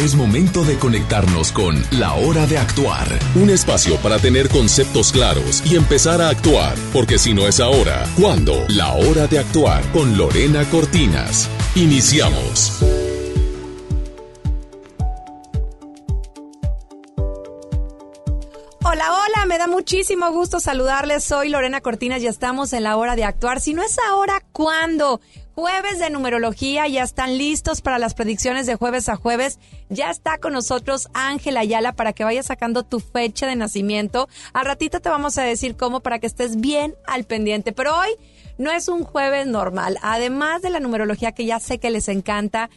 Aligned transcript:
Es 0.00 0.14
momento 0.14 0.64
de 0.64 0.78
conectarnos 0.78 1.52
con 1.52 1.76
La 1.90 2.14
Hora 2.14 2.46
de 2.46 2.56
Actuar, 2.56 3.06
un 3.34 3.50
espacio 3.50 3.98
para 3.98 4.18
tener 4.18 4.48
conceptos 4.48 5.12
claros 5.12 5.62
y 5.66 5.76
empezar 5.76 6.22
a 6.22 6.30
actuar, 6.30 6.74
porque 6.94 7.18
si 7.18 7.34
no 7.34 7.46
es 7.46 7.60
ahora, 7.60 8.06
¿cuándo? 8.18 8.64
La 8.68 8.94
Hora 8.94 9.26
de 9.26 9.38
Actuar 9.38 9.84
con 9.92 10.16
Lorena 10.16 10.64
Cortinas. 10.70 11.50
Iniciamos. 11.74 12.80
Hola, 18.82 19.04
hola, 19.12 19.44
me 19.46 19.58
da 19.58 19.66
muchísimo 19.66 20.32
gusto 20.32 20.60
saludarles. 20.60 21.24
Soy 21.24 21.50
Lorena 21.50 21.82
Cortinas 21.82 22.22
y 22.22 22.26
estamos 22.26 22.72
en 22.72 22.84
la 22.84 22.96
hora 22.96 23.16
de 23.16 23.24
actuar. 23.24 23.60
Si 23.60 23.74
no 23.74 23.82
es 23.82 23.98
ahora, 24.08 24.42
¿cuándo? 24.52 25.20
Jueves 25.54 25.98
de 25.98 26.10
numerología, 26.10 26.86
ya 26.86 27.02
están 27.02 27.36
listos 27.36 27.80
para 27.80 27.98
las 27.98 28.14
predicciones 28.14 28.66
de 28.66 28.76
jueves 28.76 29.08
a 29.08 29.16
jueves. 29.16 29.58
Ya 29.88 30.10
está 30.10 30.38
con 30.38 30.52
nosotros 30.52 31.08
Ángela 31.12 31.60
Ayala 31.60 31.92
para 31.92 32.12
que 32.12 32.24
vayas 32.24 32.46
sacando 32.46 32.84
tu 32.84 33.00
fecha 33.00 33.46
de 33.46 33.56
nacimiento. 33.56 34.28
Al 34.52 34.64
ratito 34.64 35.00
te 35.00 35.08
vamos 35.08 35.38
a 35.38 35.42
decir 35.42 35.76
cómo 35.76 36.00
para 36.00 36.18
que 36.18 36.28
estés 36.28 36.60
bien 36.60 36.94
al 37.06 37.24
pendiente. 37.24 37.72
Pero 37.72 37.96
hoy 37.98 38.10
no 38.58 38.70
es 38.70 38.88
un 38.88 39.04
jueves 39.04 39.46
normal. 39.46 39.98
Además 40.02 40.62
de 40.62 40.70
la 40.70 40.80
numerología 40.80 41.32
que 41.32 41.46
ya 41.46 41.58
sé 41.58 41.78
que 41.78 41.90
les 41.90 42.08
encanta, 42.08 42.70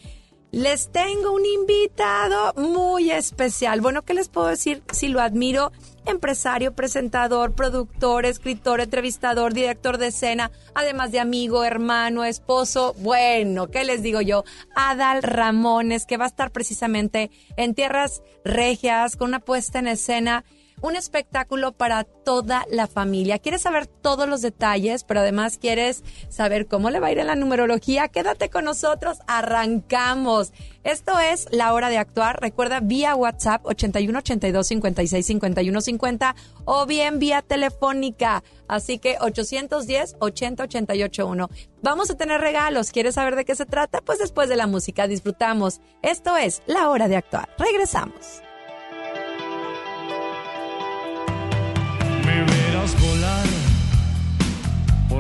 les 0.52 0.92
tengo 0.92 1.32
un 1.32 1.46
invitado 1.46 2.54
muy 2.56 3.12
especial. 3.12 3.82
Bueno, 3.82 4.04
¿qué 4.04 4.14
les 4.14 4.30
puedo 4.30 4.48
decir 4.48 4.84
si 4.92 5.08
lo 5.08 5.22
admiro? 5.22 5.72
Empresario, 6.06 6.74
presentador, 6.74 7.54
productor, 7.54 8.26
escritor, 8.26 8.82
entrevistador, 8.82 9.54
director 9.54 9.98
de 9.98 10.08
escena, 10.08 10.52
además 10.76 11.12
de 11.12 11.20
amigo, 11.20 11.64
hermano, 11.64 12.26
esposo. 12.26 12.94
Bueno, 13.00 13.68
¿qué 13.68 13.86
les 13.86 14.04
digo 14.04 14.20
yo? 14.20 14.44
Adal 14.76 15.24
Ramones, 15.24 16.06
que 16.06 16.18
va 16.18 16.26
a 16.26 16.28
estar 16.28 16.52
precisamente 16.52 17.32
en 17.56 17.74
Tierras 17.74 18.22
Regias 18.44 19.16
con 19.16 19.30
una 19.30 19.40
puesta 19.40 19.80
en 19.80 19.88
escena 19.88 20.44
un 20.84 20.98
espectáculo 20.98 21.72
para 21.72 22.04
toda 22.04 22.66
la 22.70 22.88
familia. 22.88 23.40
¿Quieres 23.40 23.62
saber 23.62 23.88
todos 23.88 24.28
los 24.28 24.42
detalles, 24.42 25.06
pero 25.06 25.22
además 25.22 25.58
quieres 25.58 26.04
saber 26.28 26.68
cómo 26.68 26.90
le 26.90 27.00
va 27.00 27.08
a 27.08 27.12
ir 27.14 27.20
en 27.20 27.28
la 27.28 27.36
numerología? 27.36 28.10
Quédate 28.10 28.50
con 28.50 28.66
nosotros, 28.66 29.20
arrancamos. 29.26 30.52
Esto 30.84 31.18
es 31.20 31.48
La 31.52 31.74
Hora 31.74 31.88
de 31.88 31.98
Actuar. 31.98 32.42
Recuerda 32.42 32.82
vía 32.82 33.16
WhatsApp 33.16 33.66
81 33.66 34.20
82 34.20 34.68
56 34.68 35.26
51 35.26 35.82
50 35.82 36.36
o 36.66 36.86
bien 36.86 37.18
vía 37.18 37.42
telefónica. 37.42 38.44
Así 38.68 39.00
que 39.00 39.16
810 39.22 40.18
80 40.20 40.64
88 40.64 41.28
1. 41.28 41.50
Vamos 41.82 42.10
a 42.10 42.18
tener 42.18 42.42
regalos. 42.42 42.92
¿Quieres 42.92 43.16
saber 43.16 43.38
de 43.38 43.46
qué 43.46 43.56
se 43.56 43.66
trata? 43.66 44.02
Pues 44.02 44.20
después 44.20 44.50
de 44.50 44.58
la 44.58 44.68
música 44.68 45.08
disfrutamos. 45.08 45.80
Esto 46.02 46.36
es 46.36 46.62
La 46.66 46.90
Hora 46.90 47.08
de 47.08 47.16
Actuar. 47.16 47.48
Regresamos. 47.58 48.42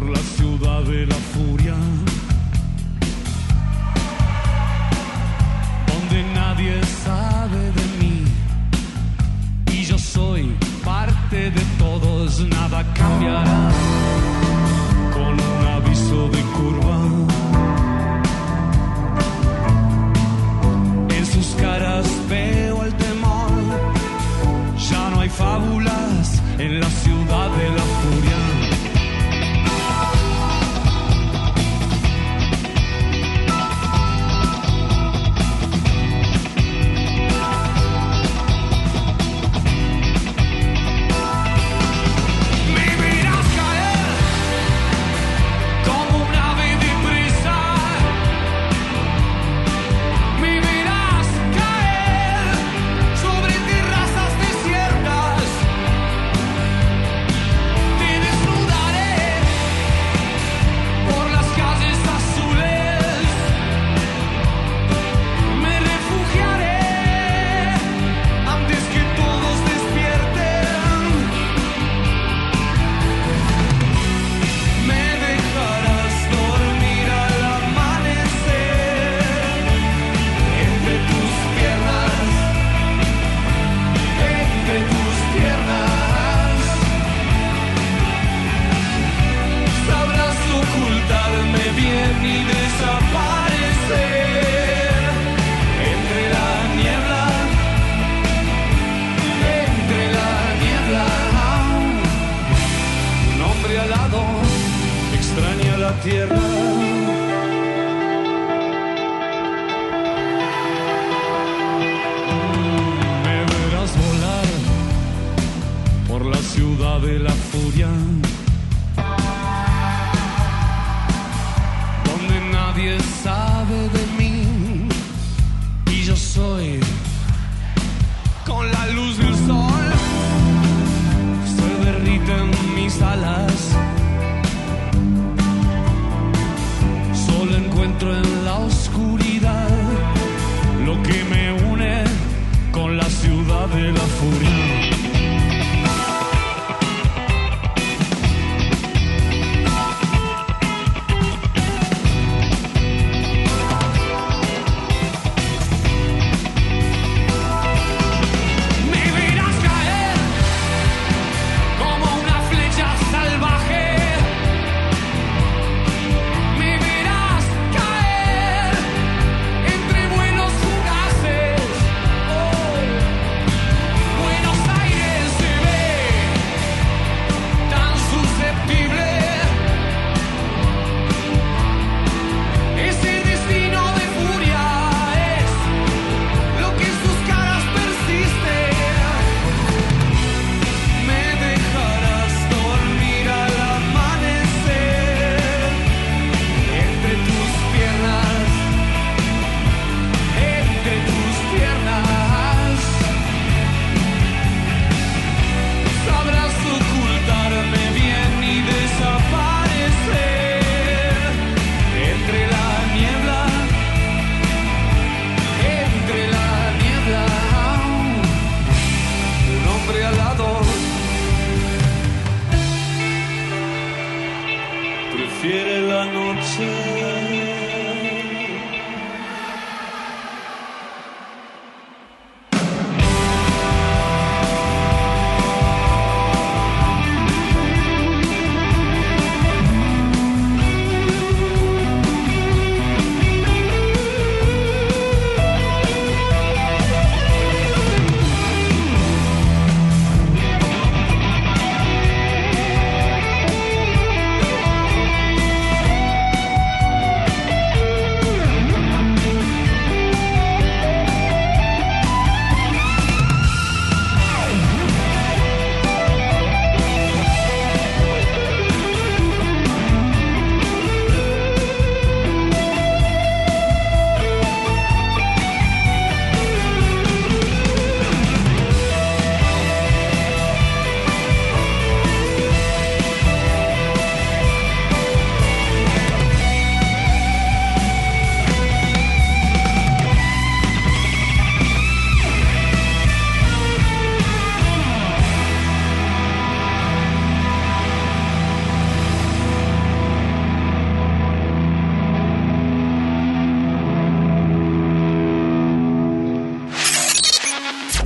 La 0.10 0.20
ciudad 0.20 0.82
de 0.84 1.06
la 1.06 1.16
furia, 1.16 1.76
donde 5.88 6.24
nadie 6.34 6.82
sabe 7.04 7.72
de 7.72 7.86
mí. 8.00 8.24
Y 9.72 9.84
yo 9.84 9.98
soy 9.98 10.56
parte 10.84 11.52
de 11.52 11.62
todos, 11.78 12.40
nada 12.42 12.84
cambiará 12.94 14.03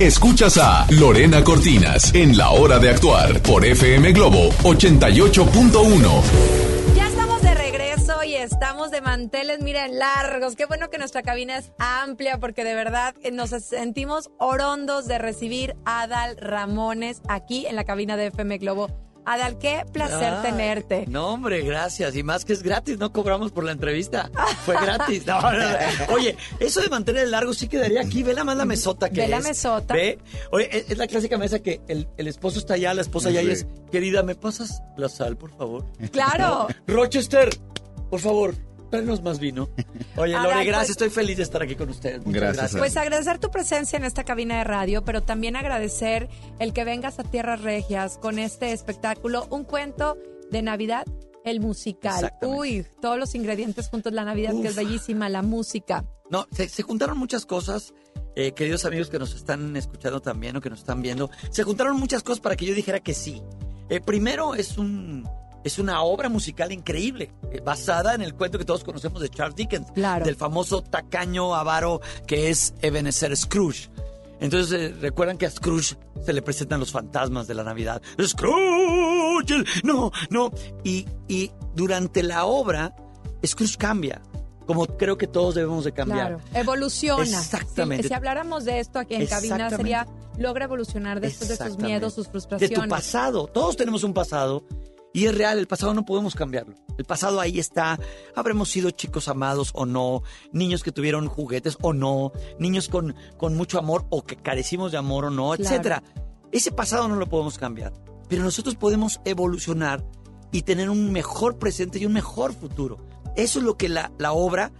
Escuchas 0.08 0.56
a 0.56 0.86
Lorena 0.90 1.44
Cortinas 1.44 2.14
en 2.14 2.34
La 2.34 2.48
Hora 2.48 2.78
de 2.78 2.88
Actuar 2.88 3.42
por 3.42 3.62
FM 3.62 4.12
Globo 4.12 4.48
88.1. 4.62 6.22
Ya 6.96 7.06
estamos 7.06 7.42
de 7.42 7.54
regreso 7.54 8.24
y 8.24 8.34
estamos 8.34 8.90
de 8.90 9.02
manteles, 9.02 9.60
miren, 9.60 9.98
largos. 9.98 10.56
Qué 10.56 10.64
bueno 10.64 10.88
que 10.88 10.96
nuestra 10.96 11.20
cabina 11.20 11.58
es 11.58 11.72
amplia 11.78 12.40
porque 12.40 12.64
de 12.64 12.74
verdad 12.74 13.16
eh, 13.22 13.32
nos 13.32 13.50
sentimos 13.50 14.30
orondos 14.38 15.06
de 15.08 15.18
recibir 15.18 15.76
a 15.84 16.04
Adal 16.04 16.38
Ramones 16.38 17.20
aquí 17.28 17.66
en 17.66 17.76
la 17.76 17.84
cabina 17.84 18.16
de 18.16 18.28
FM 18.28 18.56
Globo 18.56 18.88
Adal, 19.28 19.58
qué 19.58 19.84
placer 19.92 20.40
tenerte. 20.40 21.04
No, 21.06 21.34
hombre, 21.34 21.60
gracias. 21.60 22.16
Y 22.16 22.22
más 22.22 22.46
que 22.46 22.54
es 22.54 22.62
gratis, 22.62 22.98
no 22.98 23.12
cobramos 23.12 23.52
por 23.52 23.62
la 23.62 23.72
entrevista. 23.72 24.30
Fue 24.64 24.74
gratis. 24.80 25.24
Oye, 26.08 26.34
eso 26.58 26.80
de 26.80 26.88
mantener 26.88 27.24
el 27.24 27.32
largo 27.32 27.52
sí 27.52 27.68
quedaría 27.68 28.00
aquí. 28.00 28.22
Ve 28.22 28.32
la 28.32 28.44
más 28.44 28.56
la 28.56 28.64
mesota 28.64 29.10
que 29.10 29.16
Ve 29.16 29.24
es. 29.24 29.30
la 29.30 29.40
mesota. 29.40 29.92
Ve. 29.92 30.18
Oye, 30.50 30.70
es, 30.72 30.96
la 30.96 31.06
clásica 31.06 31.36
mesa 31.36 31.58
que 31.58 31.82
el, 31.88 32.08
esposo 32.26 32.58
está 32.58 32.74
allá, 32.74 32.94
la 32.94 33.02
esposa 33.02 33.28
allá 33.28 33.42
y 33.42 33.50
es, 33.50 33.66
querida, 33.92 34.22
¿me 34.22 34.34
pasas 34.34 34.82
la 34.96 35.10
sal, 35.10 35.36
por 35.36 35.54
favor? 35.54 35.84
Claro. 36.10 36.68
Rochester, 36.86 37.50
por 38.08 38.20
favor, 38.20 38.54
Tráenos 38.90 39.22
más 39.22 39.38
vino. 39.38 39.68
Oye, 40.16 40.32
Lore, 40.34 40.64
gracias. 40.64 40.74
Pues- 40.76 40.90
Estoy 40.90 41.10
feliz 41.10 41.36
de 41.36 41.42
estar 41.42 41.62
aquí 41.62 41.74
con 41.74 41.90
ustedes. 41.90 42.22
gracias. 42.24 42.76
Pues 42.76 42.96
agradecer 42.96 43.38
tu 43.38 43.50
presencia 43.50 43.96
en 43.96 44.04
esta 44.04 44.24
cabina 44.24 44.58
de 44.58 44.64
radio, 44.64 45.04
pero 45.04 45.22
también 45.22 45.56
agradecer 45.56 46.28
el 46.58 46.72
que 46.72 46.84
vengas 46.84 47.18
a 47.18 47.24
Tierras 47.24 47.60
Regias 47.62 48.18
con 48.18 48.38
este 48.38 48.72
espectáculo, 48.72 49.46
un 49.50 49.64
cuento 49.64 50.16
de 50.50 50.62
Navidad, 50.62 51.04
el 51.44 51.60
musical. 51.60 52.32
Uy, 52.42 52.86
todos 53.00 53.18
los 53.18 53.34
ingredientes 53.34 53.88
juntos, 53.88 54.12
la 54.12 54.24
Navidad 54.24 54.52
que 54.60 54.68
es 54.68 54.76
bellísima, 54.76 55.28
la 55.28 55.42
música. 55.42 56.04
No, 56.30 56.46
se, 56.50 56.82
juntaron 56.82 57.18
muchas 57.18 57.46
cosas. 57.46 57.94
Eh, 58.36 58.52
queridos 58.52 58.84
amigos 58.84 59.10
que 59.10 59.18
nos 59.18 59.34
están 59.34 59.76
escuchando 59.76 60.20
también 60.20 60.56
o 60.56 60.60
que 60.60 60.70
nos 60.70 60.80
están 60.80 61.02
viendo, 61.02 61.30
se 61.50 61.64
juntaron 61.64 61.98
muchas 61.98 62.22
cosas 62.22 62.40
para 62.40 62.56
que 62.56 62.66
yo 62.66 62.74
dijera 62.74 63.00
que 63.00 63.14
sí. 63.14 63.42
Eh, 63.88 64.00
primero 64.00 64.54
es 64.54 64.78
un 64.78 65.28
es 65.68 65.78
una 65.78 66.02
obra 66.02 66.28
musical 66.28 66.72
increíble, 66.72 67.30
eh, 67.52 67.60
basada 67.64 68.14
en 68.14 68.22
el 68.22 68.34
cuento 68.34 68.58
que 68.58 68.64
todos 68.64 68.84
conocemos 68.84 69.22
de 69.22 69.28
Charles 69.28 69.54
Dickens, 69.54 69.86
del 69.94 70.36
famoso 70.36 70.82
tacaño 70.82 71.54
avaro 71.54 72.00
que 72.26 72.50
es 72.50 72.74
Ebenezer 72.82 73.36
Scrooge. 73.36 73.90
Entonces, 74.40 74.72
eh, 74.72 74.94
recuerdan 75.00 75.36
que 75.36 75.46
a 75.46 75.50
Scrooge 75.50 75.96
se 76.24 76.32
le 76.32 76.42
presentan 76.42 76.80
los 76.80 76.92
fantasmas 76.92 77.46
de 77.46 77.54
la 77.54 77.64
Navidad. 77.64 78.00
Scrooge, 78.20 79.64
no, 79.82 80.12
no. 80.30 80.50
Y, 80.84 81.06
y 81.26 81.50
durante 81.74 82.22
la 82.22 82.44
obra, 82.44 82.94
Scrooge 83.44 83.76
cambia 83.76 84.22
como 84.68 84.86
creo 84.86 85.16
que 85.16 85.26
todos 85.26 85.54
debemos 85.54 85.84
de 85.84 85.92
cambiar. 85.92 86.36
Claro, 86.36 86.42
evoluciona. 86.52 87.24
Exactamente. 87.24 88.06
Si, 88.06 88.12
habláramos 88.12 88.66
de 88.66 88.80
esto 88.80 88.98
aquí 88.98 89.14
en 89.14 89.26
cabina 89.26 89.70
sería 89.70 90.06
logra 90.36 90.66
evolucionar 90.66 91.20
después 91.20 91.48
de 91.48 91.56
sus 91.56 91.78
miedos, 91.78 92.12
sus 92.12 92.28
frustraciones. 92.28 92.76
De 92.76 92.82
tu 92.84 92.86
pasado. 92.86 93.46
Todos 93.46 93.78
tenemos 93.78 94.04
un 94.04 94.12
pasado 94.12 94.64
y 95.18 95.26
es 95.26 95.34
real, 95.36 95.58
el 95.58 95.66
pasado 95.66 95.94
no 95.94 96.04
podemos 96.04 96.36
cambiarlo. 96.36 96.76
El 96.96 97.04
pasado 97.04 97.40
ahí 97.40 97.58
está. 97.58 97.98
Habremos 98.36 98.70
sido 98.70 98.92
chicos 98.92 99.26
amados 99.26 99.70
o 99.74 99.84
no, 99.84 100.22
niños 100.52 100.84
que 100.84 100.92
tuvieron 100.92 101.26
juguetes 101.26 101.76
o 101.82 101.92
no, 101.92 102.30
niños 102.60 102.88
con, 102.88 103.16
con 103.36 103.56
mucho 103.56 103.80
amor 103.80 104.06
o 104.10 104.22
que 104.22 104.36
carecimos 104.36 104.92
de 104.92 104.98
amor 104.98 105.24
o 105.24 105.30
no, 105.30 105.56
etcétera. 105.56 106.04
Ese 106.52 106.70
pasado 106.70 107.08
no 107.08 107.16
lo 107.16 107.28
podemos 107.28 107.58
cambiar. 107.58 107.92
Pero 108.28 108.44
nosotros 108.44 108.76
podemos 108.76 109.20
evolucionar 109.24 110.04
y 110.52 110.62
tener 110.62 110.88
un 110.88 111.10
mejor 111.10 111.58
presente 111.58 111.98
y 111.98 112.06
un 112.06 112.12
mejor 112.12 112.54
futuro. 112.54 112.98
Eso 113.34 113.58
es 113.58 113.64
lo 113.64 113.76
que 113.76 113.88
la, 113.88 114.12
la 114.18 114.30
obra, 114.30 114.70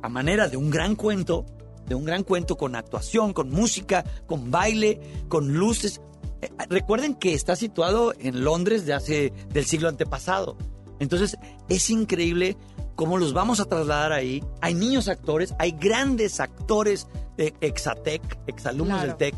a 0.00 0.08
manera 0.08 0.46
de 0.46 0.56
un 0.56 0.70
gran 0.70 0.94
cuento, 0.94 1.44
de 1.88 1.96
un 1.96 2.04
gran 2.04 2.22
cuento 2.22 2.56
con 2.56 2.76
actuación, 2.76 3.32
con 3.32 3.50
música, 3.50 4.04
con 4.26 4.52
baile, 4.52 5.00
con 5.28 5.54
luces, 5.54 6.00
eh, 6.42 6.50
recuerden 6.68 7.14
que 7.14 7.34
está 7.34 7.56
situado 7.56 8.14
en 8.18 8.44
Londres 8.44 8.86
de 8.86 8.94
hace 8.94 9.32
del 9.52 9.64
siglo 9.64 9.88
antepasado. 9.88 10.56
Entonces, 11.00 11.36
es 11.68 11.90
increíble 11.90 12.56
cómo 12.94 13.18
los 13.18 13.32
vamos 13.32 13.60
a 13.60 13.64
trasladar 13.64 14.12
ahí. 14.12 14.42
Hay 14.60 14.74
niños 14.74 15.08
actores, 15.08 15.54
hay 15.58 15.72
grandes 15.72 16.40
actores 16.40 17.06
de 17.36 17.54
Exatec, 17.60 18.22
exalumnos 18.46 19.02
del 19.02 19.16
TEC. 19.16 19.34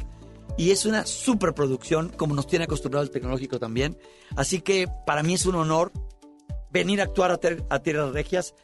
Y 0.57 0.71
es 0.71 0.85
una 0.85 1.07
superproducción, 1.07 2.09
como 2.11 2.35
nos 2.35 2.47
tiene 2.47 2.65
acostumbrado 2.65 3.05
el 3.05 3.11
tecnológico 3.11 3.59
también. 3.59 3.99
Así 4.37 4.61
que 4.61 4.89
para 5.07 5.23
mí 5.23 5.35
es 5.35 5.47
un 5.47 5.55
honor 5.55 5.93
venir 6.71 7.01
a 7.01 7.05
actuar 7.05 7.39
a, 7.69 7.79
Tierras 7.81 8.13
Regias. 8.13 8.55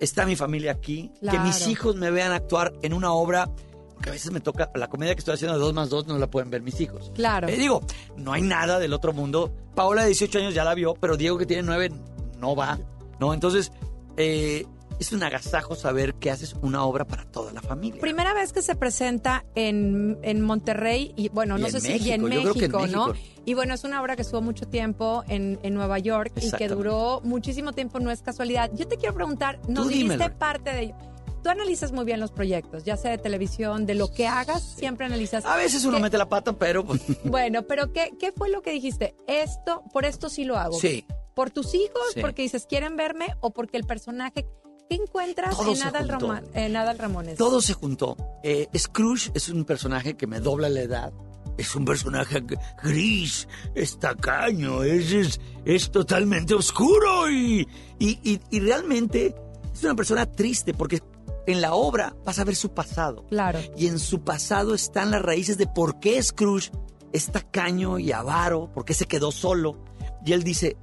Está 0.00 0.26
mi 0.26 0.36
familia 0.36 0.72
aquí. 0.72 1.12
Que 1.30 1.38
mis 1.38 1.66
hijos 1.68 1.96
me 1.96 2.10
vean 2.10 2.32
actuar 2.32 2.72
en 2.82 2.92
una 2.92 3.12
obra 3.12 3.50
porque 3.96 4.10
a 4.10 4.12
veces 4.12 4.30
me 4.30 4.40
toca, 4.40 4.70
la 4.74 4.88
comedia 4.88 5.14
que 5.14 5.20
estoy 5.20 5.34
haciendo 5.34 5.54
de 5.54 5.64
2 5.64 5.72
más 5.72 5.88
2 5.88 6.06
no 6.06 6.18
la 6.18 6.26
pueden 6.26 6.50
ver 6.50 6.60
mis 6.60 6.78
hijos. 6.82 7.10
Claro. 7.14 7.48
Eh, 7.48 7.56
digo, 7.56 7.80
no 8.18 8.34
hay 8.34 8.42
nada 8.42 8.78
del 8.78 8.92
otro 8.92 9.14
mundo. 9.14 9.50
Paola 9.74 10.02
de 10.02 10.08
18 10.08 10.38
años 10.38 10.54
ya 10.54 10.64
la 10.64 10.74
vio, 10.74 10.94
pero 11.00 11.16
Diego 11.16 11.38
que 11.38 11.46
tiene 11.46 11.62
9 11.62 11.90
no 12.38 12.54
va. 12.54 12.78
¿No? 13.18 13.32
Entonces, 13.32 13.72
eh, 14.18 14.66
es 15.00 15.12
un 15.12 15.22
agasajo 15.22 15.74
saber 15.76 16.14
que 16.16 16.30
haces 16.30 16.56
una 16.60 16.84
obra 16.84 17.06
para 17.06 17.24
toda 17.24 17.54
la 17.54 17.62
familia. 17.62 17.98
Primera 17.98 18.34
vez 18.34 18.52
que 18.52 18.60
se 18.60 18.74
presenta 18.74 19.46
en, 19.54 20.18
en 20.20 20.42
Monterrey 20.42 21.14
y 21.16 21.30
bueno, 21.30 21.56
no 21.56 21.70
sé 21.70 21.80
si 21.80 22.10
en 22.10 22.22
México, 22.22 22.86
¿no? 22.86 23.14
Y 23.46 23.54
bueno, 23.54 23.72
es 23.72 23.84
una 23.84 24.02
obra 24.02 24.14
que 24.14 24.22
estuvo 24.22 24.42
mucho 24.42 24.66
tiempo 24.66 25.24
en, 25.26 25.58
en 25.62 25.72
Nueva 25.72 25.98
York 25.98 26.32
y 26.38 26.50
que 26.50 26.68
duró 26.68 27.22
muchísimo 27.24 27.72
tiempo, 27.72 27.98
no 27.98 28.10
es 28.10 28.20
casualidad. 28.20 28.70
Yo 28.74 28.86
te 28.86 28.98
quiero 28.98 29.14
preguntar, 29.14 29.58
¿nos 29.68 29.88
dijiste 29.88 30.28
parte 30.28 30.74
de 30.74 30.82
ello? 30.82 31.15
Tú 31.46 31.50
analizas 31.50 31.92
muy 31.92 32.04
bien 32.04 32.18
los 32.18 32.32
proyectos, 32.32 32.82
ya 32.82 32.96
sea 32.96 33.12
de 33.12 33.18
televisión, 33.18 33.86
de 33.86 33.94
lo 33.94 34.12
que 34.12 34.26
hagas, 34.26 34.64
siempre 34.64 35.06
analizas. 35.06 35.44
A 35.44 35.54
veces 35.54 35.84
uno 35.84 36.00
mete 36.00 36.18
la 36.18 36.28
pata, 36.28 36.52
pero... 36.54 36.84
Pues, 36.84 37.00
bueno, 37.24 37.62
pero 37.62 37.92
¿qué, 37.92 38.10
¿qué 38.18 38.32
fue 38.32 38.50
lo 38.50 38.62
que 38.62 38.72
dijiste? 38.72 39.14
Esto, 39.28 39.84
por 39.92 40.04
esto 40.04 40.28
sí 40.28 40.42
lo 40.42 40.58
hago. 40.58 40.76
Sí. 40.76 41.06
¿Por 41.34 41.50
tus 41.50 41.72
hijos? 41.76 42.16
Porque 42.20 42.42
dices, 42.42 42.66
¿quieren 42.68 42.96
verme? 42.96 43.28
¿O 43.38 43.52
porque 43.52 43.76
el 43.76 43.84
personaje... 43.84 44.44
¿Qué 44.90 44.96
encuentras 44.96 45.56
en 45.60 46.76
Adal, 46.76 46.98
Ramones? 46.98 47.38
Todo 47.38 47.60
se 47.60 47.74
juntó. 47.74 48.16
Eh, 48.42 48.68
Scrooge 48.76 49.30
es 49.34 49.48
un 49.48 49.64
personaje 49.64 50.16
que 50.16 50.26
me 50.26 50.40
dobla 50.40 50.68
la 50.68 50.80
edad. 50.80 51.12
Es 51.58 51.76
un 51.76 51.84
personaje 51.84 52.42
gris, 52.82 53.46
es 53.76 54.00
tacaño, 54.00 54.82
es, 54.82 55.38
es, 55.64 55.90
totalmente 55.92 56.54
oscuro 56.54 57.30
y, 57.30 57.66
y, 57.98 58.40
y 58.50 58.60
realmente 58.60 59.34
es 59.72 59.84
una 59.84 59.94
persona 59.94 60.26
triste 60.26 60.74
porque 60.74 61.00
en 61.46 61.60
la 61.60 61.74
obra 61.74 62.16
vas 62.24 62.38
a 62.38 62.44
ver 62.44 62.56
su 62.56 62.70
pasado. 62.70 63.24
Claro. 63.28 63.60
Y 63.76 63.86
en 63.86 63.98
su 63.98 64.22
pasado 64.22 64.74
están 64.74 65.10
las 65.10 65.22
raíces 65.22 65.58
de 65.58 65.66
por 65.66 66.00
qué 66.00 66.22
Scrooge 66.22 66.70
es 67.12 67.30
tacaño 67.30 67.98
y 67.98 68.12
avaro, 68.12 68.70
por 68.74 68.84
qué 68.84 68.94
se 68.94 69.06
quedó 69.06 69.30
solo. 69.30 69.76
Y 70.24 70.32
él 70.32 70.42
dice, 70.42 70.76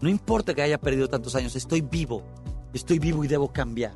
no 0.00 0.08
importa 0.08 0.54
que 0.54 0.62
haya 0.62 0.78
perdido 0.78 1.08
tantos 1.08 1.34
años, 1.34 1.54
estoy 1.56 1.80
vivo, 1.80 2.22
estoy 2.74 2.98
vivo 2.98 3.24
y 3.24 3.28
debo 3.28 3.52
cambiar. 3.52 3.94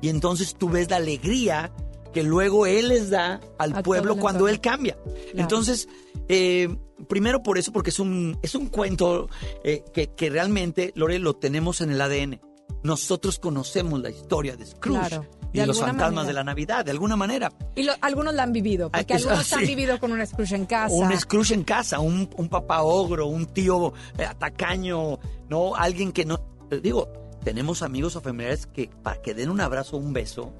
Y 0.00 0.08
entonces 0.08 0.54
tú 0.54 0.70
ves 0.70 0.90
la 0.90 0.96
alegría 0.96 1.72
que 2.12 2.22
luego 2.22 2.66
él 2.66 2.88
les 2.88 3.10
da 3.10 3.40
al 3.58 3.82
pueblo 3.82 4.16
cuando 4.16 4.48
él 4.48 4.60
cambia. 4.60 4.98
Entonces, 5.34 5.88
eh, 6.28 6.74
primero 7.08 7.42
por 7.42 7.58
eso, 7.58 7.72
porque 7.72 7.90
es 7.90 8.00
un, 8.00 8.38
es 8.42 8.54
un 8.54 8.66
cuento 8.66 9.28
eh, 9.62 9.84
que, 9.92 10.08
que, 10.08 10.30
realmente, 10.30 10.92
Lore, 10.96 11.18
lo 11.18 11.36
tenemos 11.36 11.80
en 11.80 11.90
el 11.90 12.00
ADN. 12.00 12.40
Nosotros 12.82 13.38
conocemos 13.38 14.00
la 14.00 14.10
historia 14.10 14.56
de 14.56 14.66
Scrooge 14.66 15.20
y 15.52 15.64
los 15.64 15.80
fantasmas 15.80 16.26
de 16.26 16.32
la 16.32 16.44
Navidad, 16.44 16.84
de 16.84 16.90
alguna 16.90 17.16
manera. 17.16 17.52
Y 17.74 17.86
algunos 18.00 18.34
la 18.34 18.42
han 18.42 18.52
vivido, 18.52 18.90
porque 18.90 19.14
algunos 19.14 19.52
han 19.52 19.60
vivido 19.60 19.98
con 19.98 20.12
un 20.12 20.24
Scrooge 20.26 20.56
en 20.56 20.66
casa. 20.66 20.94
Un 20.94 21.16
Scrooge 21.18 21.54
en 21.54 21.64
casa, 21.64 22.00
un, 22.00 22.26
papá 22.48 22.82
ogro, 22.82 23.26
un 23.26 23.46
tío 23.46 23.92
eh, 24.18 24.24
atacaño, 24.24 25.18
¿no? 25.48 25.74
Alguien 25.74 26.12
que 26.12 26.24
no... 26.24 26.40
Eh, 26.70 26.80
digo, 26.82 27.08
tenemos 27.44 27.82
amigos 27.82 28.16
o 28.16 28.20
familiares 28.20 28.66
que 28.66 28.90
para 29.02 29.20
que 29.20 29.34
den 29.34 29.50
un 29.50 29.60
abrazo 29.60 29.96
o 29.96 30.00
un 30.00 30.12
beso, 30.12 30.52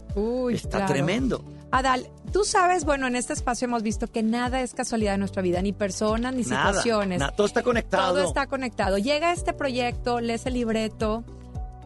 está 0.51 0.87
tremendo. 0.87 1.45
Adal, 1.71 2.09
tú 2.33 2.45
sabes, 2.45 2.85
bueno, 2.85 3.07
en 3.07 3.15
este 3.15 3.33
espacio 3.33 3.67
hemos 3.67 3.83
visto 3.83 4.09
que 4.09 4.23
nada 4.23 4.61
es 4.61 4.75
casualidad 4.75 5.15
en 5.15 5.21
nuestra 5.21 5.43
vida, 5.43 5.63
ni 5.63 5.73
personas, 5.73 6.35
ni 6.35 6.43
situaciones. 6.43 7.23
todo 7.37 7.47
está 7.47 7.63
conectado. 7.63 8.15
Todo 8.15 8.25
está 8.25 8.47
conectado. 8.47 8.99
Llega 8.99 9.33
este 9.33 9.53
proyecto, 9.53 10.21
lees 10.21 10.47
el 10.47 10.55
libreto, 10.55 11.25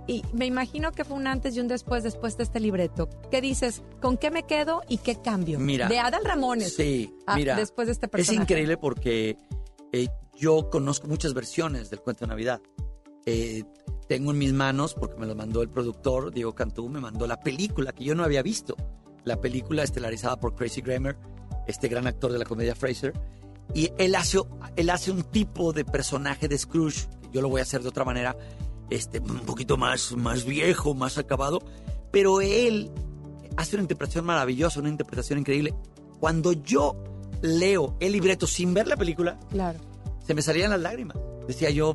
y 0.07 0.23
me 0.33 0.47
imagino 0.47 0.93
que 0.93 1.05
fue 1.05 1.17
un 1.17 1.27
antes 1.27 1.57
y 1.57 1.61
un 1.61 1.69
después 1.69 2.03
después 2.03 2.37
de 2.37 2.45
este 2.45 2.61
libreto. 2.61 3.09
¿Qué 3.31 3.41
dices? 3.41 3.83
¿Con 4.01 4.17
qué 4.19 4.31
me 4.31 4.43
quedo 4.45 4.83
y 4.89 4.99
qué 4.99 5.17
cambio? 5.17 5.59
Mira. 5.59 5.89
De 5.89 5.99
Adal 5.99 6.25
Ramones. 6.25 6.75
Sí, 6.75 7.15
mira. 7.35 7.57
Después 7.57 7.87
de 7.87 7.93
este 7.93 8.09
personaje. 8.09 8.37
Es 8.37 8.43
increíble 8.43 8.77
porque 8.77 9.37
eh, 9.93 10.09
yo 10.37 10.69
conozco 10.71 11.09
muchas 11.09 11.33
versiones 11.33 11.91
del 11.91 12.01
cuento 12.01 12.25
de 12.25 12.29
Navidad. 12.29 12.61
Eh, 13.27 13.65
tengo 14.09 14.33
en 14.33 14.39
mis 14.39 14.53
manos, 14.53 14.95
porque 14.95 15.19
me 15.19 15.27
lo 15.27 15.35
mandó 15.35 15.63
el 15.63 15.71
productor, 15.71 16.33
Diego 16.33 16.55
Cantú, 16.55 16.89
me 16.89 17.01
mandó 17.01 17.27
la 17.27 17.41
película 17.41 17.93
que 17.93 18.05
yo 18.05 18.15
no 18.15 18.25
había 18.25 18.43
visto. 18.43 18.77
La 19.25 19.41
película 19.41 19.83
estelarizada 19.83 20.37
por 20.37 20.55
Crazy 20.55 20.83
Grammer, 20.83 21.17
este 21.67 21.89
gran 21.89 22.07
actor 22.07 22.31
de 22.31 22.39
la 22.39 22.45
comedia 22.45 22.75
Fraser. 22.75 23.15
Y 23.73 23.91
él 23.97 24.15
hace, 24.15 24.39
él 24.77 24.91
hace 24.91 25.11
un 25.11 25.23
tipo 25.23 25.73
de 25.73 25.87
personaje 25.87 26.49
de 26.49 26.59
Scrooge, 26.59 27.09
yo 27.33 27.41
lo 27.41 27.49
voy 27.49 27.61
a 27.61 27.63
hacer 27.63 27.83
de 27.83 27.89
otra 27.89 28.05
manera, 28.05 28.37
este, 28.91 29.21
un 29.21 29.41
poquito 29.41 29.77
más, 29.77 30.13
más 30.13 30.45
viejo, 30.45 30.95
más 30.95 31.19
acabado, 31.19 31.61
pero 32.11 32.41
él 32.41 32.91
hace 33.57 33.77
una 33.77 33.83
interpretación 33.83 34.25
maravillosa, 34.25 34.81
una 34.81 34.89
interpretación 34.89 35.39
increíble. 35.39 35.75
Cuando 36.21 36.53
yo 36.53 36.97
leo 37.43 37.97
el 38.01 38.13
libreto 38.13 38.47
sin 38.47 38.73
ver 38.75 38.87
la 38.87 38.97
película, 38.97 39.39
Claro. 39.51 39.79
se 40.27 40.35
me 40.35 40.43
salían 40.43 40.71
las 40.71 40.81
lágrimas. 40.81 41.17
Decía 41.47 41.71
yo, 41.71 41.95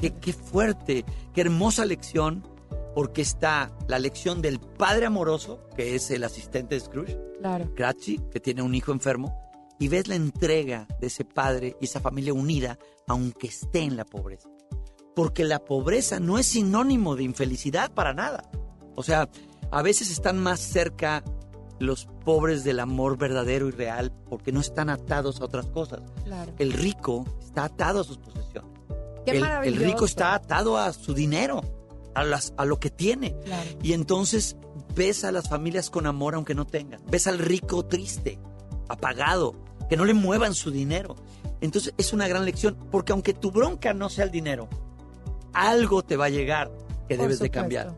qué, 0.00 0.12
qué 0.14 0.32
fuerte, 0.32 1.04
qué 1.32 1.40
hermosa 1.42 1.84
lección, 1.84 2.46
porque 2.94 3.22
está 3.22 3.72
la 3.88 3.98
lección 3.98 4.40
del 4.40 4.60
padre 4.60 5.06
amoroso, 5.06 5.60
que 5.76 5.96
es 5.96 6.10
el 6.10 6.22
asistente 6.24 6.76
de 6.76 6.80
Scrooge, 6.80 7.18
Claro. 7.42 7.74
Que 7.74 8.40
tiene 8.40 8.62
un 8.62 8.74
hijo 8.74 8.92
enfermo, 8.92 9.36
y 9.78 9.88
ves 9.88 10.06
la 10.08 10.14
entrega 10.14 10.86
de 11.00 11.08
ese 11.08 11.24
padre 11.24 11.76
y 11.80 11.84
esa 11.86 12.00
familia 12.00 12.32
unida, 12.32 12.78
aunque 13.08 13.48
esté 13.48 13.80
en 13.80 13.96
la 13.96 14.04
pobreza. 14.04 14.48
Porque 15.14 15.44
la 15.44 15.64
pobreza 15.64 16.20
no 16.20 16.38
es 16.38 16.46
sinónimo 16.46 17.16
de 17.16 17.24
infelicidad 17.24 17.92
para 17.92 18.14
nada. 18.14 18.50
O 18.96 19.02
sea, 19.02 19.28
a 19.70 19.82
veces 19.82 20.10
están 20.10 20.38
más 20.38 20.60
cerca 20.60 21.22
los 21.78 22.06
pobres 22.24 22.64
del 22.64 22.80
amor 22.80 23.18
verdadero 23.18 23.68
y 23.68 23.72
real 23.72 24.12
porque 24.28 24.52
no 24.52 24.60
están 24.60 24.88
atados 24.90 25.40
a 25.40 25.44
otras 25.44 25.66
cosas. 25.66 26.00
Claro. 26.24 26.52
El 26.58 26.72
rico 26.72 27.24
está 27.40 27.64
atado 27.64 28.00
a 28.00 28.04
sus 28.04 28.18
posesiones. 28.18 28.70
Qué 29.24 29.32
el, 29.32 29.44
el 29.64 29.76
rico 29.76 30.04
está 30.04 30.34
atado 30.34 30.76
a 30.78 30.92
su 30.92 31.14
dinero, 31.14 31.62
a, 32.14 32.24
las, 32.24 32.52
a 32.56 32.64
lo 32.64 32.78
que 32.78 32.90
tiene. 32.90 33.34
Claro. 33.44 33.70
Y 33.82 33.92
entonces 33.92 34.56
ves 34.94 35.24
a 35.24 35.32
las 35.32 35.48
familias 35.48 35.90
con 35.90 36.06
amor 36.06 36.34
aunque 36.34 36.54
no 36.54 36.66
tengan. 36.66 37.00
Ves 37.10 37.26
al 37.26 37.38
rico 37.38 37.84
triste, 37.86 38.38
apagado, 38.88 39.54
que 39.88 39.96
no 39.96 40.04
le 40.04 40.14
muevan 40.14 40.54
su 40.54 40.70
dinero. 40.70 41.16
Entonces 41.60 41.94
es 41.96 42.12
una 42.12 42.28
gran 42.28 42.44
lección, 42.44 42.76
porque 42.90 43.12
aunque 43.12 43.32
tu 43.32 43.50
bronca 43.50 43.94
no 43.94 44.10
sea 44.10 44.24
el 44.24 44.30
dinero, 44.30 44.68
algo 45.54 46.02
te 46.02 46.16
va 46.16 46.26
a 46.26 46.30
llegar 46.30 46.70
que 47.08 47.16
Por 47.16 47.24
debes 47.24 47.38
de 47.38 47.46
supuesto. 47.46 47.52
cambiar. 47.52 47.94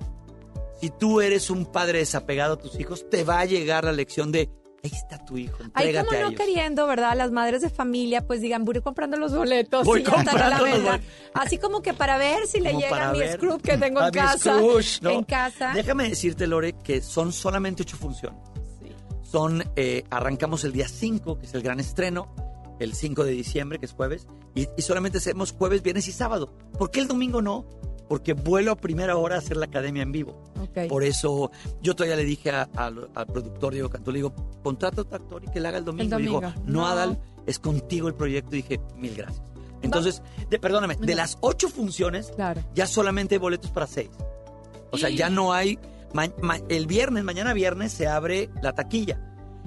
Si 0.80 0.90
tú 0.90 1.20
eres 1.20 1.48
un 1.50 1.64
padre 1.66 2.00
desapegado 2.00 2.54
a 2.54 2.58
tus 2.58 2.78
hijos, 2.78 3.08
te 3.08 3.24
va 3.24 3.40
a 3.40 3.44
llegar 3.46 3.84
la 3.84 3.92
lección 3.92 4.30
de, 4.30 4.50
ahí 4.84 4.90
está 4.92 5.24
tu 5.24 5.38
hijo, 5.38 5.56
Ahí 5.72 5.94
como 5.94 6.10
a 6.10 6.12
no 6.12 6.18
ellos. 6.28 6.34
queriendo, 6.40 6.86
¿verdad? 6.86 7.16
Las 7.16 7.30
madres 7.32 7.62
de 7.62 7.70
familia 7.70 8.26
pues 8.26 8.42
digan, 8.42 8.64
voy 8.66 8.80
comprando 8.82 9.16
los 9.16 9.34
boletos. 9.34 9.86
Voy 9.86 10.02
y 10.02 10.04
a 10.04 10.08
la 10.08 10.14
comprando 10.16 10.66
los 10.66 10.82
boletos. 10.82 11.06
Así 11.32 11.56
como 11.58 11.80
que 11.80 11.94
para 11.94 12.18
ver 12.18 12.46
si 12.46 12.60
le 12.60 12.74
llega 12.74 13.08
a 13.08 13.12
mi 13.12 13.20
Scrooge 13.26 13.62
que 13.62 13.78
tengo 13.78 14.02
en 14.04 14.10
casa. 14.12 14.54
Scrooge, 14.58 14.98
¿no? 15.00 15.10
En 15.10 15.24
casa. 15.24 15.72
Déjame 15.74 16.08
decirte, 16.10 16.46
Lore, 16.46 16.74
que 16.74 17.00
son 17.00 17.32
solamente 17.32 17.82
ocho 17.82 17.96
funciones. 17.96 18.38
Sí. 18.78 18.92
Son, 19.22 19.64
eh, 19.76 20.04
arrancamos 20.10 20.62
el 20.64 20.72
día 20.72 20.88
5, 20.88 21.38
que 21.38 21.46
es 21.46 21.54
el 21.54 21.62
gran 21.62 21.80
estreno, 21.80 22.34
el 22.78 22.94
5 22.94 23.24
de 23.24 23.32
diciembre, 23.32 23.78
que 23.78 23.86
es 23.86 23.92
jueves, 23.92 24.26
y, 24.54 24.68
y 24.76 24.82
solamente 24.82 25.18
hacemos 25.18 25.52
jueves, 25.52 25.82
viernes 25.82 26.08
y 26.08 26.12
sábado. 26.12 26.52
¿Por 26.78 26.90
qué 26.90 27.00
el 27.00 27.08
domingo 27.08 27.40
no? 27.42 27.64
Porque 28.08 28.34
vuelo 28.34 28.70
a 28.72 28.76
primera 28.76 29.16
hora 29.16 29.34
a 29.34 29.38
hacer 29.38 29.56
la 29.56 29.66
academia 29.66 30.02
en 30.02 30.12
vivo. 30.12 30.40
Ok. 30.62 30.88
Por 30.88 31.02
eso 31.02 31.50
yo 31.82 31.94
todavía 31.96 32.14
le 32.16 32.24
dije 32.24 32.50
a- 32.50 32.68
al- 32.76 33.10
al 33.14 33.26
productor 33.26 33.72
Diego 33.72 33.88
Cantú, 33.90 34.12
le 34.12 34.18
digo, 34.18 34.32
contrata 34.62 35.02
a 35.10 35.16
actor 35.16 35.42
y 35.44 35.50
que 35.50 35.58
le 35.60 35.68
haga 35.68 35.78
el 35.78 35.84
domingo. 35.84 36.16
El 36.16 36.22
Y 36.22 36.26
domingo. 36.26 36.40
no, 36.64 36.72
No. 36.82 36.86
Adal, 36.86 37.18
es 37.46 37.58
contigo 37.58 38.06
el 38.06 38.14
proyecto. 38.14 38.54
Y 38.54 38.62
dije, 38.62 38.80
mil 38.96 39.14
gracias. 39.16 39.42
Entonces, 39.82 40.22
de, 40.48 40.58
perdóname, 40.58 40.96
de 40.96 41.14
las 41.16 41.36
ocho 41.40 41.68
funciones, 41.68 42.32
Claro. 42.36 42.62
ya 42.74 42.86
solamente 42.86 43.34
hay 43.34 43.38
boletos 43.40 43.70
para 43.72 43.86
seis. 43.88 44.10
O 44.92 44.98
sea, 44.98 45.10
ya 45.10 45.28
no 45.30 45.52
hay. 45.52 45.78
ma- 46.14 46.32
ma- 46.40 46.60
el 46.68 46.86
viernes, 46.86 47.24
mañana 47.24 47.52
viernes, 47.52 47.92
se 47.92 48.06
abre 48.06 48.48
la 48.62 48.72
taquilla. 48.72 49.20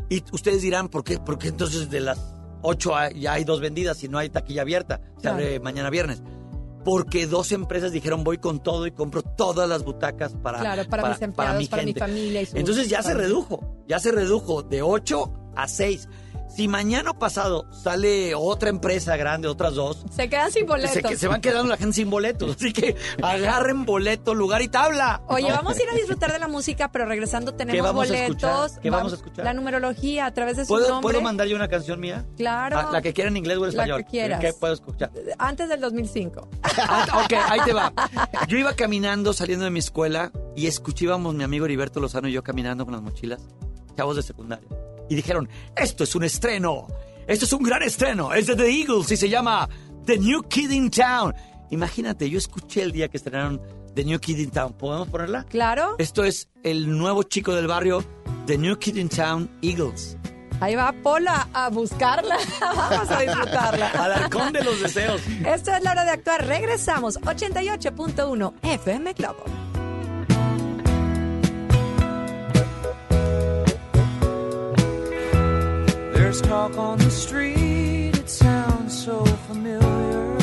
Y 0.09 0.23
ustedes 0.31 0.61
dirán, 0.61 0.87
¿por 0.87 1.03
qué? 1.03 1.19
Porque 1.19 1.49
entonces 1.49 1.89
de 1.91 1.99
las 1.99 2.17
ocho 2.61 2.95
hay- 2.95 3.19
ya 3.19 3.33
hay 3.33 3.43
dos 3.43 3.59
vendidas 3.61 4.03
y 4.03 4.07
no 4.09 4.17
hay 4.17 4.29
taquilla 4.29 4.61
abierta. 4.63 5.01
Se 5.15 5.21
Claro. 5.23 5.37
abre 5.37 5.59
mañana 5.59 5.89
viernes. 5.89 6.21
Porque 6.85 7.27
dos 7.27 7.51
empresas 7.51 7.91
dijeron, 7.91 8.23
voy 8.23 8.37
con 8.37 8.63
todo 8.63 8.87
y 8.87 8.91
compro 8.91 9.21
todas 9.21 9.67
las 9.67 9.83
butacas 9.83 10.33
para, 10.41 10.59
Claro, 10.59 10.89
para, 10.89 11.09
mis 11.09 11.21
empleados, 11.21 11.67
para 11.67 11.81
mi, 11.83 11.87
gente. 11.87 11.99
familia 11.99 12.41
y 12.41 12.47
Entonces 12.53 12.87
ya 12.89 13.03
se 13.03 13.13
redujo, 13.13 13.59
ya 13.87 13.99
se 13.99 14.11
redujo 14.13 14.63
de 14.63 14.81
8 14.81 15.31
a 15.55 15.67
6. 15.67 16.07
Si 16.49 16.67
mañana 16.67 17.13
pasado 17.13 17.65
sale 17.71 18.33
otra 18.35 18.69
empresa 18.69 19.15
grande, 19.15 19.47
otras 19.47 19.75
dos, 19.75 20.03
Se 20.11 20.27
quedan 20.29 20.51
sin 20.51 20.65
boletos. 20.65 20.91
se, 21.11 21.17
se 21.17 21.27
van 21.27 21.39
quedando 21.41 21.69
la 21.69 21.77
gente 21.77 21.93
sin 21.93 22.09
boletos. 22.09 22.55
Así 22.57 22.73
que 22.73 22.95
agarren 23.21 23.85
boleto, 23.85 24.33
lugar 24.33 24.61
y 24.61 24.67
tabla. 24.67 25.21
Oye, 25.27 25.49
vamos 25.51 25.77
a 25.77 25.83
ir 25.83 25.89
a 25.89 25.93
disfrutar 25.93 26.31
de 26.33 26.39
la 26.39 26.47
música, 26.47 26.91
pero 26.91 27.05
regresando 27.05 27.53
tenemos 27.53 27.81
vamos 27.83 28.05
a 28.05 28.13
boletos. 28.13 28.29
escuchar? 28.29 28.81
¿Qué 28.81 28.89
vamos 28.89 29.11
a 29.13 29.15
escuchar? 29.15 29.45
La 29.45 29.53
numerología 29.53 30.25
a 30.25 30.33
través 30.33 30.57
de 30.57 30.65
su 30.65 30.69
¿Puedo, 30.69 30.89
nombre. 30.89 31.03
¿Puedo 31.13 31.21
mandar 31.21 31.47
yo 31.47 31.55
una 31.55 31.67
canción 31.67 31.99
mía? 31.99 32.25
Claro. 32.35 32.77
Ah, 32.79 32.89
la 32.91 33.01
que 33.01 33.13
quiera 33.13 33.29
en 33.29 33.37
inglés 33.37 33.57
o 33.57 33.65
en 33.65 33.75
La 33.77 33.83
español. 33.83 34.03
que 34.03 34.09
quieras. 34.09 34.39
¿Qué 34.41 34.51
puedo 34.53 34.73
escuchar? 34.73 35.11
Antes 35.37 35.69
del 35.69 35.79
2005. 35.79 36.47
Ah, 36.63 37.23
ok, 37.25 37.33
ahí 37.49 37.59
te 37.63 37.73
va. 37.73 37.93
Yo 38.47 38.57
iba 38.57 38.73
caminando, 38.75 39.33
saliendo 39.33 39.65
de 39.65 39.71
mi 39.71 39.79
escuela, 39.79 40.31
y 40.55 40.67
escuchábamos 40.67 41.35
mi 41.35 41.43
amigo 41.43 41.65
Heriberto 41.65 41.99
Lozano 41.99 42.27
y 42.27 42.33
yo 42.33 42.43
caminando 42.43 42.83
con 42.85 42.93
las 42.93 43.01
mochilas, 43.03 43.39
chavos 43.95 44.15
de 44.15 44.23
secundaria. 44.23 44.67
Y 45.09 45.15
dijeron, 45.15 45.49
esto 45.75 46.03
es 46.03 46.15
un 46.15 46.23
estreno, 46.23 46.87
esto 47.27 47.45
es 47.45 47.53
un 47.53 47.63
gran 47.63 47.83
estreno, 47.83 48.33
es 48.33 48.47
de 48.47 48.55
The 48.55 48.69
Eagles 48.69 49.11
y 49.11 49.17
se 49.17 49.29
llama 49.29 49.67
The 50.05 50.17
New 50.19 50.43
Kid 50.43 50.71
in 50.71 50.89
Town. 50.89 51.33
Imagínate, 51.71 52.29
yo 52.29 52.37
escuché 52.37 52.83
el 52.83 52.91
día 52.91 53.09
que 53.09 53.17
estrenaron 53.17 53.61
The 53.95 54.05
New 54.05 54.19
Kid 54.19 54.37
in 54.37 54.51
Town. 54.51 54.73
¿Podemos 54.73 55.07
ponerla? 55.09 55.45
Claro. 55.49 55.95
Esto 55.97 56.23
es 56.23 56.49
el 56.63 56.97
nuevo 56.97 57.23
chico 57.23 57.53
del 57.55 57.67
barrio, 57.67 58.03
The 58.45 58.57
New 58.57 58.77
Kid 58.77 58.95
in 58.95 59.09
Town, 59.09 59.49
Eagles. 59.61 60.17
Ahí 60.61 60.75
va 60.75 60.91
Pola 60.91 61.47
a 61.53 61.69
buscarla. 61.69 62.37
Vamos 62.61 63.11
a 63.11 63.19
disfrutarla. 63.21 63.87
Al 64.03 64.13
halcón 64.13 64.51
de 64.51 64.63
los 64.63 64.81
deseos. 64.81 65.21
Esto 65.45 65.71
es 65.71 65.83
la 65.83 65.91
hora 65.91 66.03
de 66.03 66.11
actuar. 66.11 66.45
Regresamos. 66.45 67.19
88.1 67.21 68.53
FM 68.63 69.13
Globo. 69.13 69.68
There's 76.29 76.41
talk 76.41 76.77
on 76.77 76.99
the 76.99 77.09
street, 77.09 78.15
it 78.15 78.29
sounds 78.29 79.03
so 79.03 79.25
familiar. 79.47 80.37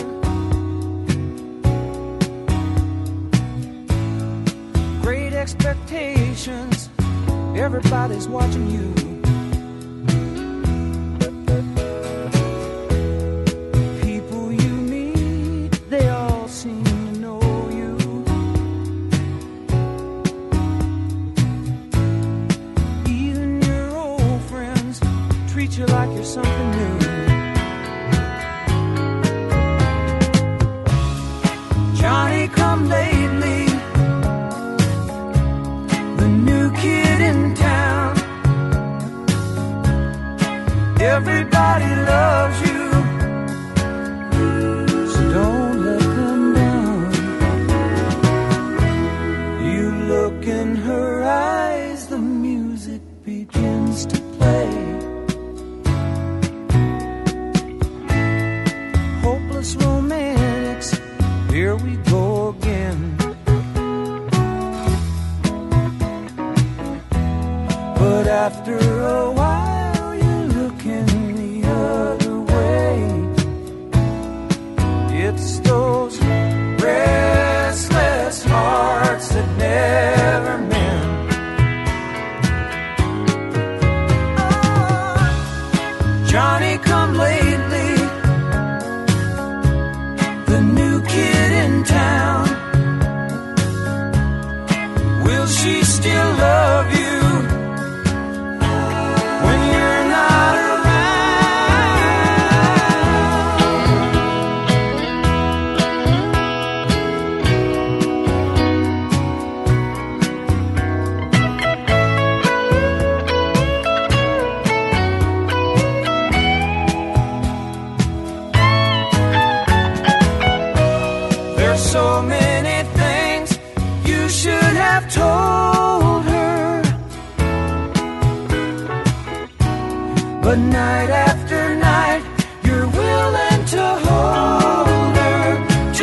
Great 5.00 5.33
expectations, 5.33 6.90
everybody's 7.55 8.26
watching 8.26 8.69
you. 8.69 8.93
People 14.02 14.52
you 14.52 14.73
meet, 14.90 15.71
they 15.88 16.09
all 16.09 16.25
you 25.78 25.85
like 25.87 26.11
you're 26.14 26.25
something 26.25 26.71
new. 26.71 27.36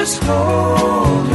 Just 0.04 0.22
hold 0.24 1.33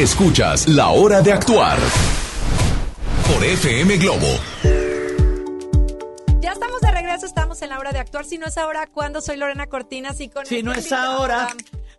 Escuchas 0.00 0.66
La 0.66 0.88
Hora 0.88 1.20
de 1.20 1.30
Actuar 1.30 1.78
por 3.30 3.44
FM 3.44 3.98
Globo. 3.98 4.28
Ya 6.40 6.52
estamos 6.52 6.80
de 6.80 6.90
regreso, 6.90 7.26
estamos 7.26 7.60
en 7.60 7.68
la 7.68 7.78
hora 7.78 7.92
de 7.92 7.98
actuar. 7.98 8.24
Si 8.24 8.38
no 8.38 8.46
es 8.46 8.56
ahora, 8.56 8.86
¿cuándo? 8.86 9.20
Soy 9.20 9.36
Lorena 9.36 9.66
Cortinas 9.66 10.18
y 10.22 10.30
con 10.30 10.46
Si 10.46 10.62
no 10.62 10.72
es 10.72 10.90
ahora, 10.90 11.48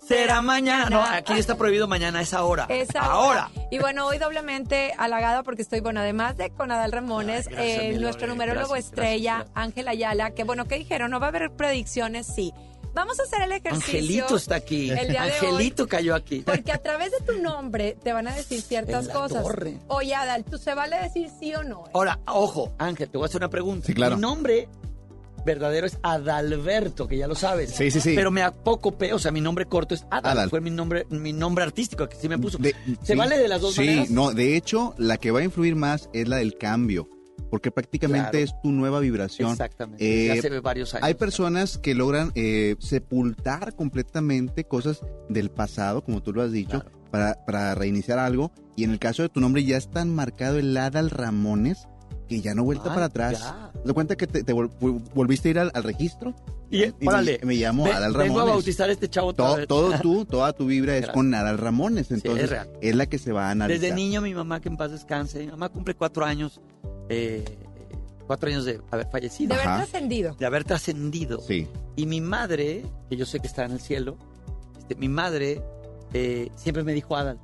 será 0.03 0.41
mañana. 0.41 0.89
No, 0.89 1.03
aquí 1.03 1.33
está 1.33 1.55
prohibido 1.59 1.87
mañana, 1.87 2.21
es 2.21 2.33
ahora. 2.33 2.65
Es 2.69 2.89
ahora. 2.95 3.51
Y 3.69 3.77
bueno, 3.77 4.07
hoy 4.07 4.17
doblemente 4.17 4.95
halagada 4.97 5.43
porque 5.43 5.61
estoy, 5.61 5.81
bueno, 5.81 5.99
además 5.99 6.37
de 6.37 6.49
con 6.49 6.71
Adal 6.71 6.91
Ramones, 6.91 7.45
Ay, 7.49 7.53
gracias, 7.53 7.83
eh, 7.83 7.97
nuestro 7.99 8.25
numerólogo 8.25 8.69
gracias, 8.69 8.89
estrella, 8.89 9.35
gracias, 9.35 9.51
Ángel 9.53 9.87
Ayala, 9.87 10.31
que 10.31 10.43
bueno, 10.43 10.65
¿qué 10.65 10.79
dijeron? 10.79 11.11
¿No 11.11 11.19
va 11.19 11.27
a 11.27 11.29
haber 11.29 11.51
predicciones? 11.51 12.25
Sí. 12.25 12.51
Vamos 12.93 13.19
a 13.19 13.23
hacer 13.23 13.41
el 13.43 13.51
ejercicio. 13.53 13.99
Angelito 13.99 14.35
está 14.35 14.55
aquí. 14.55 14.89
el 14.89 15.07
día 15.09 15.23
de 15.23 15.31
Angelito 15.33 15.83
hoy, 15.83 15.89
cayó 15.89 16.13
aquí. 16.15 16.39
Porque 16.41 16.71
a 16.71 16.77
través 16.77 17.11
de 17.11 17.19
tu 17.25 17.41
nombre 17.41 17.97
te 18.03 18.11
van 18.13 18.27
a 18.27 18.35
decir 18.35 18.61
ciertas 18.61 19.03
En 19.03 19.07
la 19.07 19.13
cosas. 19.13 19.43
torre. 19.43 19.77
Oye, 19.87 20.13
Adal, 20.13 20.43
¿tú 20.43 20.57
se 20.57 20.73
vale 20.73 20.97
decir 21.01 21.29
sí 21.39 21.53
o 21.55 21.63
no? 21.63 21.85
Ahora, 21.93 22.19
ojo, 22.27 22.73
Ángel, 22.77 23.09
te 23.09 23.17
voy 23.17 23.25
a 23.25 23.27
hacer 23.27 23.39
una 23.41 23.49
pregunta. 23.49 23.87
Sí, 23.87 23.93
claro. 23.93 24.15
Mi 24.15 24.21
nombre 24.21 24.67
verdadero 25.45 25.87
es 25.87 25.97
Adalberto, 26.03 27.07
que 27.07 27.17
ya 27.17 27.27
lo 27.27 27.33
sabes. 27.35 27.71
Sí, 27.71 27.89
sí, 27.91 27.99
sí. 27.99 28.13
Pero 28.15 28.29
me 28.29 28.43
apocopé, 28.43 29.13
o 29.13 29.19
sea, 29.19 29.31
mi 29.31 29.41
nombre 29.41 29.65
corto 29.65 29.95
es 29.95 30.05
Adal. 30.11 30.33
Adal. 30.37 30.49
Fue 30.49 30.61
mi 30.61 30.69
nombre, 30.69 31.07
mi 31.09 31.33
nombre 31.33 31.63
artístico 31.63 32.07
que 32.07 32.15
sí 32.15 32.29
me 32.29 32.37
puso. 32.37 32.57
De- 32.57 32.75
¿Se 33.01 33.13
sí. 33.13 33.15
vale 33.15 33.37
de 33.37 33.47
las 33.47 33.61
dos 33.61 33.73
sí, 33.73 33.79
maneras? 33.85 34.09
no, 34.11 34.33
de 34.33 34.55
hecho, 34.55 34.93
la 34.97 35.17
que 35.17 35.31
va 35.31 35.39
a 35.39 35.43
influir 35.43 35.75
más 35.75 36.09
es 36.13 36.27
la 36.27 36.37
del 36.37 36.57
cambio, 36.57 37.09
porque 37.51 37.69
prácticamente 37.69 38.31
Claro. 38.31 38.45
es 38.45 38.61
tu 38.63 38.71
nueva 38.71 38.99
vibración. 38.99 39.51
Exactamente. 39.51 40.03
Eh, 40.03 40.27
ya 40.27 40.33
hace 40.33 40.59
varios 40.61 40.95
años. 40.95 41.05
Hay 41.05 41.13
personas 41.13 41.77
que 41.77 41.93
logran 41.93 42.31
eh, 42.33 42.75
sepultar 42.79 43.75
completamente 43.75 44.63
cosas 44.63 45.01
del 45.29 45.51
pasado, 45.51 46.03
como 46.03 46.23
tú 46.23 46.33
lo 46.33 46.41
has 46.41 46.51
dicho, 46.51 46.79
Claro. 46.81 46.91
para, 47.11 47.45
para 47.45 47.75
reiniciar 47.75 48.17
algo. 48.19 48.51
Y 48.75 48.85
en 48.85 48.91
el 48.91 48.99
caso 48.99 49.21
de 49.21 49.29
tu 49.29 49.39
nombre 49.41 49.63
ya 49.63 49.77
es 49.77 49.89
tan 49.91 50.15
marcado 50.15 50.57
el 50.57 50.75
Adal 50.77 51.09
Ramones 51.09 51.87
que 52.29 52.39
ya 52.39 52.55
no 52.55 52.63
vuelta 52.63 52.85
Ay, 52.87 52.93
para 52.93 53.05
atrás. 53.07 53.39
ya. 53.39 53.71
¿Te 53.73 53.79
das 53.83 53.93
cuenta 53.93 54.15
que 54.15 54.25
te, 54.27 54.43
te 54.45 54.53
vol- 54.55 54.71
vol- 54.79 55.03
volviste 55.13 55.49
a 55.49 55.51
ir 55.51 55.59
al, 55.59 55.71
al 55.73 55.83
registro? 55.83 56.33
Y, 56.69 56.85
me- 57.01 57.07
órale, 57.09 57.41
me, 57.43 57.55
llamo 57.55 57.83
ve- 57.83 57.91
Adal 57.91 58.13
vengo 58.13 58.23
a 58.23 58.27
Ramones. 58.43 58.53
bautizar 58.53 58.87
a 58.89 58.93
este 58.93 59.09
chavo 59.09 59.27
otra 59.27 59.45
todo, 59.45 59.57
vez. 59.57 59.67
todo 59.67 59.91
tú, 60.01 60.23
toda 60.25 60.53
tu 60.53 60.65
vibra 60.67 60.95
es 60.95 61.09
con 61.09 61.29
Nadal 61.29 61.57
Ramones, 61.57 62.05
es 62.05 62.11
entonces 62.23 62.49
real. 62.49 62.69
es 62.79 62.95
la 62.95 63.07
que 63.07 63.17
se 63.17 63.33
va 63.33 63.49
a 63.49 63.51
analizar. 63.51 63.81
Desde 63.81 63.93
niño 63.93 64.21
mi 64.21 64.33
mamá, 64.33 64.61
que 64.61 64.69
en 64.69 64.77
paz 64.77 64.91
descanse, 64.91 65.39
mi 65.39 65.47
mamá 65.47 65.67
cumple 65.67 65.93
cuatro 65.95 66.23
años, 66.23 66.61
eh, 67.11 67.45
cuatro 68.27 68.49
años 68.49 68.65
de 68.65 68.79
haber 68.91 69.07
fallecido, 69.09 69.49
De 69.49 69.55
haber 69.55 69.67
Ajá. 69.67 69.77
trascendido. 69.83 70.33
de 70.35 70.45
haber 70.45 70.63
trascendido. 70.63 71.39
Sí, 71.41 71.67
Y 71.95 72.05
mi 72.05 72.21
madre, 72.21 72.85
que 73.09 73.17
yo 73.17 73.25
sé 73.25 73.39
que 73.39 73.47
está 73.47 73.65
en 73.65 73.71
el 73.71 73.79
cielo, 73.81 74.17
este, 74.79 74.95
mi 74.95 75.09
madre 75.09 75.61
eh, 76.13 76.49
siempre 76.55 76.83
me 76.83 76.93
dijo 76.93 77.15
Adal. 77.15 77.39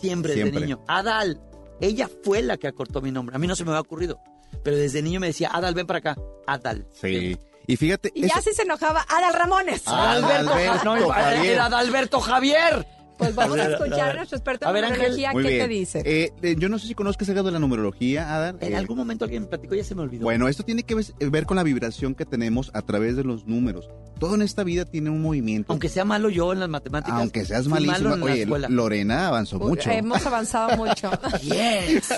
Siempre, 0.00 0.32
desde 0.32 0.42
Siempre. 0.44 0.62
niño. 0.64 0.80
Adal. 0.86 1.40
Ella 1.80 2.08
fue 2.24 2.42
la 2.42 2.56
que 2.56 2.66
acortó 2.68 3.00
mi 3.00 3.10
nombre. 3.12 3.34
A 3.36 3.38
mí 3.38 3.46
no 3.46 3.54
se 3.56 3.64
me 3.64 3.70
había 3.70 3.80
ocurrido. 3.80 4.20
Pero 4.64 4.76
desde 4.76 5.02
niño 5.02 5.20
me 5.20 5.28
decía, 5.28 5.50
Adal, 5.52 5.74
ven 5.74 5.86
para 5.86 5.98
acá. 6.00 6.16
Adal. 6.46 6.86
sí. 6.92 7.36
Y 7.70 7.76
fíjate, 7.76 8.10
Y 8.14 8.24
eso- 8.24 8.34
ya 8.34 8.40
sí 8.40 8.50
se 8.54 8.62
enojaba 8.62 9.04
Adal 9.06 9.34
Ramones. 9.34 9.82
Adalberto, 9.86 10.52
Adalberto 10.54 10.84
no, 10.96 11.08
Javier. 11.10 11.52
era 11.52 11.64
Adalberto 11.66 12.20
Javier. 12.20 12.86
Pues 13.18 13.34
vamos 13.34 13.58
a 13.58 13.70
escuchar 13.70 14.10
a 14.10 14.14
nuestro 14.14 14.38
experto 14.38 14.66
A 14.68 14.70
en 14.70 14.84
numerología. 14.84 15.32
¿Qué 15.32 15.38
bien. 15.40 15.58
te 15.62 15.68
dice? 15.68 16.02
Eh, 16.04 16.32
eh, 16.42 16.56
yo 16.58 16.68
no 16.68 16.78
sé 16.78 16.86
si 16.86 16.94
conozcas 16.94 17.28
algo 17.30 17.42
de 17.42 17.52
la 17.52 17.58
numerología, 17.58 18.34
Adar. 18.34 18.56
En 18.60 18.72
Eh, 18.72 18.76
algún 18.76 18.96
momento 18.96 19.24
alguien 19.24 19.42
me 19.42 19.48
platicó, 19.48 19.74
ya 19.74 19.84
se 19.84 19.94
me 19.94 20.02
olvidó. 20.02 20.22
Bueno, 20.22 20.48
esto 20.48 20.62
tiene 20.62 20.84
que 20.84 20.94
ver 21.18 21.44
con 21.46 21.56
la 21.56 21.62
vibración 21.64 22.14
que 22.14 22.24
tenemos 22.24 22.70
a 22.74 22.82
través 22.82 23.16
de 23.16 23.24
los 23.24 23.46
números. 23.46 23.90
Todo 24.18 24.34
en 24.34 24.42
esta 24.42 24.64
vida 24.64 24.84
tiene 24.84 25.10
un 25.10 25.22
movimiento. 25.22 25.72
Aunque 25.72 25.88
sea 25.88 26.04
malo 26.04 26.28
yo 26.28 26.52
en 26.52 26.60
las 26.60 26.68
matemáticas. 26.68 27.18
Aunque 27.18 27.44
seas 27.44 27.66
malísima. 27.68 28.14
Oye. 28.22 28.46
Lorena 28.68 29.28
avanzó 29.28 29.58
Uy, 29.58 29.70
mucho. 29.70 29.90
Hemos 29.90 30.24
avanzado 30.26 30.76
mucho. 30.76 31.10
Yes. 31.42 32.08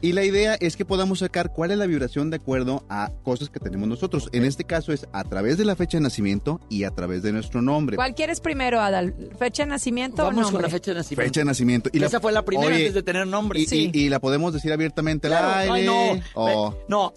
Y 0.00 0.12
la 0.12 0.24
idea 0.24 0.54
es 0.60 0.76
que 0.76 0.84
podamos 0.84 1.20
sacar 1.20 1.52
cuál 1.52 1.70
es 1.70 1.78
la 1.78 1.86
vibración 1.86 2.30
de 2.30 2.36
acuerdo 2.36 2.84
a 2.88 3.10
cosas 3.24 3.48
que 3.50 3.58
tenemos 3.60 3.88
nosotros. 3.88 4.28
En 4.32 4.44
este 4.44 4.64
caso 4.64 4.92
es 4.92 5.06
a 5.12 5.24
través 5.24 5.58
de 5.58 5.64
la 5.64 5.76
fecha 5.76 5.96
de 5.98 6.02
nacimiento 6.02 6.60
y 6.68 6.84
a 6.84 6.90
través 6.90 7.22
de 7.22 7.32
nuestro 7.32 7.62
nombre. 7.62 7.96
¿Cuál 7.96 8.14
quieres 8.14 8.40
primero, 8.40 8.80
Adal? 8.80 9.14
¿Fecha 9.38 9.64
de 9.64 9.70
nacimiento 9.70 10.22
Vamos 10.24 10.32
o 10.48 10.52
con 10.52 10.54
la 10.54 10.68
nombre? 10.68 10.70
fecha 10.70 10.90
de 10.92 10.96
nacimiento. 10.98 11.28
Fecha 11.28 11.40
de 11.40 11.44
nacimiento. 11.46 11.90
Y 11.92 11.98
la- 11.98 12.06
Esa 12.06 12.20
fue 12.20 12.32
la 12.32 12.44
primera 12.44 12.68
Oye, 12.68 12.76
antes 12.76 12.94
de 12.94 13.02
tener 13.02 13.26
nombre. 13.26 13.60
y, 13.60 13.66
Sí. 13.66 13.90
y- 13.92 13.98
y 14.04 14.08
la 14.08 14.20
podemos 14.20 14.52
decir 14.52 14.72
abiertamente 14.72 15.26
al 15.28 15.32
Claro, 15.32 15.72
aire. 15.74 15.88
ay, 15.90 16.16
no. 16.16 16.22
o- 16.34 16.74
no. 16.88 17.14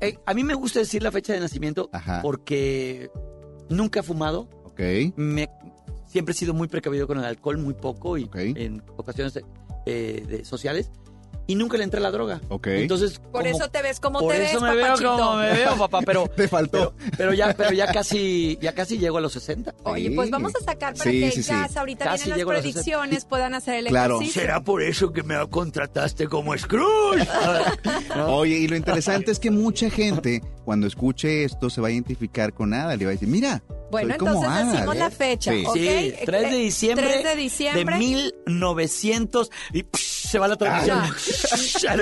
Eh, 0.00 0.18
a 0.26 0.34
mí 0.34 0.44
me 0.44 0.54
gusta 0.54 0.80
decir 0.80 1.02
la 1.02 1.10
fecha 1.10 1.32
de 1.32 1.40
nacimiento 1.40 1.88
Ajá. 1.92 2.20
porque 2.22 3.10
nunca 3.70 4.00
he 4.00 4.02
fumado. 4.02 4.48
Ok. 4.64 4.80
Me, 5.16 5.48
siempre 6.06 6.32
he 6.32 6.36
sido 6.36 6.52
muy 6.52 6.68
precavido 6.68 7.06
con 7.06 7.18
el 7.18 7.24
alcohol, 7.24 7.56
muy 7.58 7.74
poco 7.74 8.18
y 8.18 8.28
en 8.34 8.82
ocasiones 8.96 9.40
eh, 9.86 10.24
de 10.28 10.44
sociales. 10.44 10.90
Y 11.46 11.54
nunca 11.54 11.76
le 11.76 11.84
entré 11.84 12.00
a 12.00 12.02
la 12.02 12.10
droga. 12.10 12.40
Ok. 12.48 12.66
Entonces, 12.68 13.18
Por 13.18 13.42
como- 13.42 13.56
eso 13.56 13.68
te 13.70 13.82
ves 13.82 14.00
como 14.00 14.18
por 14.20 14.32
te 14.32 14.44
eso 14.44 14.60
ves, 14.60 14.70
me 14.74 14.76
veo 14.82 14.94
como 14.96 15.36
me 15.36 15.52
veo, 15.52 15.76
papá, 15.76 16.00
pero 16.04 16.26
Te 16.36 16.48
faltó. 16.48 16.94
Pero, 16.98 17.12
pero 17.16 17.34
ya, 17.34 17.54
pero 17.56 17.72
ya 17.72 17.86
casi, 17.92 18.58
ya 18.60 18.72
casi 18.74 18.98
llego 18.98 19.18
a 19.18 19.20
los 19.20 19.32
60. 19.32 19.74
Oye, 19.84 20.10
pues 20.10 20.30
vamos 20.30 20.52
a 20.60 20.64
sacar 20.64 20.94
para 20.94 21.10
Sí, 21.10 21.20
que 21.20 21.30
sí, 21.42 21.44
casa 21.50 21.80
ahorita 21.80 22.04
Casi 22.04 22.24
vienen 22.26 22.46
las 22.46 22.56
predicciones, 22.60 23.24
puedan 23.24 23.54
hacer 23.54 23.74
el 23.76 23.86
Claro. 23.86 24.16
ejercicio. 24.16 24.42
¿Será 24.42 24.60
por 24.62 24.82
eso 24.82 25.12
que 25.12 25.22
me 25.22 25.36
contrataste 25.48 26.26
como 26.28 26.56
Scrooge? 26.56 27.26
Oye, 28.28 28.56
y 28.58 28.68
lo 28.68 28.76
interesante 28.76 29.30
es 29.30 29.38
que 29.38 29.50
mucha 29.50 29.90
gente, 29.90 30.42
cuando 30.66 30.86
escuche 30.88 31.44
esto, 31.44 31.70
se 31.70 31.80
va 31.80 31.88
a 31.88 31.90
identificar 31.92 32.52
con 32.52 32.74
Ada. 32.74 32.94
Le 32.96 33.04
va 33.06 33.10
a 33.10 33.12
decir, 33.12 33.28
mira, 33.28 33.62
Bueno, 33.90 34.10
soy 34.10 34.18
como 34.18 34.32
entonces 34.32 34.50
Ada, 34.50 34.72
decimos 34.72 34.94
¿eh? 34.94 34.98
la 34.98 35.10
fecha, 35.10 35.52
Sí. 35.52 35.62
¿ok? 35.64 35.74
Sí, 35.74 36.12
3 36.26 36.42
de 36.42 36.48
Eh, 36.48 36.58
diciembre. 36.60 37.06
3 37.06 37.24
de 37.24 37.36
diciembre. 37.40 37.96
1900. 37.96 39.50
Y 39.72 39.82
psh, 39.84 40.28
se 40.28 40.38
va 40.40 40.48
la 40.48 40.56
transmisión. 40.56 40.98
Ya- 41.82 41.94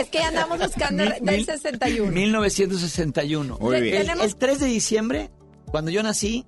es 0.00 0.08
que 0.08 0.18
ya 0.18 0.28
andamos 0.28 0.58
buscando 0.58 1.04
Mil- 1.04 1.12
del 1.20 1.36
mil- 1.36 1.44
61. 1.46 2.10
1961. 2.12 3.58
Muy 3.60 3.80
bien. 3.80 4.10
El, 4.10 4.20
el 4.20 4.36
3 4.36 4.58
de 4.60 4.66
diciembre, 4.66 5.30
cuando 5.66 5.90
yo 5.90 6.02
nací, 6.02 6.46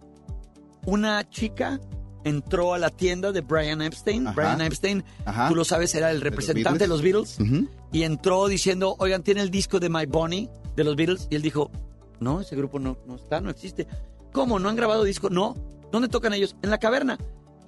una 0.87 1.29
chica 1.29 1.81
entró 2.25 2.75
a 2.75 2.79
la 2.79 2.91
tienda 2.91 3.33
de 3.33 3.41
Brian 3.43 3.83
Epstein. 3.83 4.27
Ajá. 4.27 4.35
Brian 4.35 4.61
Epstein, 4.63 5.05
Ajá. 5.25 5.49
tú 5.49 5.55
lo 5.55 5.65
sabes, 5.65 5.95
era 5.95 6.11
el 6.11 6.21
representante 6.21 6.85
de 6.85 6.89
los 6.89 7.03
Beatles. 7.03 7.37
Y 7.93 8.03
entró 8.03 8.49
diciendo, 8.49 8.97
oigan, 8.99 9.23
¿tiene 9.23 9.41
el 9.43 9.51
disco 9.51 9.81
de 9.81 9.89
My 9.89 10.07
Bonnie 10.07 10.49
de 10.79 10.85
los 10.85 10.97
Beatles? 10.97 11.27
Y 11.31 11.37
él 11.37 11.43
dijo, 11.43 11.71
no, 12.21 12.41
ese 12.41 12.57
grupo 12.57 12.79
no, 12.79 12.97
no 13.07 13.17
está, 13.17 13.41
no 13.41 13.51
existe. 13.51 13.87
¿Cómo? 14.33 14.59
¿No 14.59 14.69
han 14.69 14.77
grabado 14.77 15.05
disco? 15.05 15.31
No. 15.31 15.55
¿Dónde 15.93 16.09
tocan 16.09 16.33
ellos? 16.35 16.57
En 16.63 16.71
la 16.71 16.79
caverna. 16.79 17.19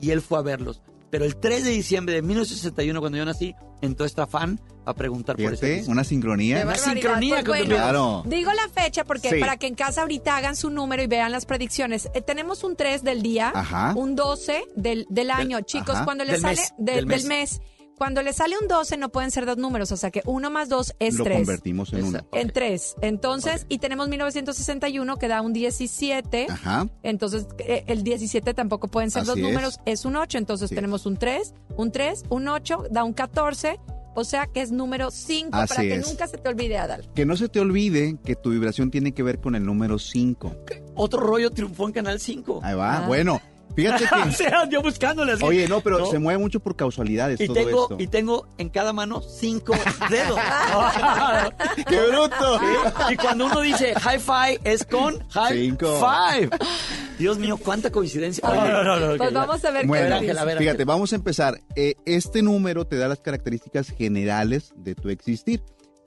Y 0.00 0.10
él 0.10 0.20
fue 0.20 0.38
a 0.38 0.42
verlos. 0.42 0.82
Pero 1.10 1.24
el 1.24 1.36
3 1.36 1.64
de 1.64 1.70
diciembre 1.70 2.14
de 2.14 2.22
1961, 2.22 3.00
cuando 3.00 3.18
yo 3.18 3.24
nací, 3.24 3.54
entró 3.80 4.06
esta 4.06 4.26
fan 4.28 4.60
a 4.86 4.94
preguntar 4.94 5.36
por 5.36 5.50
disco. 5.58 5.90
una 5.90 6.02
Qué 6.02 6.08
sincronía. 6.08 6.62
Una 6.64 6.76
sincronía 6.76 7.36
Pues 7.36 7.44
con 7.46 7.56
tu 7.58 7.64
bueno. 7.64 7.74
Claro. 7.74 8.22
Digo 8.26 8.52
la 8.52 8.68
fecha 8.68 9.04
porque 9.04 9.30
Sí. 9.30 9.40
para 9.40 9.56
que 9.56 9.66
en 9.66 9.74
casa 9.74 10.02
ahorita 10.02 10.36
hagan 10.36 10.54
su 10.54 10.70
número 10.70 11.02
y 11.02 11.06
vean 11.08 11.32
las 11.32 11.46
predicciones. 11.46 12.08
Eh, 12.14 12.20
tenemos 12.22 12.62
un 12.62 12.76
3 12.76 13.02
del 13.02 13.22
día, 13.22 13.50
Aja. 13.52 13.92
un 13.96 14.14
12 14.14 14.62
del, 14.76 15.06
del 15.10 15.30
año. 15.32 15.60
Chicos, 15.62 15.96
ajá. 15.96 16.04
cuando 16.04 16.22
les 16.24 16.34
Del 16.34 16.42
sale 16.42 16.56
mes, 16.60 16.74
de- 16.78 16.84
del 16.92 16.94
del, 16.96 17.06
mes. 17.06 17.24
mes. 17.24 17.60
Cuando 18.00 18.22
les 18.22 18.36
sale 18.36 18.56
un 18.58 18.66
12 18.66 18.96
no 18.96 19.10
pueden 19.10 19.30
ser 19.30 19.44
dos 19.44 19.58
números, 19.58 19.92
o 19.92 19.96
sea 19.98 20.10
que 20.10 20.22
uno 20.24 20.48
más 20.50 20.70
dos 20.70 20.94
es 21.00 21.16
Lo 21.16 21.24
3. 21.24 21.36
convertimos 21.36 21.92
en 21.92 21.98
uno. 21.98 22.08
Exacto. 22.16 22.38
En 22.38 22.50
3. 22.50 22.96
Entonces, 23.02 23.66
y 23.68 23.76
tenemos 23.76 24.08
1961 24.08 25.18
que 25.18 25.28
da 25.28 25.42
un 25.42 25.52
17. 25.52 26.46
Ajá. 26.48 26.88
Entonces, 27.02 27.46
eh, 27.58 27.84
el 27.88 28.02
17 28.02 28.54
tampoco 28.54 28.88
pueden 28.88 29.10
ser 29.10 29.20
Así 29.20 29.28
dos 29.28 29.36
es. 29.36 29.42
números, 29.42 29.80
es 29.84 30.06
un 30.06 30.16
8. 30.16 30.38
Entonces, 30.38 30.68
Así 30.68 30.74
tenemos 30.74 31.04
un 31.04 31.18
3, 31.18 31.52
un 31.76 31.92
3, 31.92 32.24
un 32.30 32.48
8, 32.48 32.84
da 32.90 33.04
un 33.04 33.12
14. 33.12 33.78
O 34.14 34.24
sea 34.24 34.46
que 34.46 34.62
es 34.62 34.72
número 34.72 35.10
5 35.10 35.50
Así 35.52 35.68
para 35.68 35.82
que 35.82 35.94
es. 35.96 36.08
nunca 36.08 36.26
se 36.26 36.38
te 36.38 36.48
olvide, 36.48 36.78
Adal. 36.78 37.06
Que 37.14 37.26
no 37.26 37.36
se 37.36 37.50
te 37.50 37.60
olvide 37.60 38.16
que 38.24 38.34
tu 38.34 38.48
vibración 38.48 38.90
tiene 38.90 39.12
que 39.12 39.22
ver 39.22 39.40
con 39.40 39.54
el 39.54 39.64
número 39.66 39.98
5. 39.98 40.56
Otro 40.94 41.20
rollo 41.20 41.50
triunfó 41.50 41.86
en 41.86 41.92
Canal 41.92 42.18
5. 42.18 42.60
Ahí 42.62 42.74
va. 42.74 43.04
Ah. 43.04 43.06
Bueno, 43.06 43.42
fíjate 43.74 44.04
o 44.20 44.24
que. 44.24 44.32
sea, 44.32 44.68
yo 44.68 44.82
buscándole 44.82 45.32
así. 45.32 45.44
Oye, 45.44 45.68
no, 45.68 45.80
pero 45.80 45.98
No. 46.00 46.06
se 46.06 46.18
mueve 46.18 46.38
mucho 46.38 46.60
por 46.60 46.76
causalidades 46.76 47.40
y 47.40 47.46
todo 47.46 47.54
tengo, 47.54 47.82
esto. 47.82 47.96
y 47.98 48.06
tengo 48.06 48.48
en 48.58 48.68
cada 48.68 48.92
mano 48.92 49.20
cinco 49.22 49.74
dedos. 50.10 50.38
¡Qué 51.88 52.00
bruto! 52.08 52.60
y 53.10 53.16
cuando 53.16 53.46
uno 53.46 53.60
dice 53.60 53.94
high 53.94 54.18
five 54.20 54.60
es 54.64 54.84
con 54.84 55.18
high 55.30 55.52
Cinco. 55.58 55.98
five. 56.00 56.50
Dios 57.18 57.38
mío, 57.38 57.58
cuánta 57.62 57.90
coincidencia. 57.90 58.42
No, 58.48 58.54
no, 58.54 58.82
no, 58.98 58.98
no, 59.12 59.16
Pues 59.18 59.32
vamos 59.32 59.64
a 59.64 59.70
ver 59.70 59.86
Bueno, 59.86 60.06
qué 60.08 60.14
Ángela, 60.14 60.32
dice. 60.32 60.40
a 60.40 60.44
ver, 60.44 60.58
Fíjate, 60.58 60.84
vamos 60.84 61.12
a 61.12 61.16
empezar. 61.16 61.60
Eh, 61.76 61.94
este 62.06 62.42
número 62.42 62.86
te 62.86 62.96
da 62.96 63.08
las 63.08 63.20
características 63.20 63.90
generales 63.90 64.72
de 64.76 64.94
tu 64.94 65.10
existir. 65.10 65.62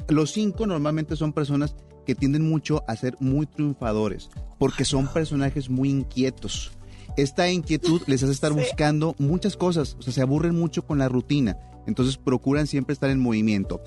Los 0.10 0.32
cinco 0.32 0.66
normalmente 0.66 1.16
son 1.16 1.32
personas 1.34 1.76
que 2.06 2.16
tienden 2.16 2.50
mucho 2.50 2.84
a 2.88 2.96
ser 2.98 3.16
muy 3.20 3.46
triunfadores, 3.46 4.30
porque 4.60 4.84
son 4.86 5.08
personajes 5.08 5.70
muy 5.70 5.90
inquietos. 5.90 6.72
Esta 7.18 7.50
inquietud 7.50 8.02
les 8.08 8.24
hace 8.24 8.32
estar 8.32 8.52
buscando 8.54 9.16
muchas 9.20 9.56
cosas, 9.58 9.96
o 10.00 10.02
sea, 10.02 10.14
se 10.14 10.22
aburren 10.22 10.56
mucho 10.56 10.86
con 10.86 10.98
la 11.00 11.10
rutina, 11.10 11.58
entonces 11.88 12.18
procuran 12.18 12.68
siempre 12.68 12.94
estar 12.94 13.10
en 13.10 13.20
movimiento. 13.20 13.82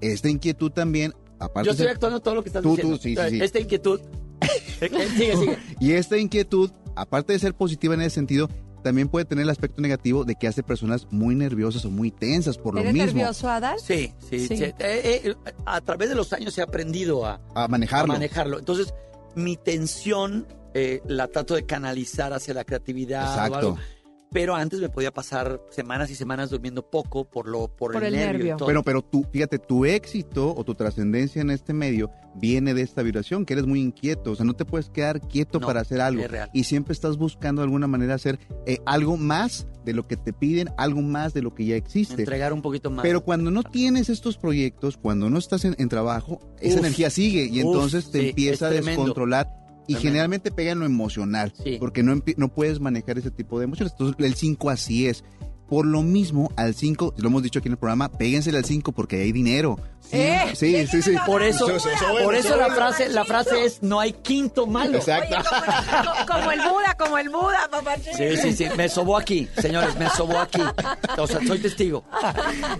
Esta 0.00 0.28
inquietud 0.28 0.70
también, 0.72 1.12
aparte 1.38 1.66
Yo 1.66 1.72
estoy 1.72 1.86
actuando 1.88 2.20
todo 2.20 2.34
lo 2.36 2.42
que 2.42 2.48
estás 2.48 2.62
Tú, 2.62 2.70
diciendo. 2.70 2.96
tú, 2.96 3.02
sí, 3.02 3.14
sí, 3.16 3.22
sí. 3.30 3.40
Esta 3.42 3.60
inquietud. 3.60 4.00
sigue, 4.80 5.36
sigue. 5.36 5.58
Y 5.80 5.92
esta 5.92 6.18
inquietud, 6.18 6.70
aparte 6.96 7.32
de 7.32 7.38
ser 7.38 7.54
positiva 7.54 7.94
en 7.94 8.00
ese 8.00 8.14
sentido, 8.16 8.48
también 8.82 9.08
puede 9.08 9.24
tener 9.24 9.44
el 9.44 9.50
aspecto 9.50 9.80
negativo 9.80 10.24
de 10.24 10.34
que 10.34 10.48
hace 10.48 10.64
personas 10.64 11.06
muy 11.12 11.36
nerviosas 11.36 11.84
o 11.84 11.90
muy 11.90 12.10
tensas 12.10 12.58
por 12.58 12.74
lo 12.74 12.80
¿Eres 12.80 12.92
mismo. 12.92 13.06
nervioso, 13.06 13.48
Adal? 13.48 13.78
Sí, 13.78 14.12
sí, 14.28 14.40
Sí. 14.48 14.56
sí. 14.56 14.64
Eh, 14.64 14.74
eh, 14.80 15.34
a 15.66 15.80
través 15.82 16.08
de 16.08 16.16
los 16.16 16.32
años 16.32 16.58
he 16.58 16.62
aprendido 16.62 17.24
a, 17.24 17.40
A 17.54 17.64
a 17.64 17.68
manejarlo. 17.68 18.12
manejarlo. 18.14 18.58
Entonces, 18.58 18.92
mi 19.36 19.56
tensión 19.56 20.48
eh, 20.74 21.00
la 21.06 21.28
trato 21.28 21.54
de 21.54 21.64
canalizar 21.66 22.32
hacia 22.32 22.54
la 22.54 22.64
creatividad. 22.64 23.22
o 23.26 23.30
Exacto. 23.30 23.56
algo. 23.58 23.78
Pero 24.34 24.54
antes 24.54 24.80
me 24.80 24.88
podía 24.88 25.12
pasar 25.12 25.60
semanas 25.68 26.10
y 26.10 26.14
semanas 26.14 26.48
durmiendo 26.48 26.88
poco 26.88 27.28
por 27.28 27.46
lo 27.46 27.68
por, 27.68 27.92
Por 27.92 28.02
el, 28.02 28.14
el 28.14 28.20
nervio. 28.20 28.30
y 28.30 28.38
nervio. 28.38 28.56
todo. 28.56 28.66
Pero, 28.66 28.82
pero 28.82 29.02
tú, 29.02 29.26
fíjate, 29.30 29.58
tu 29.58 29.84
éxito 29.84 30.54
o 30.56 30.64
tu 30.64 30.74
trascendencia 30.74 31.42
en 31.42 31.50
este 31.50 31.74
medio 31.74 32.10
viene 32.36 32.72
de 32.72 32.80
esta 32.80 33.02
vibración, 33.02 33.44
que 33.44 33.52
eres 33.52 33.66
muy 33.66 33.82
inquieto. 33.82 34.30
O 34.30 34.34
sea, 34.34 34.46
no 34.46 34.54
te 34.54 34.64
puedes 34.64 34.88
quedar 34.88 35.20
quieto 35.20 35.60
No, 35.60 35.66
para 35.66 35.82
hacer 35.82 36.00
algo. 36.00 36.22
es 36.22 36.30
real. 36.30 36.48
Y 36.54 36.64
siempre 36.64 36.94
estás 36.94 37.18
buscando 37.18 37.60
de 37.60 37.64
alguna 37.64 37.86
manera 37.88 38.14
hacer 38.14 38.38
eh, 38.64 38.78
algo 38.86 39.18
más 39.18 39.66
de 39.84 39.92
lo 39.92 40.06
que 40.08 40.16
te 40.16 40.32
piden, 40.32 40.70
algo 40.78 41.02
más 41.02 41.34
de 41.34 41.42
lo 41.42 41.52
que 41.54 41.66
ya 41.66 41.76
existe. 41.76 42.14
entregar 42.22 42.54
un 42.54 42.62
poquito 42.62 42.90
más. 42.90 43.02
Pero 43.02 43.22
cuando 43.24 43.50
no 43.50 43.62
tienes 43.62 44.08
estos 44.08 44.38
proyectos, 44.38 44.96
cuando 44.96 45.28
no 45.28 45.36
estás 45.36 45.66
en, 45.66 45.74
en 45.76 45.90
trabajo, 45.90 46.40
esa 46.58 46.76
Uf, 46.76 46.80
energía 46.86 47.10
sigue 47.10 47.44
y 47.44 47.62
uf, 47.62 47.66
entonces 47.66 48.10
te 48.10 48.20
sí, 48.20 48.28
empieza 48.30 48.68
a 48.68 48.70
descontrolar. 48.70 49.50
Y 49.92 49.94
generalmente 50.02 50.50
pega 50.50 50.72
en 50.72 50.80
lo 50.80 50.86
emocional, 50.86 51.52
Sí. 51.62 51.76
porque 51.78 52.02
no, 52.02 52.22
no 52.36 52.48
puedes 52.54 52.80
manejar 52.80 53.18
ese 53.18 53.30
tipo 53.30 53.58
de 53.58 53.64
emociones. 53.64 53.92
Entonces, 53.92 54.16
el 54.24 54.34
5 54.34 54.70
así 54.70 55.06
es. 55.06 55.24
Por 55.68 55.86
lo 55.86 56.02
mismo, 56.02 56.52
al 56.56 56.74
5, 56.74 57.14
lo 57.16 57.28
hemos 57.28 57.42
dicho 57.42 57.58
aquí 57.60 57.68
en 57.68 57.72
el 57.72 57.78
programa, 57.78 58.10
péguensele 58.10 58.58
al 58.58 58.64
5 58.64 58.92
porque 58.92 59.16
hay 59.22 59.32
dinero. 59.32 59.78
Sí, 60.12 60.18
¡Eh! 60.18 60.52
sí, 60.54 60.86
sí, 60.86 61.00
sí. 61.02 61.14
por 61.24 61.42
eso, 61.42 61.66
Eso- 61.68 61.76
eso- 61.76 61.88
eso 61.90 62.04
bueno, 62.12 62.26
por 62.26 62.34
eso 62.34 62.48
eso 62.48 62.56
la 62.58 62.66
bueno. 62.66 62.76
frase, 62.76 63.08
la 63.08 63.24
frase 63.24 63.64
es 63.64 63.82
no 63.82 63.98
hay 63.98 64.12
quinto 64.12 64.66
malo. 64.66 64.98
Exacto. 64.98 65.34
Oye, 65.36 65.48
como, 65.48 65.62
el- 66.12 66.26
como 66.26 66.50
el 66.52 66.60
Buda, 66.60 66.96
como 66.98 67.18
el 67.18 67.28
Buda, 67.30 67.68
papá. 67.70 67.94
Sí, 67.96 68.36
sí, 68.36 68.52
sí. 68.52 68.66
Me 68.76 68.88
sobó 68.90 69.16
aquí, 69.16 69.48
señores, 69.60 69.96
me 69.98 70.08
sobó 70.10 70.38
aquí. 70.38 70.60
O 71.18 71.26
sea, 71.26 71.40
soy 71.46 71.58
testigo. 71.60 72.04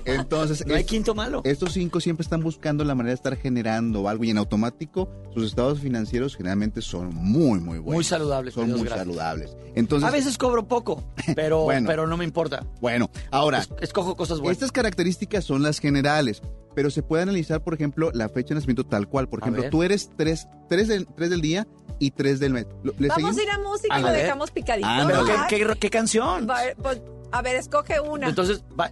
Entonces, 0.04 0.64
No 0.66 0.74
hay 0.74 0.84
quinto 0.84 1.14
malo. 1.14 1.40
estos 1.44 1.72
cinco 1.72 2.00
siempre 2.00 2.22
están 2.22 2.42
buscando 2.42 2.84
la 2.84 2.94
manera 2.94 3.10
de 3.12 3.14
estar 3.16 3.36
generando 3.36 4.08
algo 4.08 4.24
y 4.24 4.30
en 4.30 4.38
automático 4.38 5.08
sus 5.34 5.46
estados 5.46 5.80
financieros 5.80 6.36
generalmente 6.36 6.82
son 6.82 7.14
muy, 7.14 7.60
muy 7.60 7.78
buenos. 7.78 7.94
Muy 7.94 8.04
saludables, 8.04 8.54
Son 8.54 8.68
muy 8.70 8.80
gracias. 8.80 8.98
saludables. 8.98 9.56
Entonces, 9.74 10.06
A 10.08 10.12
veces 10.12 10.36
cobro 10.36 10.68
poco, 10.68 11.02
pero, 11.34 11.62
Bueno. 11.64 11.86
pero 11.88 12.06
no 12.06 12.16
me 12.16 12.24
importa. 12.24 12.66
bueno, 12.80 13.10
ahora, 13.30 13.60
Es- 13.60 13.70
Escojo 13.80 14.16
cosas 14.16 14.38
buenas. 14.40 14.56
Estas 14.58 14.72
características 14.72 15.44
son 15.44 15.62
las 15.62 15.78
generales, 15.78 16.42
pero 16.74 16.90
se 16.90 17.02
puede 17.02 17.22
analizar, 17.22 17.62
por 17.62 17.74
ejemplo, 17.74 18.11
la 18.12 18.28
fecha 18.28 18.50
de 18.50 18.54
nacimiento 18.56 18.85
tal 18.85 19.08
cual. 19.08 19.28
Por 19.28 19.40
ejemplo, 19.40 19.64
tú 19.70 19.82
eres 19.82 20.11
tres, 20.16 20.48
tres, 20.68 20.88
del, 20.88 21.06
tres 21.06 21.30
del 21.30 21.40
día 21.40 21.66
y 21.98 22.11
tres 22.12 22.40
del 22.40 22.52
mes. 22.52 22.66
¿Lo- 22.82 22.92
¿Le 22.98 23.08
Vamos 23.08 23.35
seguimos? 23.35 23.38
a 23.38 23.42
ir 23.42 23.50
a 23.50 23.58
música 23.58 23.94
A 23.94 23.98
y 23.98 24.02
lo 24.02 24.08
ver. 24.08 24.22
dejamos 24.22 24.50
picadito. 24.50 24.88
Ah, 24.90 25.04
Pero. 25.06 25.24
¿qué, 25.24 25.32
¿verdad? 25.32 25.46
qué, 25.74 25.78
qué 25.80 25.90
canción? 25.90 26.48
Va, 26.48 26.58
pues, 26.82 27.00
a 27.30 27.42
ver, 27.42 27.56
escoge 27.56 28.00
una. 28.00 28.28
Entonces, 28.28 28.64
va- 28.78 28.90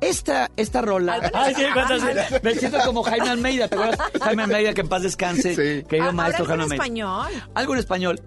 esta, 0.00 0.50
esta 0.56 0.82
rola. 0.82 1.30
Ay, 1.32 1.54
sí, 1.54 1.62
cuántas- 1.72 2.42
me 2.42 2.54
siento 2.54 2.78
como 2.84 3.02
Jaime 3.04 3.28
Almeida, 3.30 3.68
¿te 3.68 3.76
acuerdas? 3.76 3.98
Jaime 4.20 4.42
Almeida, 4.44 4.74
que 4.74 4.80
en 4.80 4.88
paz 4.88 5.02
descanse. 5.02 5.54
Sí. 5.54 5.84
Querido 5.88 6.08
Ah, 6.08 6.12
maestro 6.12 6.44
Jaime 6.44 6.54
en 6.54 6.60
Almeida. 6.72 6.82
español. 6.84 7.26
Algo 7.54 7.72
en 7.74 7.78
español. 7.78 8.20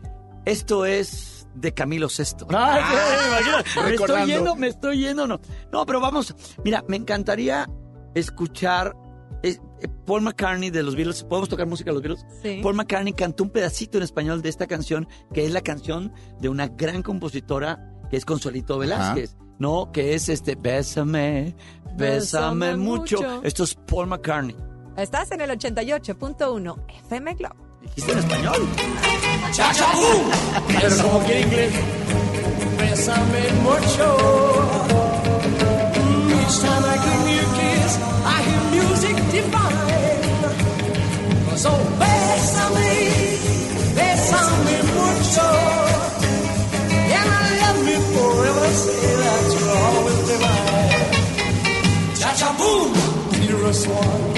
Esto 0.45 0.85
es 0.85 1.47
de 1.55 1.73
Camilo 1.73 2.07
VI. 2.07 2.45
Ay, 2.55 2.83
sí, 2.87 3.27
imagínate. 3.27 3.69
me 3.83 3.95
estoy 3.95 4.25
yendo, 4.25 4.55
me 4.55 4.67
estoy 4.67 4.99
yendo, 4.99 5.27
no. 5.27 5.39
No, 5.71 5.85
pero 5.85 5.99
vamos. 5.99 6.35
Mira, 6.63 6.83
me 6.87 6.97
encantaría 6.97 7.67
escuchar 8.15 8.95
eh, 9.43 9.57
eh, 9.81 9.87
Paul 10.05 10.21
McCartney 10.23 10.71
de 10.71 10.81
los 10.81 10.95
Beatles. 10.95 11.23
¿Podemos 11.23 11.49
tocar 11.49 11.67
música 11.67 11.91
de 11.91 11.93
los 11.93 12.01
Beatles? 12.03 12.25
Sí. 12.41 12.59
Paul 12.63 12.75
McCartney 12.75 13.13
cantó 13.13 13.43
un 13.43 13.49
pedacito 13.51 13.97
en 13.97 14.03
español 14.03 14.41
de 14.41 14.49
esta 14.49 14.65
canción, 14.65 15.07
que 15.33 15.45
es 15.45 15.51
la 15.51 15.61
canción 15.61 16.11
de 16.39 16.49
una 16.49 16.67
gran 16.67 17.03
compositora 17.03 17.91
que 18.09 18.17
es 18.17 18.25
Consuelito 18.25 18.77
Velázquez, 18.77 19.35
¿no? 19.59 19.91
Que 19.91 20.13
es 20.15 20.29
este 20.29 20.55
Bésame, 20.55 21.55
bésame, 21.95 21.97
Bésame 21.97 22.75
mucho. 22.77 23.17
mucho. 23.17 23.43
Esto 23.43 23.63
es 23.63 23.75
Paul 23.75 24.07
McCartney. 24.07 24.55
Estás 24.97 25.31
en 25.31 25.41
el 25.41 25.49
88.1 25.51 26.75
FM 27.05 27.33
Globo. 27.35 27.55
¿Dijiste 27.81 28.11
en 28.13 28.17
español? 28.19 28.67
Pero 30.67 30.97
como 31.03 31.19
quiere 31.25 31.41
inglés. 31.41 31.73
Bésame 32.79 33.51
mucho. 33.61 34.17
Mm, 35.95 36.31
I 38.33 38.37
you 38.43 38.45
hear 38.47 38.63
music 38.75 39.15
divine. 39.31 40.33
So 41.63 41.71
bésame, 42.01 42.93
bésame 43.97 44.77
mucho. 44.95 45.49
And 47.17 47.29
love 47.61 47.79
me 47.87 47.95
forever. 48.13 48.67
Say 48.83 49.11
that 49.21 49.43
you're 49.53 49.77
always 49.87 50.21
divine. 50.29 50.75
Boom. 52.59 52.91
one. 53.87 54.35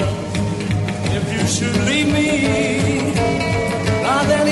If 1.16 1.24
you 1.34 1.44
should 1.54 1.76
leave 1.86 2.08
me, 2.12 3.12
now 4.02 4.22
then 4.24 4.46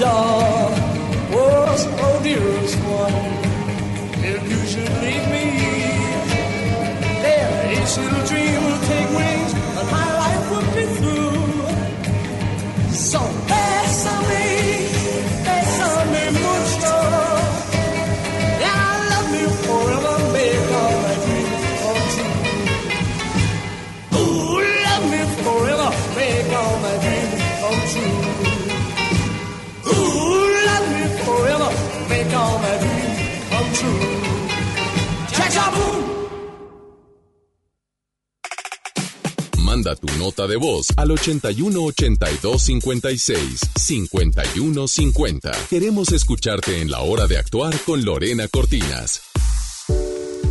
door. 0.00 0.59
Nota 40.20 40.46
de 40.46 40.56
voz 40.56 40.88
al 40.98 41.10
81 41.12 41.82
82 41.82 42.62
56 42.62 43.60
51 43.74 44.86
50. 44.88 45.50
Queremos 45.70 46.12
escucharte 46.12 46.82
en 46.82 46.90
la 46.90 47.00
hora 47.00 47.26
de 47.26 47.38
actuar 47.38 47.74
con 47.86 48.04
Lorena 48.04 48.46
Cortinas. 48.46 49.22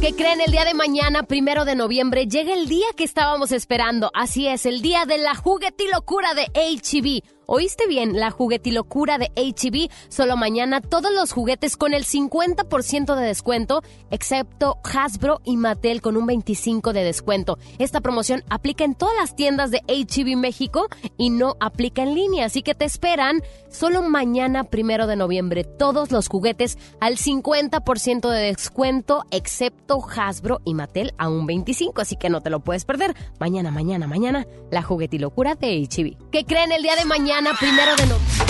¿Qué 0.02 0.14
creen? 0.16 0.42
El 0.42 0.52
día 0.52 0.66
de 0.66 0.74
mañana, 0.74 1.22
primero 1.24 1.66
de 1.66 1.76
noviembre, 1.76 2.26
llega 2.26 2.54
el 2.54 2.68
día 2.68 2.88
que 2.98 3.04
estábamos 3.04 3.52
esperando. 3.52 4.10
Así 4.16 4.48
es, 4.48 4.66
el 4.66 4.82
día 4.82 5.06
de 5.06 5.20
la 5.20 5.36
juguetilocura 5.36 6.34
de 6.34 6.48
HB. 6.56 7.39
¿Oíste 7.52 7.88
bien? 7.88 8.20
La 8.20 8.30
juguetilocura 8.30 9.18
de 9.18 9.32
HB. 9.36 9.90
Solo 10.10 10.38
mañana 10.38 10.82
todos 10.82 11.12
los 11.12 11.32
juguetes 11.32 11.78
con 11.78 11.96
el 11.96 12.06
50% 12.06 13.16
de 13.16 13.26
descuento, 13.26 13.82
excepto 14.12 14.78
Hasbro 14.84 15.42
y 15.44 15.58
Mattel 15.58 16.00
con 16.04 16.16
un 16.16 16.28
25% 16.28 16.92
de 16.92 17.04
descuento. 17.04 17.58
Esta 17.80 18.02
promoción 18.02 18.44
aplica 18.52 18.84
en 18.84 18.94
todas 18.94 19.16
las 19.20 19.36
tiendas 19.36 19.72
de 19.72 19.82
HB 19.88 20.38
México 20.38 20.90
y 21.18 21.32
no 21.32 21.56
aplica 21.60 22.04
en 22.04 22.14
línea. 22.14 22.46
Así 22.46 22.62
que 22.62 22.76
te 22.76 22.86
esperan 22.86 23.42
solo 23.68 24.04
mañana, 24.04 24.66
primero 24.66 25.08
de 25.08 25.16
noviembre. 25.16 25.64
Todos 25.64 26.12
los 26.12 26.28
juguetes 26.28 26.78
al 27.00 27.18
50% 27.18 28.30
de 28.30 28.42
descuento, 28.42 29.24
excepto 29.32 30.06
Hasbro 30.08 30.62
y 30.66 30.76
Mattel 30.76 31.16
a 31.18 31.30
un 31.30 31.48
25%. 31.48 31.94
Así 32.00 32.16
que 32.16 32.30
no 32.30 32.42
te 32.42 32.52
lo 32.52 32.60
puedes 32.60 32.86
perder. 32.86 33.16
Mañana, 33.40 33.72
mañana, 33.72 34.06
mañana, 34.06 34.46
la 34.70 34.84
juguetilocura 34.84 35.56
de 35.56 35.82
HB. 35.82 36.30
¿Qué 36.30 36.46
creen 36.46 36.72
el 36.74 36.84
día 36.84 36.96
de 36.96 37.06
mañana? 37.06 37.39
Primero 37.58 37.96
de 37.96 38.06
noviembre. 38.06 38.46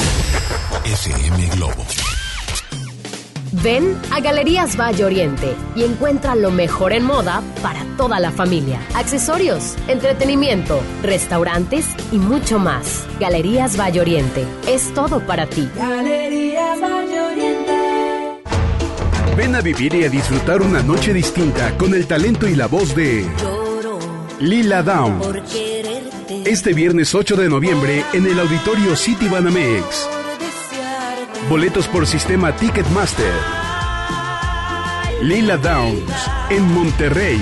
FM 0.86 1.48
Globo. 1.56 1.86
Ven 3.64 4.00
a 4.12 4.20
Galerías 4.20 4.78
Valle 4.78 5.06
Oriente 5.06 5.56
y 5.76 5.84
encuentra 5.84 6.36
lo 6.36 6.52
mejor 6.52 6.94
en 6.94 7.04
moda 7.04 7.42
para 7.62 7.84
toda 7.98 8.20
la 8.20 8.32
familia. 8.32 8.80
Accesorios, 8.96 9.76
entretenimiento, 9.88 10.82
restaurantes 11.04 11.86
y 12.12 12.18
mucho 12.18 12.60
más. 12.60 13.06
Galerías 13.20 13.80
Valle 13.80 14.02
Oriente 14.02 14.46
es 14.68 14.94
todo 14.94 15.20
para 15.26 15.46
ti. 15.48 15.70
Ven 19.36 19.56
a 19.56 19.62
vivir 19.62 19.96
y 19.96 20.04
a 20.04 20.10
disfrutar 20.10 20.62
una 20.62 20.82
noche 20.84 21.14
distinta 21.14 21.78
con 21.78 21.94
el 21.94 22.08
talento 22.08 22.48
y 22.48 22.56
la 22.56 22.68
voz 22.68 22.96
de 22.96 23.26
Lila 24.40 24.82
Down. 24.84 25.20
Este 26.46 26.74
viernes 26.74 27.14
8 27.14 27.36
de 27.36 27.50
noviembre 27.50 28.06
en 28.14 28.26
el 28.26 28.40
auditorio 28.40 28.96
City 28.96 29.28
Banamex. 29.28 30.08
Boletos 31.50 31.88
por 31.90 32.08
sistema 32.08 32.56
Ticketmaster. 32.56 33.34
Lila 35.24 35.58
Downs 35.58 36.30
en 36.50 36.64
Monterrey. 36.74 37.42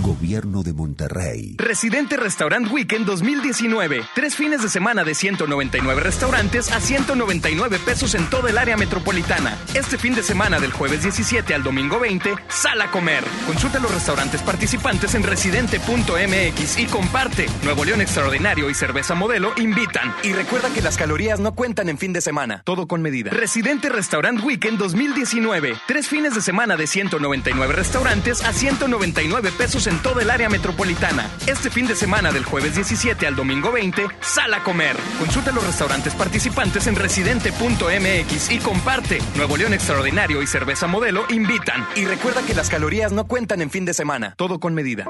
Gobierno 0.00 0.62
de 0.62 0.72
Monterrey. 0.72 1.56
Residente 1.58 2.16
Restaurant 2.16 2.70
Weekend 2.70 3.04
2019. 3.04 4.02
Tres 4.14 4.36
fines 4.36 4.62
de 4.62 4.68
semana 4.68 5.02
de 5.02 5.14
199 5.14 6.00
restaurantes 6.00 6.70
a 6.70 6.80
199 6.80 7.78
pesos 7.84 8.14
en 8.14 8.30
toda 8.30 8.50
el 8.50 8.58
área 8.58 8.76
metropolitana. 8.76 9.58
Este 9.74 9.98
fin 9.98 10.14
de 10.14 10.22
semana 10.22 10.60
del 10.60 10.72
jueves 10.72 11.02
17 11.02 11.52
al 11.52 11.64
domingo 11.64 11.98
20, 11.98 12.34
sal 12.48 12.80
a 12.80 12.90
comer. 12.90 13.24
Consulta 13.46 13.80
los 13.80 13.92
restaurantes 13.92 14.42
participantes 14.42 15.14
en 15.14 15.24
residente.mx 15.24 16.78
y 16.78 16.86
comparte. 16.86 17.46
Nuevo 17.64 17.84
León 17.84 18.00
Extraordinario 18.00 18.70
y 18.70 18.74
Cerveza 18.74 19.14
Modelo 19.14 19.52
invitan. 19.56 20.14
Y 20.22 20.32
recuerda 20.32 20.72
que 20.72 20.82
las 20.82 20.96
calorías 20.96 21.40
no 21.40 21.54
cuentan 21.54 21.88
en 21.88 21.98
fin 21.98 22.12
de 22.12 22.20
semana. 22.20 22.62
Todo 22.64 22.86
con 22.86 23.02
medida. 23.02 23.32
Residente 23.32 23.88
Restaurant 23.88 24.42
Weekend 24.44 24.78
2019. 24.78 25.74
Tres 25.88 26.06
fines 26.06 26.34
de 26.34 26.40
semana 26.40 26.76
de 26.76 26.86
199 26.86 27.74
restaurantes 27.74 28.42
a 28.44 28.52
199 28.52 29.50
pesos 29.50 29.55
en 29.58 30.02
toda 30.02 30.22
el 30.22 30.30
área 30.30 30.48
metropolitana. 30.48 31.28
Este 31.46 31.70
fin 31.70 31.86
de 31.86 31.96
semana 31.96 32.30
del 32.30 32.44
jueves 32.44 32.74
17 32.74 33.26
al 33.26 33.34
domingo 33.34 33.72
20, 33.72 34.06
sal 34.20 34.52
a 34.54 34.62
comer. 34.62 34.96
Consulta 35.18 35.50
los 35.50 35.66
restaurantes 35.66 36.14
participantes 36.14 36.86
en 36.86 36.94
residente.mx 36.94 38.50
y 38.50 38.58
comparte. 38.58 39.18
Nuevo 39.34 39.56
León 39.56 39.72
Extraordinario 39.72 40.42
y 40.42 40.46
Cerveza 40.46 40.86
Modelo 40.86 41.24
invitan. 41.30 41.86
Y 41.96 42.04
recuerda 42.04 42.42
que 42.42 42.54
las 42.54 42.68
calorías 42.68 43.12
no 43.12 43.26
cuentan 43.26 43.62
en 43.62 43.70
fin 43.70 43.84
de 43.84 43.94
semana. 43.94 44.34
Todo 44.36 44.60
con 44.60 44.74
medida. 44.74 45.06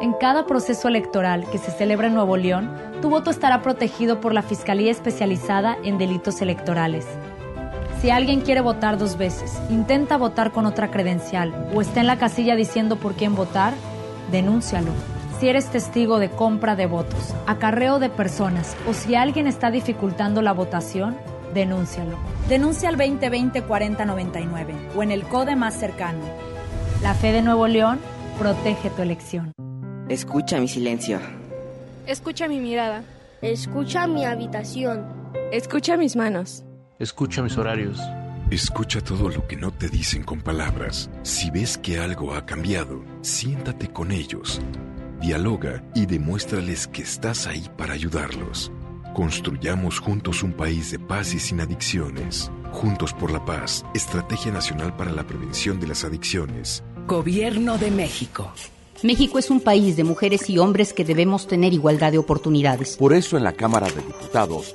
En 0.00 0.12
cada 0.12 0.46
proceso 0.46 0.88
electoral 0.88 1.48
que 1.50 1.58
se 1.58 1.70
celebra 1.70 2.08
en 2.08 2.14
Nuevo 2.14 2.36
León, 2.36 2.70
tu 3.00 3.08
voto 3.08 3.30
estará 3.30 3.62
protegido 3.62 4.20
por 4.20 4.34
la 4.34 4.42
Fiscalía 4.42 4.92
Especializada 4.92 5.78
en 5.82 5.96
Delitos 5.96 6.42
Electorales. 6.42 7.06
Si 8.06 8.12
alguien 8.12 8.40
quiere 8.40 8.60
votar 8.60 8.98
dos 8.98 9.18
veces, 9.18 9.60
intenta 9.68 10.16
votar 10.16 10.52
con 10.52 10.64
otra 10.64 10.92
credencial 10.92 11.68
o 11.74 11.80
está 11.80 11.98
en 11.98 12.06
la 12.06 12.18
casilla 12.18 12.54
diciendo 12.54 12.94
por 13.00 13.14
quién 13.14 13.34
votar, 13.34 13.74
denúncialo. 14.30 14.92
Si 15.40 15.48
eres 15.48 15.66
testigo 15.72 16.20
de 16.20 16.30
compra 16.30 16.76
de 16.76 16.86
votos, 16.86 17.34
acarreo 17.48 17.98
de 17.98 18.08
personas 18.08 18.76
o 18.88 18.94
si 18.94 19.16
alguien 19.16 19.48
está 19.48 19.72
dificultando 19.72 20.40
la 20.40 20.52
votación, 20.52 21.16
denúncialo. 21.52 22.16
Denuncia 22.48 22.90
al 22.90 22.96
2020-4099 22.96 24.94
o 24.94 25.02
en 25.02 25.10
el 25.10 25.24
CODE 25.24 25.56
más 25.56 25.74
cercano. 25.74 26.20
La 27.02 27.12
fe 27.12 27.32
de 27.32 27.42
Nuevo 27.42 27.66
León 27.66 27.98
protege 28.38 28.88
tu 28.90 29.02
elección. 29.02 29.50
Escucha 30.08 30.60
mi 30.60 30.68
silencio. 30.68 31.18
Escucha 32.06 32.46
mi 32.46 32.60
mirada. 32.60 33.02
Escucha 33.42 34.06
mi 34.06 34.24
habitación. 34.24 35.04
Escucha 35.50 35.96
mis 35.96 36.14
manos. 36.14 36.65
Escucha 36.98 37.42
mis 37.42 37.58
horarios. 37.58 37.98
Escucha 38.50 39.02
todo 39.02 39.28
lo 39.28 39.46
que 39.46 39.56
no 39.56 39.70
te 39.70 39.90
dicen 39.90 40.22
con 40.22 40.40
palabras. 40.40 41.10
Si 41.24 41.50
ves 41.50 41.76
que 41.76 41.98
algo 41.98 42.32
ha 42.32 42.46
cambiado, 42.46 43.04
siéntate 43.20 43.88
con 43.88 44.12
ellos. 44.12 44.62
Dialoga 45.20 45.84
y 45.94 46.06
demuéstrales 46.06 46.86
que 46.86 47.02
estás 47.02 47.46
ahí 47.46 47.68
para 47.76 47.92
ayudarlos. 47.92 48.72
Construyamos 49.14 49.98
juntos 50.00 50.42
un 50.42 50.54
país 50.54 50.90
de 50.90 50.98
paz 50.98 51.34
y 51.34 51.38
sin 51.38 51.60
adicciones. 51.60 52.50
Juntos 52.72 53.12
por 53.12 53.30
la 53.30 53.44
paz, 53.44 53.84
Estrategia 53.94 54.50
Nacional 54.50 54.96
para 54.96 55.12
la 55.12 55.26
Prevención 55.26 55.78
de 55.78 55.88
las 55.88 56.02
Adicciones. 56.02 56.82
Gobierno 57.06 57.76
de 57.76 57.90
México. 57.90 58.50
México 59.02 59.38
es 59.38 59.50
un 59.50 59.60
país 59.60 59.96
de 59.96 60.04
mujeres 60.04 60.48
y 60.48 60.56
hombres 60.56 60.94
que 60.94 61.04
debemos 61.04 61.46
tener 61.46 61.74
igualdad 61.74 62.12
de 62.12 62.18
oportunidades. 62.18 62.96
Por 62.96 63.12
eso 63.12 63.36
en 63.36 63.44
la 63.44 63.52
Cámara 63.52 63.86
de 63.88 64.00
Diputados 64.00 64.74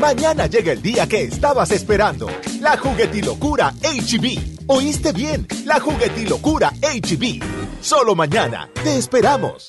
Mañana 0.00 0.46
llega 0.46 0.72
el 0.72 0.82
día 0.82 1.06
que 1.06 1.22
estabas 1.22 1.70
esperando. 1.70 2.28
La 2.60 2.76
juguetilocura 2.76 3.72
HB. 3.82 4.64
¿Oíste 4.66 5.12
bien? 5.12 5.46
La 5.64 5.80
juguetilocura 5.80 6.72
HB. 6.80 7.42
Solo 7.80 8.14
mañana. 8.14 8.68
Te 8.82 8.96
esperamos. 8.96 9.68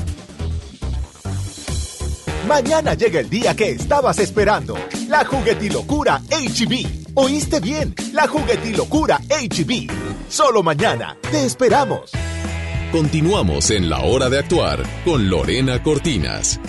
Mañana 2.51 2.95
llega 2.95 3.21
el 3.21 3.29
día 3.29 3.55
que 3.55 3.69
estabas 3.69 4.19
esperando. 4.19 4.77
La 5.07 5.23
juguetilocura 5.23 6.21
HB. 6.29 7.13
¿Oíste 7.13 7.61
bien? 7.61 7.95
La 8.11 8.27
juguetilocura 8.27 9.21
HB. 9.29 9.89
Solo 10.27 10.61
mañana. 10.61 11.15
Te 11.31 11.45
esperamos. 11.45 12.11
Continuamos 12.91 13.71
en 13.71 13.89
la 13.89 14.01
hora 14.01 14.29
de 14.29 14.39
actuar 14.39 14.83
con 15.05 15.29
Lorena 15.29 15.81
Cortinas. 15.81 16.59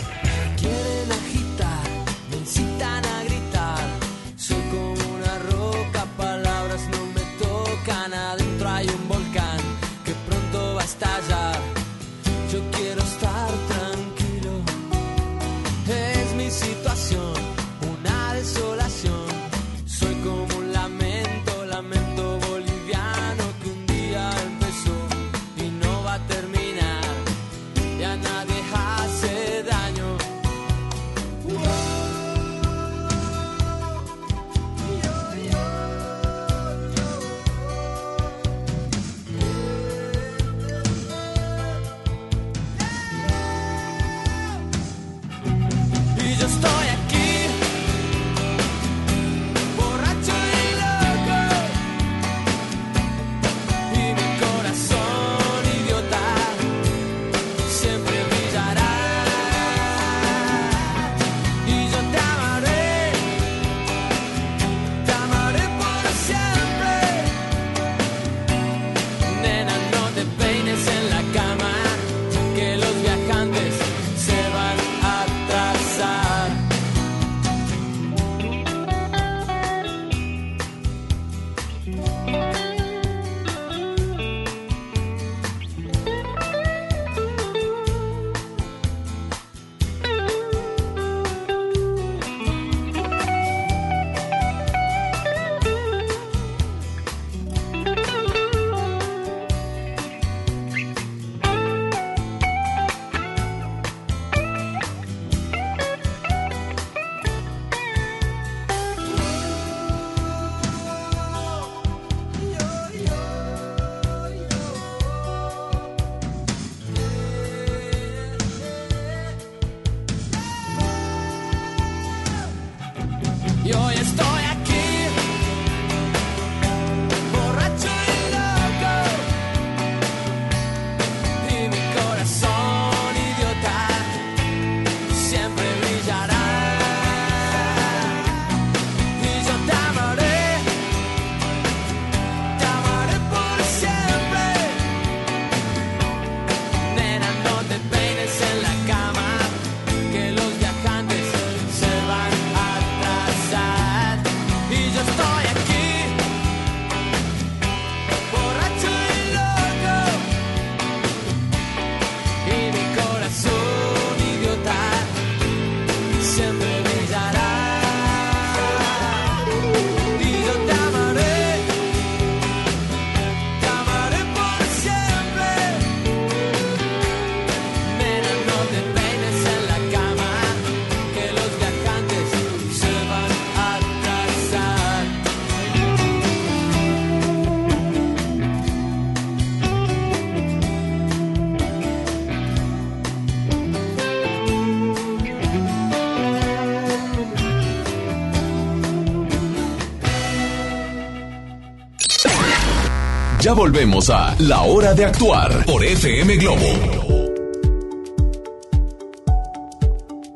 Ya 203.43 203.53
volvemos 203.55 204.09
a 204.11 204.35
La 204.39 204.63
Hora 204.63 204.95
de 204.95 205.05
Actuar 205.05 205.65
por 205.67 205.85
FM 205.85 206.37
Globo. 206.37 206.67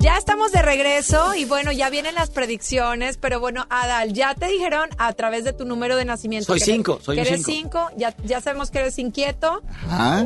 Ya 0.00 0.16
estamos 0.18 0.50
de 0.52 0.62
regreso 0.62 1.34
y 1.34 1.44
bueno, 1.44 1.70
ya 1.72 1.88
vienen 1.90 2.14
las 2.16 2.30
predicciones, 2.30 3.16
pero 3.16 3.38
bueno, 3.40 3.66
Adal, 3.70 4.12
ya 4.12 4.34
te 4.34 4.46
dijeron 4.48 4.88
a 4.98 5.12
través 5.12 5.44
de 5.44 5.52
tu 5.52 5.64
número 5.64 5.96
de 5.96 6.04
nacimiento. 6.04 6.46
Soy 6.46 6.58
que 6.58 6.64
cinco, 6.64 6.92
eres- 6.94 7.04
soy 7.04 7.16
que 7.16 7.20
un 7.22 7.26
eres 7.28 7.42
cinco. 7.44 7.86
cinco, 7.88 7.90
ya, 7.96 8.14
ya 8.24 8.40
sabemos 8.40 8.70
que 8.70 8.78
eres 8.80 8.98
inquieto, 8.98 9.62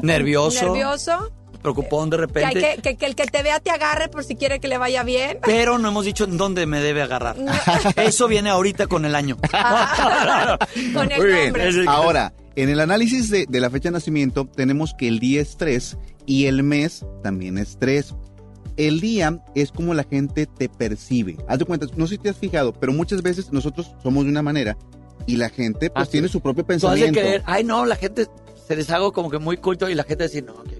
Nervioso. 0.02 0.64
nervioso, 0.64 1.30
Preocupón 1.62 2.08
de 2.08 2.16
que, 2.16 2.22
hay 2.22 2.54
repente. 2.54 2.60
que, 2.76 2.82
que- 2.82 2.96
que 2.96 3.06
el 3.06 3.14
que 3.14 3.26
te 3.26 3.42
vea 3.42 3.60
te 3.60 3.70
agarre 3.70 4.08
por 4.08 4.24
si 4.24 4.34
quiere 4.36 4.60
que 4.60 4.68
le 4.68 4.78
vaya 4.78 5.02
bien. 5.02 5.38
Pero 5.44 5.78
no 5.78 5.88
hemos 5.88 6.06
dicho 6.06 6.24
en 6.24 6.38
dónde 6.38 6.64
me 6.66 6.80
debe 6.80 7.02
agarrar. 7.02 7.36
Eso 7.96 8.26
viene 8.28 8.48
ahorita 8.48 8.86
con 8.86 9.04
el 9.04 9.14
año. 9.14 9.36
Con 10.94 11.12
el 11.12 11.18
Muy 11.20 11.26
bien. 11.26 11.88
Ahora, 11.88 12.32
en 12.62 12.68
el 12.68 12.80
análisis 12.80 13.30
de, 13.30 13.46
de 13.48 13.60
la 13.60 13.70
fecha 13.70 13.88
de 13.88 13.94
nacimiento 13.94 14.46
tenemos 14.46 14.94
que 14.94 15.08
el 15.08 15.18
día 15.20 15.40
es 15.40 15.56
3 15.56 15.96
y 16.26 16.46
el 16.46 16.62
mes 16.62 17.04
también 17.22 17.58
es 17.58 17.76
3. 17.78 18.14
El 18.76 19.00
día 19.00 19.42
es 19.54 19.72
como 19.72 19.92
la 19.94 20.04
gente 20.04 20.46
te 20.46 20.68
percibe. 20.68 21.36
Haz 21.48 21.58
de 21.58 21.64
cuenta, 21.64 21.86
no 21.96 22.06
sé 22.06 22.14
si 22.14 22.18
te 22.22 22.28
has 22.30 22.36
fijado, 22.36 22.72
pero 22.72 22.92
muchas 22.92 23.22
veces 23.22 23.52
nosotros 23.52 23.92
somos 24.02 24.24
de 24.24 24.30
una 24.30 24.42
manera 24.42 24.76
y 25.26 25.36
la 25.36 25.50
gente 25.50 25.90
pues 25.90 26.08
Ah, 26.08 26.10
tiene 26.10 26.28
su 26.28 26.40
propio 26.40 26.62
Tú 26.64 26.68
pensamiento. 26.68 27.20
creer, 27.20 27.42
ay 27.46 27.62
no, 27.64 27.84
la 27.84 27.96
gente 27.96 28.26
se 28.66 28.76
les 28.76 28.88
hago 28.90 29.12
como 29.12 29.30
que 29.30 29.38
muy 29.38 29.56
culto 29.58 29.88
y 29.90 29.94
la 29.94 30.04
gente 30.04 30.24
dice, 30.24 30.40
no, 30.42 30.62
¿qué, 30.64 30.76
qué 30.76 30.79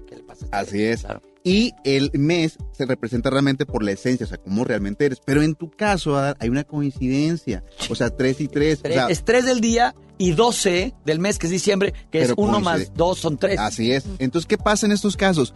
Así 0.51 0.83
es. 0.83 1.05
Y 1.43 1.73
el 1.83 2.11
mes 2.13 2.57
se 2.71 2.85
representa 2.85 3.29
realmente 3.31 3.65
por 3.65 3.83
la 3.83 3.91
esencia, 3.91 4.25
o 4.25 4.29
sea, 4.29 4.37
cómo 4.37 4.63
realmente 4.63 5.05
eres. 5.05 5.19
Pero 5.25 5.41
en 5.41 5.55
tu 5.55 5.71
caso, 5.71 6.15
Adar, 6.15 6.37
hay 6.39 6.49
una 6.49 6.63
coincidencia. 6.63 7.63
O 7.89 7.95
sea, 7.95 8.09
3 8.11 8.41
y 8.41 8.47
3. 8.47 8.81
Tres- 8.83 9.01
es 9.09 9.23
3 9.25 9.45
del 9.45 9.59
día 9.59 9.95
y 10.19 10.31
12 10.33 10.93
del 11.03 11.19
mes, 11.19 11.39
que 11.39 11.47
es 11.47 11.51
diciembre, 11.51 11.93
que 12.11 12.21
es 12.21 12.27
Pero 12.29 12.35
1 12.37 12.51
coincide. 12.61 12.63
más 12.87 12.93
2 12.95 13.17
son 13.17 13.37
3. 13.37 13.59
Así 13.59 13.91
es. 13.91 14.05
Entonces, 14.19 14.47
¿qué 14.47 14.57
pasa 14.59 14.85
en 14.85 14.91
estos 14.91 15.17
casos? 15.17 15.53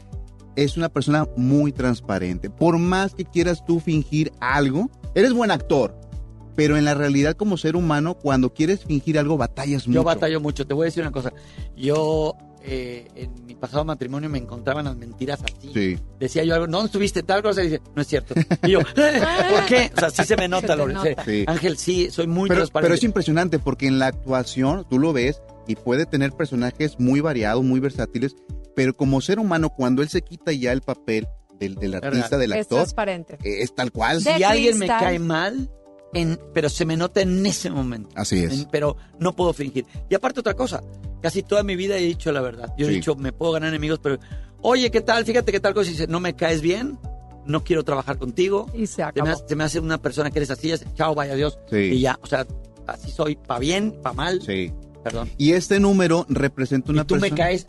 Es 0.56 0.76
una 0.76 0.90
persona 0.90 1.28
muy 1.38 1.72
transparente. 1.72 2.50
Por 2.50 2.80
más 2.80 3.14
que 3.14 3.26
quieras 3.26 3.64
tú 3.64 3.80
fingir 3.80 4.32
algo, 4.40 4.90
eres 5.14 5.34
buen 5.34 5.52
actor. 5.52 5.96
Pero 6.56 6.78
en 6.78 6.86
la 6.86 6.94
realidad, 6.96 7.36
como 7.36 7.58
ser 7.58 7.76
humano, 7.76 8.16
cuando 8.16 8.54
quieres 8.54 8.86
fingir 8.86 9.20
algo, 9.20 9.38
batallas 9.38 9.86
mucho. 9.88 10.00
Yo 10.00 10.04
batallo 10.04 10.40
mucho. 10.40 10.66
Te 10.66 10.74
voy 10.74 10.86
a 10.86 10.86
decir 10.86 11.04
una 11.04 11.12
cosa. 11.12 11.34
Yo, 11.76 12.34
eh, 12.68 13.08
en 13.16 13.46
mi 13.46 13.56
pasado 13.56 13.86
matrimonio, 13.86 14.30
me 14.30 14.38
encontraban 14.40 14.86
las 14.86 14.96
mentiras 14.98 15.40
así. 15.44 15.72
Sí. 15.74 16.00
Decía 16.20 16.44
yo 16.44 16.56
algo, 16.56 16.68
no 16.68 16.86
estuviste 16.86 17.22
tal 17.24 17.42
cosa, 17.44 17.62
y 17.64 17.66
dice, 17.70 17.82
no 17.96 18.02
es 18.02 18.08
cierto. 18.08 18.34
Y 18.64 18.72
yo, 18.72 18.80
¿por 19.50 19.66
qué? 19.68 19.92
O 19.96 20.00
sea, 20.00 20.10
sí 20.10 20.24
se 20.24 20.36
me 20.36 20.48
nota, 20.50 20.76
Lore. 20.76 21.16
Sí. 21.26 21.44
Ángel, 21.48 21.78
sí, 21.78 22.10
soy 22.12 22.28
muy 22.28 22.50
pero, 22.50 22.62
transparente. 22.62 22.86
pero 22.88 22.96
es 22.96 23.04
impresionante 23.04 23.60
porque 23.60 23.88
en 23.88 24.00
la 24.00 24.08
actuación 24.08 24.86
tú 24.90 25.00
lo 25.00 25.14
ves 25.14 25.42
y 25.68 25.76
puede 25.76 26.06
tener 26.06 26.32
personajes 26.32 27.00
muy 27.00 27.22
variados, 27.22 27.64
muy 27.64 27.80
versátiles, 27.80 28.36
pero 28.76 28.96
como 28.96 29.22
ser 29.22 29.40
humano, 29.40 29.70
cuando 29.70 30.02
él 30.02 30.10
se 30.10 30.22
quita 30.22 30.52
ya 30.52 30.72
el 30.72 30.82
papel 30.82 31.28
del, 31.60 31.76
del 31.76 31.96
artista, 31.96 32.38
del 32.38 32.52
Es 32.54 32.62
actor, 32.64 32.80
transparente. 32.80 33.38
eh, 33.44 33.62
es 33.62 33.74
tal 33.74 33.92
cual. 33.92 34.22
si 34.22 34.44
alguien 34.44 34.78
me 34.78 34.88
cae 34.88 35.20
mal, 35.20 35.70
en, 36.14 36.40
pero 36.54 36.70
se 36.70 36.86
me 36.86 36.98
nota 36.98 37.22
en 37.22 37.46
ese 37.46 37.70
momento. 37.70 38.10
Así 38.16 38.44
es. 38.44 38.54
En- 38.54 38.66
pero 38.72 38.98
no 39.20 39.36
puedo 39.36 39.54
fingir. 39.54 39.86
Y 40.10 40.16
aparte 40.16 40.40
otra 40.42 40.54
cosa, 40.54 40.82
casi 41.26 41.42
toda 41.42 41.64
mi 41.64 41.76
vida 41.76 41.98
he 41.98 42.02
dicho 42.02 42.32
la 42.32 42.40
verdad. 42.42 42.72
Yo 42.78 42.86
he 42.86 42.90
Sí. 42.90 42.96
dicho, 42.98 43.16
me 43.16 43.34
puedo 43.34 43.54
ganar 43.54 43.70
enemigos, 43.70 43.98
pero, 44.00 44.20
oye, 44.62 44.92
¿qué 44.92 45.02
tal? 45.02 45.26
Fíjate 45.26 45.52
qué 45.52 45.60
tal 45.60 45.74
cosa. 45.74 45.90
Y 45.90 45.94
dice, 45.94 46.06
no 46.06 46.20
me 46.20 46.36
caes 46.36 46.62
bien, 46.62 47.00
no 47.48 47.64
quiero 47.64 47.84
trabajar 47.84 48.20
contigo. 48.20 48.68
Y 48.76 48.86
se 48.86 48.98
Se 48.98 49.02
me, 49.02 49.08
acabó. 49.08 49.30
hace, 49.32 49.44
se 49.48 49.56
me 49.56 49.64
hace 49.64 49.80
una 49.80 50.00
persona 50.00 50.30
que 50.30 50.38
eres 50.38 50.52
así, 50.52 50.72
es, 50.72 50.86
chao, 50.94 51.16
vaya 51.16 51.34
Dios. 51.34 51.58
Sí. 51.68 51.78
Y 51.78 52.00
ya, 52.02 52.20
o 52.22 52.28
sea, 52.28 52.46
así 52.86 53.10
soy, 53.10 53.38
pa' 53.38 53.58
bien, 53.58 53.92
pa' 54.04 54.14
mal. 54.14 54.40
Sí. 54.44 54.72
Perdón. 55.04 55.32
Y 55.40 55.54
este 55.54 55.80
número 55.80 56.28
representa 56.30 56.92
una 56.92 57.02
y 57.02 57.06
tú 57.06 57.16
me 57.16 57.22
persona... 57.22 57.38
caes 57.44 57.68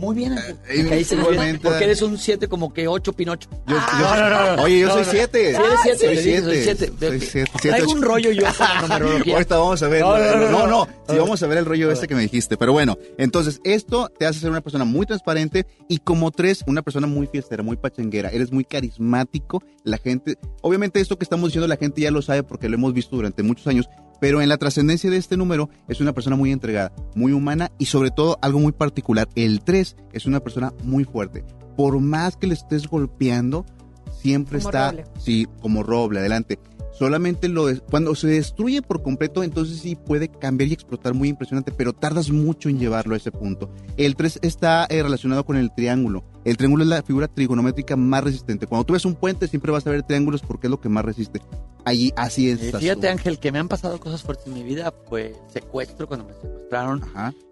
muy 0.00 0.16
bien, 0.16 0.32
Ángel. 0.32 0.56
Eh, 0.68 0.82
bien, 0.82 1.06
igualmente. 1.12 1.60
porque 1.62 1.84
eres 1.84 2.02
un 2.02 2.18
7 2.18 2.48
como 2.48 2.72
que 2.72 2.88
8 2.88 3.12
Pinocho. 3.12 3.48
Yo- 3.66 3.76
yo- 3.76 3.98
no, 3.98 4.16
no, 4.16 4.30
no, 4.30 4.56
no. 4.56 4.62
Oye, 4.62 4.80
yo 4.80 4.88
No, 4.88 4.94
soy 4.94 5.04
no. 5.04 5.10
siete. 5.10 5.54
Sí, 5.54 5.60
eres. 5.60 6.00
Soy 6.00 6.14
le 6.14 6.22
dije, 6.22 6.40
soy 6.42 6.62
siete. 6.62 6.86
siete. 6.86 7.08
Soy 7.08 7.20
siete, 7.20 7.50
siete, 7.60 7.68
Traigo 7.68 7.86
ocho. 7.86 7.96
un 7.96 8.02
rollo 8.02 8.32
yo 8.32 8.42
con 8.58 8.88
la 8.88 8.98
numerología. 8.98 9.34
Ahorita 9.34 9.58
vamos 9.58 9.82
a 9.82 9.88
ver. 9.88 10.00
No, 10.00 10.18
no, 10.18 10.36
no, 10.36 10.50
no, 10.50 10.66
no. 10.66 10.88
Sí, 11.08 11.18
vamos 11.18 11.42
a 11.42 11.46
ver 11.46 11.58
el 11.58 11.64
rollo 11.66 11.90
este 11.92 12.08
que 12.08 12.14
me 12.14 12.22
dijiste. 12.22 12.56
Pero 12.56 12.72
bueno, 12.72 12.98
entonces 13.18 13.60
esto 13.64 14.10
te 14.18 14.26
hace 14.26 14.40
ser 14.40 14.50
una 14.50 14.60
persona 14.62 14.84
muy 14.84 15.06
transparente 15.06 15.66
y 15.88 15.98
como 15.98 16.30
tres, 16.30 16.64
una 16.66 16.82
persona 16.82 17.06
muy 17.06 17.26
fiestera, 17.26 17.62
muy 17.62 17.76
pachanguera. 17.76 18.30
Eres 18.30 18.50
muy 18.52 18.64
carismático. 18.64 19.62
La 19.84 19.98
gente, 19.98 20.36
obviamente 20.62 21.00
esto 21.00 21.18
que 21.18 21.24
estamos 21.24 21.48
diciendo 21.50 21.66
la 21.68 21.76
gente 21.76 22.00
ya 22.00 22.10
lo 22.10 22.22
sabe 22.22 22.42
porque 22.42 22.68
lo 22.68 22.76
hemos 22.76 22.92
visto 22.94 23.16
durante 23.16 23.42
muchos 23.42 23.66
años. 23.66 23.88
Pero 24.20 24.42
en 24.42 24.48
la 24.48 24.58
trascendencia 24.58 25.10
de 25.10 25.16
este 25.16 25.36
número 25.36 25.70
es 25.88 26.00
una 26.00 26.12
persona 26.12 26.36
muy 26.36 26.52
entregada, 26.52 26.92
muy 27.14 27.32
humana 27.32 27.70
y 27.78 27.86
sobre 27.86 28.10
todo 28.10 28.38
algo 28.42 28.58
muy 28.60 28.72
particular. 28.72 29.28
El 29.34 29.62
3 29.62 29.96
es 30.12 30.26
una 30.26 30.40
persona 30.40 30.72
muy 30.84 31.04
fuerte. 31.04 31.44
Por 31.76 31.98
más 32.00 32.36
que 32.36 32.46
le 32.46 32.54
estés 32.54 32.86
golpeando, 32.86 33.64
siempre 34.20 34.58
Como 34.58 34.68
está, 34.68 34.90
roble. 34.90 35.04
sí, 35.18 35.48
como 35.60 35.82
roble, 35.82 36.20
adelante. 36.20 36.58
Solamente 37.00 37.48
lo 37.48 37.64
des- 37.64 37.80
cuando 37.90 38.14
se 38.14 38.26
destruye 38.28 38.82
por 38.82 39.02
completo, 39.02 39.42
entonces 39.42 39.78
sí 39.80 39.96
puede 39.96 40.28
cambiar 40.28 40.68
y 40.68 40.74
explotar 40.74 41.14
muy 41.14 41.28
impresionante, 41.30 41.72
pero 41.72 41.94
tardas 41.94 42.28
mucho 42.30 42.68
en 42.68 42.78
llevarlo 42.78 43.14
a 43.14 43.16
ese 43.16 43.32
punto. 43.32 43.70
El 43.96 44.16
3 44.16 44.38
está 44.42 44.86
eh, 44.90 45.02
relacionado 45.02 45.46
con 45.46 45.56
el 45.56 45.72
triángulo. 45.74 46.22
El 46.44 46.58
triángulo 46.58 46.82
es 46.84 46.90
la 46.90 47.02
figura 47.02 47.26
trigonométrica 47.26 47.96
más 47.96 48.22
resistente. 48.22 48.66
Cuando 48.66 48.84
tú 48.84 48.92
ves 48.92 49.06
un 49.06 49.14
puente, 49.14 49.48
siempre 49.48 49.72
vas 49.72 49.86
a 49.86 49.90
ver 49.90 50.02
triángulos 50.02 50.42
porque 50.42 50.66
es 50.66 50.70
lo 50.70 50.78
que 50.78 50.90
más 50.90 51.02
resiste. 51.02 51.40
Allí, 51.86 52.12
así 52.16 52.50
es. 52.50 52.62
Eh, 52.62 52.72
Fíjate, 52.78 53.08
Ángel, 53.08 53.38
que 53.38 53.50
me 53.50 53.58
han 53.58 53.68
pasado 53.68 53.98
cosas 53.98 54.22
fuertes 54.22 54.46
en 54.48 54.52
mi 54.52 54.62
vida. 54.62 54.92
Fue 55.08 55.34
secuestro 55.48 56.06
cuando 56.06 56.26
me 56.26 56.34
secuestraron. 56.34 57.02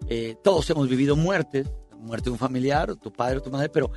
Eh, 0.09 0.35
todos 0.43 0.69
hemos 0.69 0.87
vivido 0.87 1.15
muertes, 1.15 1.71
muerte 1.99 2.25
de 2.25 2.33
un 2.33 2.37
familiar, 2.37 2.91
o 2.91 2.95
tu 2.97 3.11
padre 3.11 3.37
o 3.37 3.41
tu 3.41 3.49
madre, 3.49 3.69
pero 3.69 3.89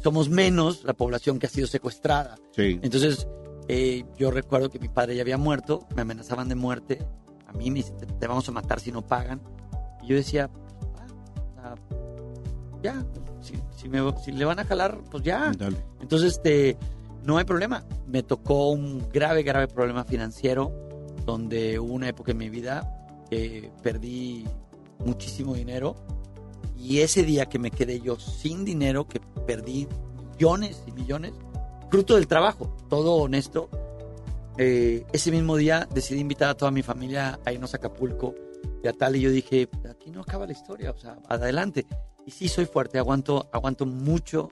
somos 0.00 0.28
menos 0.28 0.84
la 0.84 0.92
población 0.94 1.40
que 1.40 1.46
ha 1.46 1.50
sido 1.50 1.66
secuestrada. 1.66 2.36
Sí. 2.54 2.78
Entonces, 2.82 3.26
eh, 3.68 4.04
yo 4.16 4.30
recuerdo 4.30 4.70
que 4.70 4.78
mi 4.78 4.88
padre 4.88 5.14
ya 5.16 5.22
había 5.22 5.38
muerto, 5.38 5.86
me 5.94 6.02
amenazaban 6.02 6.48
de 6.48 6.54
muerte. 6.54 6.98
A 7.46 7.52
mí 7.52 7.70
me 7.70 7.76
dicen, 7.76 7.96
te, 7.96 8.06
te 8.06 8.26
vamos 8.26 8.48
a 8.48 8.52
matar 8.52 8.80
si 8.80 8.90
no 8.92 9.02
pagan. 9.02 9.40
Y 10.02 10.08
yo 10.08 10.16
decía, 10.16 10.50
"Ah, 10.98 11.06
ah, 11.58 11.74
ya, 12.82 13.04
si, 13.40 13.54
si 13.76 13.88
me- 13.88 14.12
si 14.24 14.32
le 14.32 14.44
van 14.44 14.58
a 14.58 14.64
jalar, 14.64 14.98
pues 15.10 15.22
ya. 15.22 15.52
Dale. 15.56 15.76
Entonces, 16.00 16.32
este, 16.32 16.76
no 17.24 17.38
hay 17.38 17.44
problema. 17.44 17.84
Me 18.06 18.22
tocó 18.22 18.70
un 18.70 19.06
grave, 19.12 19.42
grave 19.42 19.68
problema 19.68 20.04
financiero, 20.04 20.72
donde 21.24 21.78
hubo 21.78 21.92
una 21.92 22.08
época 22.08 22.32
en 22.32 22.38
mi 22.38 22.48
vida 22.50 22.98
que 23.30 23.70
perdí 23.82 24.44
muchísimo 25.04 25.54
dinero. 25.54 25.94
Y 26.76 26.98
ese 26.98 27.22
día 27.22 27.46
que 27.46 27.60
me 27.60 27.70
quedé 27.70 28.00
yo 28.00 28.18
sin 28.18 28.64
dinero, 28.64 29.06
que 29.06 29.20
perdí 29.46 29.86
millones 30.32 30.82
y 30.86 30.90
millones, 30.92 31.32
fruto 31.92 32.14
del 32.14 32.26
trabajo, 32.26 32.74
todo 32.88 33.16
honesto, 33.16 33.68
eh, 34.56 35.04
ese 35.12 35.30
mismo 35.30 35.56
día 35.56 35.86
decidí 35.92 36.20
invitar 36.20 36.48
a 36.48 36.54
toda 36.56 36.70
mi 36.70 36.82
familia 36.82 37.38
a 37.44 37.52
irnos 37.52 37.74
a 37.74 37.76
Acapulco 37.76 38.34
y 38.82 38.88
a 38.88 38.94
tal, 38.94 39.14
y 39.16 39.20
yo 39.20 39.30
dije, 39.30 39.68
aquí 39.90 40.10
no 40.10 40.22
acaba 40.22 40.46
la 40.46 40.52
historia, 40.52 40.90
o 40.90 40.96
sea, 40.96 41.18
adelante. 41.28 41.86
Y 42.24 42.30
sí 42.30 42.48
soy 42.48 42.64
fuerte, 42.64 42.98
aguanto, 42.98 43.50
aguanto 43.52 43.84
mucho, 43.84 44.48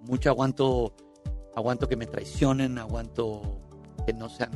mucho 0.00 0.30
aguanto, 0.30 0.92
aguanto 1.54 1.86
que 1.88 1.94
me 1.94 2.06
traicionen, 2.06 2.76
aguanto 2.76 3.60
que 4.04 4.12
no 4.12 4.28
sean, 4.28 4.50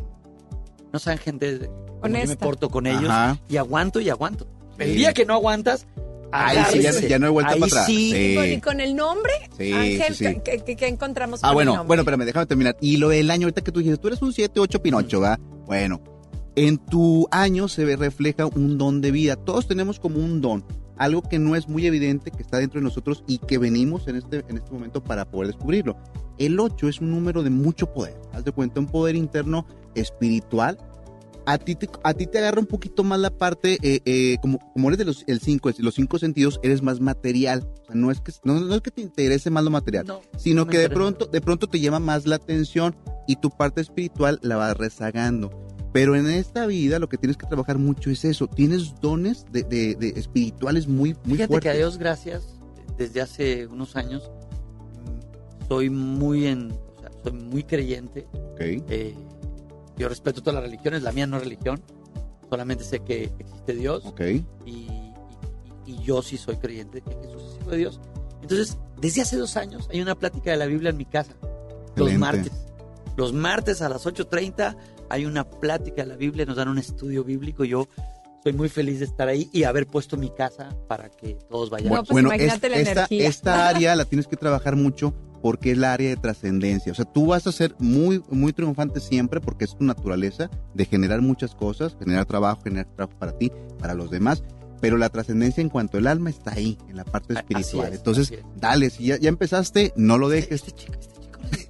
no 0.92 0.98
sean 0.98 1.18
gente 1.18 1.60
yo 1.60 1.68
me 2.02 2.18
Honesta. 2.18 2.44
porto 2.44 2.68
con 2.68 2.88
ellos, 2.88 3.10
Ajá. 3.10 3.38
y 3.48 3.58
aguanto 3.58 4.00
y 4.00 4.10
aguanto. 4.10 4.48
El 4.76 4.96
día 4.96 5.12
que 5.14 5.24
no 5.24 5.34
aguantas, 5.34 5.86
Ahí 6.36 6.58
sí, 6.72 6.80
ya, 6.82 6.92
ya 6.92 7.18
no 7.18 7.26
hay 7.26 7.32
vuelta 7.32 7.52
Ahí 7.52 7.60
para 7.60 7.70
atrás. 7.70 7.86
sí. 7.86 8.12
¿Y 8.14 8.34
con, 8.34 8.44
y 8.46 8.60
con 8.60 8.80
el 8.80 8.96
nombre, 8.96 9.32
Sí, 9.56 9.72
Ángel, 9.72 10.14
sí, 10.14 10.24
sí. 10.26 10.40
¿qué, 10.44 10.58
qué- 10.64 10.76
qué 10.76 10.88
encontramos 10.88 11.40
con 11.40 11.46
Ah, 11.48 11.50
el 11.50 11.54
bueno, 11.54 11.70
nombre? 11.76 11.86
bueno, 11.88 12.00
espérame, 12.02 12.24
déjame 12.24 12.46
terminar. 12.46 12.76
Y 12.80 12.96
lo 12.96 13.08
del 13.10 13.30
año, 13.30 13.46
ahorita 13.46 13.62
que 13.62 13.70
tú 13.72 13.78
dijiste, 13.80 13.98
tú 13.98 14.08
eres 14.08 14.20
un 14.22 14.32
7, 14.32 14.58
8 14.60 14.82
Pinocho, 14.82 15.20
¿va? 15.20 15.38
Bueno, 15.66 16.00
en 16.56 16.78
tu 16.78 17.28
año 17.30 17.68
se 17.68 17.84
ve, 17.84 17.96
refleja 17.96 18.46
un 18.46 18.78
don 18.78 19.00
de 19.00 19.10
vida. 19.12 19.36
Todos 19.36 19.66
tenemos 19.68 20.00
como 20.00 20.18
un 20.18 20.40
don, 20.40 20.64
algo 20.96 21.22
que 21.22 21.38
no 21.38 21.54
es 21.56 21.68
muy 21.68 21.86
evidente, 21.86 22.30
que 22.30 22.42
está 22.42 22.58
dentro 22.58 22.80
de 22.80 22.84
nosotros 22.84 23.22
y 23.26 23.38
que 23.38 23.58
venimos 23.58 24.06
en 24.08 24.16
este, 24.16 24.44
en 24.48 24.56
este 24.58 24.70
momento 24.72 25.02
para 25.02 25.24
poder 25.30 25.48
descubrirlo. 25.48 25.96
El 26.38 26.58
8 26.58 26.88
es 26.88 27.00
un 27.00 27.10
número 27.12 27.42
de 27.44 27.50
mucho 27.50 27.92
poder. 27.92 28.16
Haz 28.32 28.44
de 28.44 28.50
cuenta, 28.52 28.80
un 28.80 28.86
poder 28.86 29.14
interno 29.16 29.66
espiritual. 29.94 30.78
A 31.46 31.58
ti, 31.58 31.74
te, 31.74 31.88
a 32.02 32.14
ti 32.14 32.26
te 32.26 32.38
agarra 32.38 32.58
un 32.60 32.66
poquito 32.66 33.04
más 33.04 33.20
la 33.20 33.30
parte, 33.30 33.76
eh, 33.82 34.00
eh, 34.06 34.36
como, 34.40 34.58
como 34.72 34.88
eres 34.88 34.98
de 34.98 35.04
los 35.04 35.24
el 35.26 35.40
cinco, 35.40 35.70
los 35.78 35.94
cinco 35.94 36.18
sentidos, 36.18 36.58
eres 36.62 36.80
más 36.82 37.00
material. 37.00 37.68
O 37.82 37.86
sea, 37.86 37.94
no 37.94 38.10
es 38.10 38.20
que, 38.22 38.32
no, 38.44 38.58
no 38.60 38.74
es 38.74 38.80
que 38.80 38.90
te 38.90 39.02
interese 39.02 39.50
más 39.50 39.62
lo 39.62 39.70
material, 39.70 40.06
sino 40.38 40.64
no 40.64 40.70
que 40.70 40.78
de 40.78 40.88
pronto, 40.88 41.26
de 41.26 41.40
pronto 41.42 41.66
te 41.66 41.80
llama 41.80 41.98
más 41.98 42.26
la 42.26 42.36
atención 42.36 42.96
y 43.26 43.36
tu 43.36 43.50
parte 43.50 43.80
espiritual 43.82 44.38
la 44.42 44.56
vas 44.56 44.74
rezagando. 44.76 45.50
Pero 45.92 46.16
en 46.16 46.28
esta 46.28 46.66
vida 46.66 46.98
lo 46.98 47.08
que 47.08 47.18
tienes 47.18 47.36
que 47.36 47.46
trabajar 47.46 47.78
mucho 47.78 48.10
es 48.10 48.24
eso. 48.24 48.46
Tienes 48.48 48.94
dones 49.02 49.44
de, 49.52 49.62
de- 49.64 49.94
de 49.94 50.08
espirituales 50.18 50.88
muy, 50.88 51.14
muy 51.24 51.34
Fíjate 51.36 51.46
fuertes. 51.48 51.62
que 51.62 51.76
a 51.76 51.78
Dios 51.78 51.98
gracias, 51.98 52.42
desde 52.96 53.20
hace 53.20 53.66
unos 53.66 53.94
años 53.96 54.30
mm, 55.04 55.68
soy 55.68 55.90
muy 55.90 56.46
en, 56.46 56.72
o 56.72 57.00
sea, 57.00 57.10
soy 57.22 57.32
muy 57.32 57.62
creyente. 57.64 58.26
Eh, 58.58 59.14
yo 59.96 60.08
respeto 60.08 60.40
todas 60.42 60.54
las 60.54 60.64
religiones, 60.64 61.02
la 61.02 61.12
mía 61.12 61.26
no 61.26 61.36
es 61.36 61.44
religión, 61.44 61.80
solamente 62.50 62.84
sé 62.84 63.00
que 63.00 63.32
existe 63.38 63.74
Dios. 63.74 64.04
Ok. 64.06 64.20
Y, 64.20 64.44
y- 64.66 65.14
y 65.86 65.98
yo 66.02 66.22
sí 66.22 66.36
soy 66.38 66.56
creyente 66.56 67.00
de 67.00 67.02
que 67.02 67.14
Jesús 67.26 67.42
es 67.42 67.60
hijo 67.60 67.70
de 67.70 67.76
Dios. 67.76 68.00
Entonces, 68.40 68.78
desde 69.00 69.20
hace 69.22 69.36
dos 69.36 69.56
años 69.56 69.88
hay 69.92 70.00
una 70.00 70.14
plática 70.14 70.50
de 70.50 70.56
la 70.56 70.66
Biblia 70.66 70.90
en 70.90 70.96
mi 70.96 71.04
casa, 71.04 71.32
los 71.96 72.10
Excelente. 72.10 72.18
martes. 72.18 72.52
Los 73.16 73.32
martes 73.32 73.82
a 73.82 73.88
las 73.88 74.06
8.30 74.06 74.76
hay 75.10 75.26
una 75.26 75.48
plática 75.48 76.02
de 76.02 76.08
la 76.08 76.16
Biblia, 76.16 76.44
nos 76.46 76.56
dan 76.56 76.68
un 76.68 76.78
estudio 76.78 77.22
bíblico. 77.22 77.64
Yo 77.64 77.86
soy 78.42 78.52
muy 78.54 78.68
feliz 78.68 78.98
de 78.98 79.04
estar 79.04 79.28
ahí 79.28 79.48
y 79.52 79.64
haber 79.64 79.86
puesto 79.86 80.16
mi 80.16 80.30
casa 80.30 80.74
para 80.88 81.08
que 81.10 81.34
todos 81.48 81.70
vayamos. 81.70 82.08
bueno, 82.08 82.32
es- 82.32 82.52
esta, 82.64 83.06
esta 83.10 83.68
área 83.68 83.94
la 83.94 84.04
tienes 84.06 84.26
que 84.26 84.36
trabajar 84.36 84.74
mucho 84.76 85.14
porque 85.44 85.72
es 85.72 85.76
la 85.76 85.92
área 85.92 86.08
de 86.08 86.16
trascendencia. 86.16 86.90
O 86.90 86.94
sea, 86.94 87.04
tú 87.04 87.26
vas 87.26 87.46
a 87.46 87.52
ser 87.52 87.74
muy, 87.78 88.22
muy 88.30 88.54
triunfante 88.54 88.98
siempre 88.98 89.42
porque 89.42 89.66
es 89.66 89.76
tu 89.76 89.84
naturaleza 89.84 90.48
de 90.72 90.86
generar 90.86 91.20
muchas 91.20 91.54
cosas, 91.54 91.94
generar 91.98 92.24
trabajo, 92.24 92.62
generar 92.62 92.86
trabajo 92.96 93.18
para 93.18 93.36
ti, 93.36 93.52
para 93.78 93.92
los 93.92 94.10
demás. 94.10 94.42
Pero 94.80 94.96
la 94.96 95.10
trascendencia 95.10 95.60
en 95.60 95.68
cuanto 95.68 95.98
el 95.98 96.06
alma 96.06 96.30
está 96.30 96.52
ahí, 96.52 96.78
en 96.88 96.96
la 96.96 97.04
parte 97.04 97.34
espiritual. 97.34 97.92
es, 97.92 97.98
Entonces, 97.98 98.30
es. 98.30 98.38
dale, 98.56 98.88
si 98.88 99.04
ya, 99.04 99.18
ya 99.18 99.28
empezaste, 99.28 99.92
no 99.96 100.16
lo 100.16 100.30
dejes. 100.30 100.64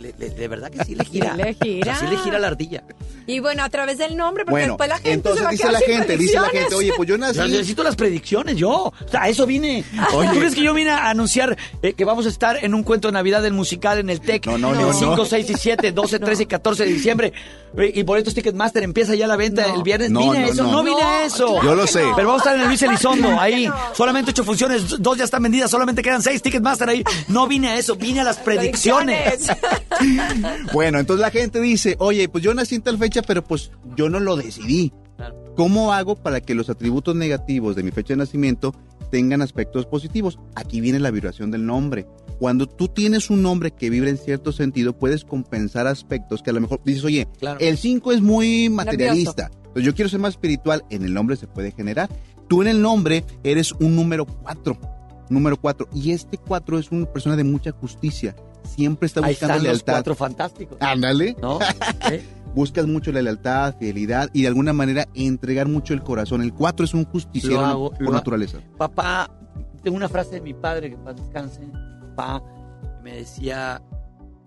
Le- 0.05 0.15
le- 0.19 0.31
de 0.35 0.49
verdad 0.49 0.71
que 0.71 0.85
sí 0.85 0.95
le 0.95 1.05
gira. 1.11 1.35
Sí 1.35 1.43
le 1.43 1.55
gira. 1.55 1.95
Así 1.97 2.07
le 2.07 2.17
gira 2.19 2.39
la 2.39 2.49
ardilla. 2.49 2.83
Y 3.27 3.39
bueno, 3.41 3.63
a 3.65 3.71
través 3.71 3.97
del 3.97 4.17
nombre, 4.19 4.45
porque 4.45 4.53
Bueno, 4.67 4.73
después 4.75 4.89
la 4.91 4.97
gente 4.97 5.13
entonces 5.13 5.39
se 5.39 5.45
va 5.45 5.49
a 5.49 5.53
dice 5.53 5.63
quedar 5.63 5.73
la 5.73 5.79
sin 5.81 5.89
gente, 5.97 6.17
dice 6.19 6.35
la 6.41 6.49
gente, 6.51 6.75
oye, 6.75 6.93
pues 6.95 7.09
yo 7.09 7.17
nací. 7.17 7.39
Yo 7.39 7.49
necesito 7.49 7.83
las 7.83 7.97
predicciones, 7.97 8.57
yo. 8.57 8.71
O 8.71 8.93
sea, 9.11 9.23
a 9.23 9.29
eso 9.31 9.47
vine. 9.47 9.83
Oye. 10.13 10.29
¿Tú 10.31 10.39
crees 10.39 10.55
que 10.55 10.63
yo 10.63 10.75
vine 10.75 10.91
a 10.91 11.09
anunciar 11.09 11.57
eh, 11.83 11.95
que 11.95 12.05
vamos 12.05 12.27
a 12.27 12.29
estar 12.29 12.63
en 12.63 12.75
un 12.75 12.83
cuento 12.83 13.09
de 13.09 13.13
Navidad 13.13 13.41
del 13.41 13.55
musical 13.55 13.99
en 13.99 14.11
el 14.11 14.21
TEC? 14.21 14.47
No, 14.47 14.59
no, 14.59 14.75
no, 14.75 14.89
El 14.89 14.95
5, 14.95 15.17
no. 15.17 15.25
6 15.25 15.51
y 15.51 15.55
7, 15.55 15.93
12, 15.93 16.19
13 16.19 16.43
y 16.43 16.47
14 16.47 16.85
de 16.85 16.93
diciembre. 16.93 17.33
Eh, 17.79 17.93
Y 17.95 18.03
boletos 18.03 18.35
Ticketmaster 18.35 18.83
empieza 18.83 19.15
ya 19.15 19.27
la 19.27 19.37
venta 19.37 19.73
el 19.75 19.83
viernes. 19.83 20.11
No, 20.11 20.21
vine 20.21 20.37
a 20.37 20.41
no, 20.43 20.53
eso, 20.53 20.63
no, 20.65 20.73
no. 20.73 20.85
vine 20.85 21.03
a 21.03 21.25
eso. 21.25 21.63
Yo 21.63 21.75
lo 21.75 21.87
sé. 21.87 22.05
Pero 22.15 22.29
vamos 22.29 22.43
a 22.43 22.51
estar 22.51 22.55
en 22.57 22.61
el 22.61 22.69
Luis 22.69 22.83
Elizondo, 22.83 23.29
ahí. 23.41 23.71
Solamente 23.95 24.33
ocho 24.33 24.45
funciones, 24.45 24.97
dos 25.01 25.17
ya 25.17 25.25
están 25.25 25.43
vendidas, 25.43 25.71
solamente 25.71 26.03
quedan 26.03 26.23
seis 26.23 26.43
Ticketmaster 26.43 26.91
ahí. 26.91 27.03
No 27.29 27.47
vine 27.49 27.69
a 27.69 27.77
eso, 27.79 27.97
vine 27.97 28.21
a 28.21 28.25
las 28.25 28.37
predicciones. 28.37 29.49
Bueno, 30.73 30.99
entonces 30.99 31.21
la 31.21 31.31
gente 31.31 31.61
dice, 31.61 31.97
oye, 31.99 32.29
pues 32.29 32.43
yo 32.45 32.55
nací 32.55 32.75
en 32.75 32.83
tal 32.83 32.99
fecha, 32.99 33.23
pero 33.23 33.45
pues 33.45 33.71
yo 33.97 34.09
no 34.09 34.21
lo 34.21 34.37
decidí. 34.37 34.93
¿Cómo 35.57 35.93
hago 35.93 36.17
para 36.17 36.41
que 36.41 36.55
los 36.55 36.69
atributos 36.69 37.15
negativos 37.15 37.77
de 37.77 37.85
mi 37.85 37.93
fecha 37.93 38.15
de 38.15 38.19
nacimiento 38.19 38.75
tengan 39.11 39.43
aspectos 39.43 39.87
positivos? 39.87 40.39
Aquí 40.57 40.81
viene 40.81 40.99
la 40.99 41.11
vibración 41.13 41.51
del 41.53 41.65
nombre. 41.65 42.07
Cuando 42.41 42.67
tú 42.67 42.89
tienes 42.89 43.31
un 43.31 43.43
nombre 43.43 43.71
que 43.71 43.89
vibra 43.91 44.11
en 44.11 44.19
cierto 44.19 44.51
sentido, 44.51 44.99
puedes 44.99 45.25
compensar 45.25 45.87
aspectos 45.87 46.43
que 46.43 46.51
a 46.51 46.53
lo 46.53 46.61
mejor 46.61 46.81
dices, 46.85 47.05
oye, 47.05 47.29
Claro. 47.39 47.61
el 47.61 47.79
5 47.79 48.13
es 48.13 48.21
muy 48.21 48.69
materialista. 48.69 49.51
Entonces 49.67 49.85
yo 49.85 49.95
quiero 49.95 50.09
ser 50.09 50.19
más 50.19 50.31
espiritual, 50.35 50.85
en 50.91 51.05
el 51.05 51.15
nombre 51.15 51.37
se 51.37 51.47
puede 51.47 51.71
generar. 51.71 52.11
Tú 52.49 52.63
en 52.63 52.69
el 52.69 52.83
nombre 52.83 53.25
eres 53.45 53.73
un 53.73 53.95
número 53.95 54.27
4. 54.27 54.77
Número 55.31 55.57
4. 55.57 55.89
Y 55.95 56.11
este 56.11 56.37
4 56.37 56.79
es 56.81 56.91
una 56.91 57.07
persona 57.07 57.37
de 57.37 57.45
mucha 57.45 57.71
justicia. 57.71 58.35
Siempre 58.65 59.07
está 59.07 59.21
Ahí 59.21 59.33
buscando 59.33 59.55
están 59.55 59.57
los 59.59 59.62
lealtad. 59.75 59.93
cuatro 59.95 60.15
fantásticos. 60.15 60.79
Ándale. 60.81 61.37
¿No? 61.41 61.59
¿Eh? 62.11 62.23
Buscas 62.55 62.87
mucho 62.87 63.11
la 63.12 63.21
lealtad, 63.23 63.77
fidelidad 63.79 64.31
y 64.33 64.43
de 64.43 64.49
alguna 64.49 64.73
manera 64.73 65.07
entregar 65.15 65.69
mucho 65.69 65.93
el 65.93 66.03
corazón. 66.03 66.41
El 66.43 66.53
4 66.55 66.85
es 66.85 66.95
un 66.95 67.05
justiciero 67.05 67.61
hago, 67.65 67.91
por 67.91 68.12
naturaleza. 68.12 68.59
Papá, 68.79 69.29
tengo 69.83 69.97
una 69.97 70.09
frase 70.09 70.37
de 70.37 70.41
mi 70.41 70.55
padre 70.55 70.91
que 70.91 70.97
paz 70.97 71.17
descanse. 71.17 71.61
Papá 72.15 72.43
me 73.03 73.17
decía, 73.17 73.83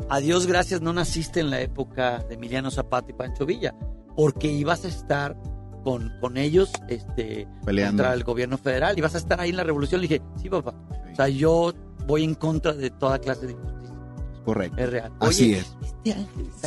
a 0.09 0.19
Dios 0.19 0.47
gracias 0.47 0.79
no 0.81 0.93
naciste 0.93 1.41
en 1.41 1.49
la 1.49 1.59
época 1.59 2.19
de 2.29 2.35
Emiliano 2.35 2.71
Zapata 2.71 3.11
y 3.11 3.13
Pancho 3.13 3.45
Villa, 3.45 3.75
porque 4.15 4.47
ibas 4.47 4.85
a 4.85 4.87
estar 4.87 5.37
con, 5.83 6.13
con 6.21 6.37
ellos 6.37 6.71
este, 6.87 7.45
Peleando. 7.65 8.03
contra 8.03 8.13
el 8.13 8.23
gobierno 8.23 8.57
federal, 8.57 8.97
ibas 8.97 9.15
a 9.15 9.17
estar 9.17 9.41
ahí 9.41 9.49
en 9.49 9.57
la 9.57 9.63
revolución. 9.63 9.99
Le 10.01 10.07
dije, 10.07 10.21
sí, 10.41 10.49
papá. 10.49 10.73
O 11.11 11.15
sea, 11.15 11.27
yo 11.27 11.73
voy 12.07 12.23
en 12.23 12.35
contra 12.35 12.71
de 12.73 12.89
toda 12.89 13.19
clase 13.19 13.47
de. 13.47 13.55
Correcto. 14.47 14.81
Es 14.81 14.89
real. 14.89 15.11
Así 15.19 15.43
Oye, 15.43 15.57
es. 15.59 16.19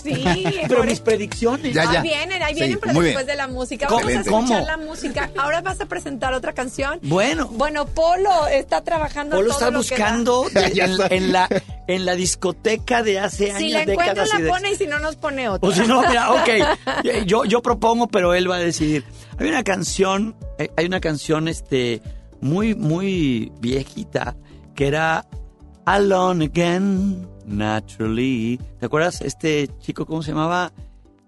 Sí, 0.05 0.25
Pero 0.69 0.85
mis 0.85 1.01
predicciones. 1.01 1.73
Ya, 1.73 1.85
ya. 1.85 2.03
Ahí 2.03 2.09
vienen, 2.09 2.43
ahí 2.43 2.53
Sí, 2.53 2.61
vienen, 2.61 2.79
pero 2.79 2.93
muy 2.93 3.05
bien. 3.05 3.15
después 3.17 3.27
de 3.27 3.37
la 3.37 3.49
música. 3.49 3.87
¿Cómo? 3.87 4.01
Vamos 4.03 4.15
a 4.17 4.21
escuchar 4.21 4.47
¿Cómo? 4.61 4.67
la 4.67 4.77
música. 4.77 5.31
Ahora 5.39 5.63
vas 5.63 5.81
a 5.81 5.87
presentar 5.87 6.35
otra 6.35 6.53
canción. 6.53 6.99
Bueno. 7.03 7.49
Bueno, 7.49 7.87
Polo 7.87 8.47
está 8.49 8.83
trabajando 8.85 9.37
Polo 9.37 9.49
todo 9.49 9.59
está 9.59 9.71
lo 9.71 9.83
que 9.83 9.97
da. 9.97 10.13
buscando 10.13 10.45
de- 11.09 11.17
en, 11.17 11.33
la, 11.33 11.49
en 11.87 12.05
la 12.05 12.15
discoteca 12.17 13.03
de 13.03 13.19
hace 13.19 13.47
años, 13.47 13.59
Si 13.61 13.71
la 13.71 13.83
encuentra, 13.85 14.27
y 14.27 14.29
la 14.29 14.39
de- 14.45 14.49
pone 14.51 14.73
y 14.73 14.77
si 14.77 14.87
no, 14.87 14.99
nos 14.99 15.17
pone 15.17 15.49
otra. 15.49 15.67
O 15.67 15.73
si 15.73 15.81
no, 15.87 16.03
mira, 16.07 16.33
ok. 16.33 16.49
Yo, 17.27 17.47
yo 17.47 17.63
propongo, 17.63 18.09
pero 18.09 18.35
él 18.35 18.51
va 18.51 18.57
a 18.57 18.61
decidir. 18.61 19.05
Hay 19.39 19.49
una 19.49 19.65
canción, 19.65 20.37
eh, 20.59 20.69
hay 20.77 20.85
una 20.85 21.01
canción 21.01 21.49
este, 21.49 22.03
muy, 22.43 22.75
muy 22.75 23.51
viejita 23.59 24.37
que 24.75 24.87
era 24.87 25.27
Alone 25.87 26.45
Again, 26.45 27.27
Naturally. 27.51 28.59
¿Te 28.79 28.87
acuerdas 28.87 29.21
este 29.21 29.69
chico, 29.79 30.07
cómo 30.07 30.23
se 30.23 30.33
llamaba? 30.33 30.73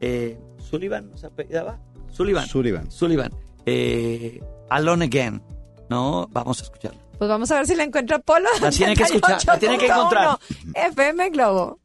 Eh, 0.00 0.38
Sullivan, 0.58 1.10
¿se 1.16 1.26
apellidaba? 1.26 1.78
Sullivan. 2.10 2.46
Sullivan. 2.46 2.90
Sullivan. 2.90 3.32
Eh, 3.66 4.42
Alone 4.70 5.04
Again, 5.06 5.42
¿no? 5.90 6.28
Vamos 6.30 6.60
a 6.60 6.64
escucharla. 6.64 7.00
Pues 7.18 7.28
vamos 7.28 7.50
a 7.50 7.56
ver 7.56 7.66
si 7.66 7.74
la 7.74 7.84
encuentra 7.84 8.18
Polo. 8.18 8.48
La 8.60 8.70
tiene 8.70 8.96
que 8.96 9.04
escuchar, 9.04 9.38
la 9.46 9.58
tiene 9.58 9.78
que 9.78 9.86
88.1 9.88 9.94
encontrar. 9.96 10.38
FM 10.90 11.30
Globo. 11.30 11.78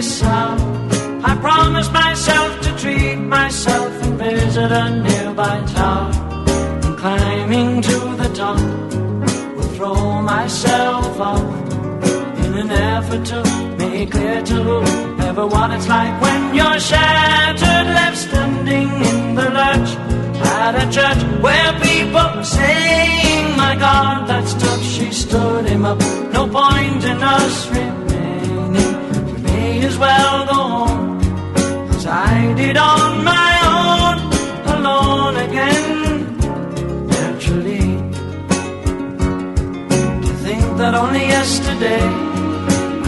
Sound, 0.00 0.60
I 1.24 1.36
promise 1.36 1.90
myself 1.92 2.60
to 2.62 2.76
treat 2.76 3.16
myself 3.16 3.92
and 4.02 4.18
visit 4.18 4.72
a 4.72 4.90
nearby 4.90 5.64
tower. 5.74 6.10
And 6.84 6.96
climbing 6.96 7.82
to 7.82 7.98
the 8.20 8.30
top, 8.34 8.58
will 9.56 9.70
throw 9.76 10.22
myself 10.22 11.20
off 11.20 11.72
in 12.44 12.54
an 12.54 12.70
effort 12.70 13.24
to 13.26 13.40
make 13.78 14.10
clear 14.10 14.42
to 14.42 14.54
whoever 14.54 15.46
what 15.46 15.70
it's 15.70 15.88
like 15.88 16.20
when 16.20 16.54
you're 16.54 16.80
shattered, 16.80 17.86
left 17.98 18.18
standing 18.18 18.88
in 19.10 19.34
the 19.34 19.48
lurch 19.58 19.90
at 20.64 20.74
a 20.74 20.86
church 20.90 21.22
where 21.42 21.72
people 21.80 22.28
are 22.40 22.44
saying, 22.44 23.56
My 23.56 23.76
God, 23.76 24.26
that 24.28 24.46
stuff 24.48 24.82
she 24.82 25.12
stood 25.12 25.66
him 25.66 25.84
up. 25.84 26.00
No 26.32 26.48
point 26.48 27.04
in 27.04 27.22
us 27.22 27.68
as 29.94 30.00
well 30.00 30.46
go 30.46 30.54
home 30.54 31.20
as 31.90 32.06
I 32.06 32.52
did 32.54 32.76
on 32.76 33.24
my 33.32 33.50
own, 33.74 34.16
alone 34.74 35.36
again. 35.46 36.36
Naturally, 37.06 37.86
to 40.26 40.32
think 40.46 40.64
that 40.80 40.94
only 40.94 41.24
yesterday 41.36 42.02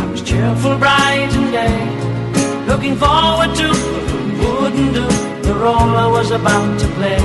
I 0.00 0.04
was 0.12 0.22
cheerful, 0.22 0.78
bright 0.78 1.30
and 1.38 1.48
gay, 1.58 1.78
looking 2.70 2.94
forward 2.94 3.52
to 3.62 3.68
what 4.38 4.60
wouldn't 4.60 4.94
do 4.94 5.06
the 5.48 5.54
role 5.54 5.92
I 6.04 6.06
was 6.06 6.30
about 6.30 6.78
to 6.82 6.86
play. 6.98 7.22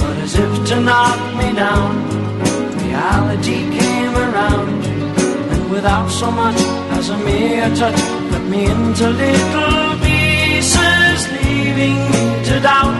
But 0.00 0.16
as 0.24 0.34
if 0.38 0.52
to 0.68 0.76
knock 0.80 1.20
me 1.36 1.52
down, 1.52 1.90
reality 2.82 3.58
came 3.78 4.14
around, 4.26 4.86
and 5.52 5.70
without 5.70 6.08
so 6.08 6.30
much 6.30 6.60
as 6.96 7.10
a 7.10 7.18
mere 7.18 7.68
touch, 7.76 8.23
me 8.48 8.66
into 8.66 9.08
little 9.08 9.98
pieces, 10.00 11.18
leaving 11.32 11.96
me 12.12 12.24
to 12.44 12.60
doubt. 12.60 12.96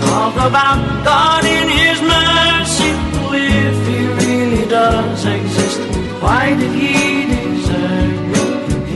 Talk 0.00 0.34
about 0.34 1.04
God 1.04 1.44
in 1.44 1.68
His 1.68 2.00
mercy, 2.02 2.90
if 3.32 3.76
He 3.88 3.98
really 4.24 4.66
does 4.68 5.24
exist. 5.24 5.80
Why 6.22 6.54
did 6.60 6.72
He 6.72 7.26
desert 7.26 8.16
me 8.32 8.44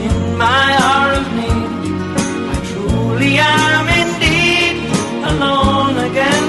in 0.05 0.37
my 0.37 0.67
hour 0.85 1.09
of 1.21 1.27
need? 1.39 1.69
I 2.53 2.57
truly 2.69 3.33
am 3.37 3.85
indeed 4.01 4.75
alone 5.31 5.97
again. 6.09 6.47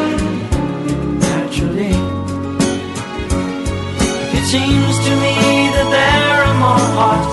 Naturally, 1.26 1.94
it 4.38 4.44
seems 4.54 4.96
to 5.06 5.12
me 5.24 5.36
that 5.74 5.88
there 5.96 6.38
are 6.46 6.56
more 6.64 6.88
hearts 6.98 7.31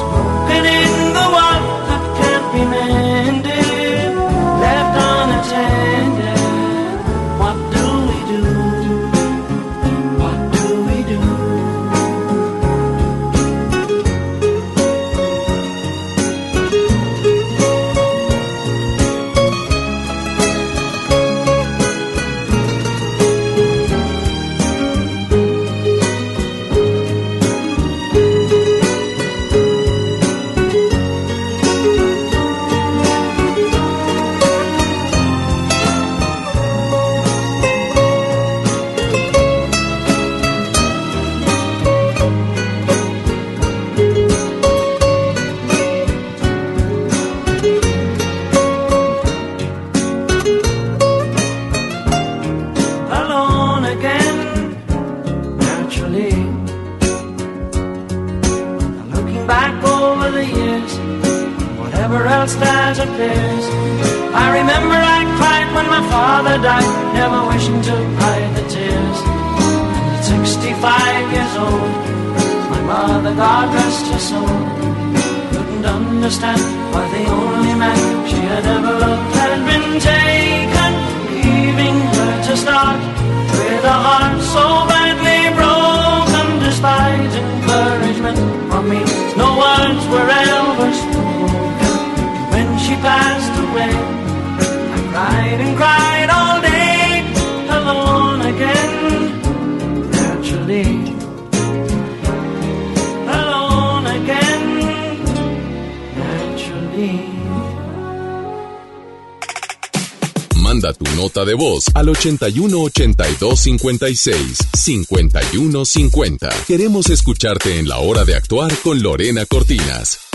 al 112.10 112.16
81 112.16 112.82
82 112.82 113.60
56 113.60 114.58
51 114.74 115.86
50. 115.86 116.50
Queremos 116.68 117.10
escucharte 117.10 117.78
en 117.80 117.88
la 117.88 118.00
hora 118.00 118.26
de 118.26 118.36
actuar 118.36 118.72
con 118.84 119.02
Lorena 119.02 119.46
Cortinas. 119.46 120.29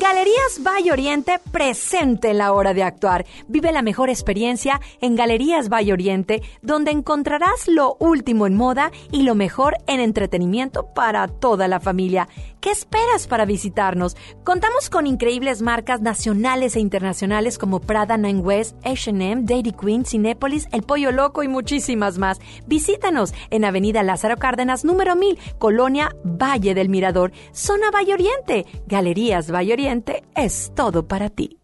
Galerías 0.00 0.60
Valle 0.66 0.90
Oriente 0.90 1.38
presente 1.52 2.30
en 2.30 2.38
la 2.38 2.52
hora 2.52 2.74
de 2.74 2.82
actuar. 2.82 3.24
Vive 3.46 3.70
la 3.70 3.80
mejor 3.80 4.10
experiencia 4.10 4.80
en 5.00 5.14
Galerías 5.14 5.68
Valle 5.68 5.92
Oriente, 5.92 6.42
donde 6.62 6.90
encontrarás 6.90 7.68
lo 7.68 7.96
último 8.00 8.48
en 8.48 8.56
moda 8.56 8.90
y 9.12 9.22
lo 9.22 9.36
mejor 9.36 9.76
en 9.86 10.00
entretenimiento 10.00 10.92
para 10.94 11.28
toda 11.28 11.68
la 11.68 11.78
familia. 11.78 12.28
¿Qué 12.60 12.72
esperas 12.72 13.28
para 13.28 13.44
visitarnos? 13.44 14.16
Contamos 14.42 14.90
con 14.90 15.06
increíbles 15.06 15.62
marcas 15.62 16.00
nacionales 16.00 16.74
e 16.74 16.80
internacionales 16.80 17.56
como 17.56 17.78
Prada 17.78 18.16
Nine 18.16 18.40
West, 18.40 18.76
H&M, 18.84 19.42
Dairy 19.44 19.70
Queen, 19.70 20.04
Cinépolis, 20.04 20.66
El 20.72 20.82
Pollo 20.82 21.12
Loco 21.12 21.44
y 21.44 21.48
muchísimas 21.48 22.18
más. 22.18 22.40
Visítanos 22.66 23.32
en 23.50 23.64
Avenida 23.64 24.02
Lázaro 24.02 24.38
Cárdenas, 24.38 24.84
número 24.84 25.14
1000, 25.14 25.38
Colonia 25.58 26.16
Valle 26.24 26.74
del 26.74 26.88
Mirador, 26.88 27.30
Zona 27.52 27.92
Valle 27.92 28.14
Oriente. 28.14 28.66
Galerías 28.88 29.52
Valle 29.52 29.67
Oriente 29.72 30.22
es 30.34 30.72
todo 30.74 31.06
para 31.06 31.30
ti. 31.30 31.58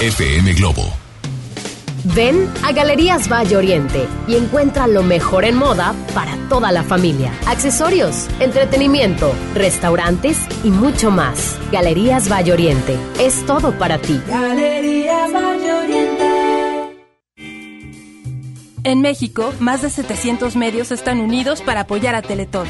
FM 0.00 0.52
Globo. 0.54 0.84
Ven 2.14 2.48
a 2.62 2.72
Galerías 2.72 3.28
Valle 3.28 3.56
Oriente 3.56 4.06
y 4.26 4.36
encuentra 4.36 4.86
lo 4.86 5.02
mejor 5.02 5.44
en 5.44 5.56
moda 5.56 5.94
para 6.14 6.36
toda 6.48 6.72
la 6.72 6.82
familia. 6.82 7.32
Accesorios, 7.46 8.28
entretenimiento, 8.40 9.32
restaurantes 9.54 10.38
y 10.64 10.70
mucho 10.70 11.10
más. 11.10 11.58
Galerías 11.72 12.30
Valle 12.30 12.52
Oriente 12.52 12.96
es 13.18 13.44
todo 13.46 13.76
para 13.76 13.98
ti. 13.98 14.20
Galerías 14.28 15.32
Valle 15.32 15.72
Oriente. 15.72 16.24
En 18.84 19.00
México, 19.00 19.52
más 19.58 19.82
de 19.82 19.90
700 19.90 20.56
medios 20.56 20.92
están 20.92 21.20
unidos 21.20 21.60
para 21.60 21.80
apoyar 21.80 22.14
a 22.14 22.22
Teletón. 22.22 22.68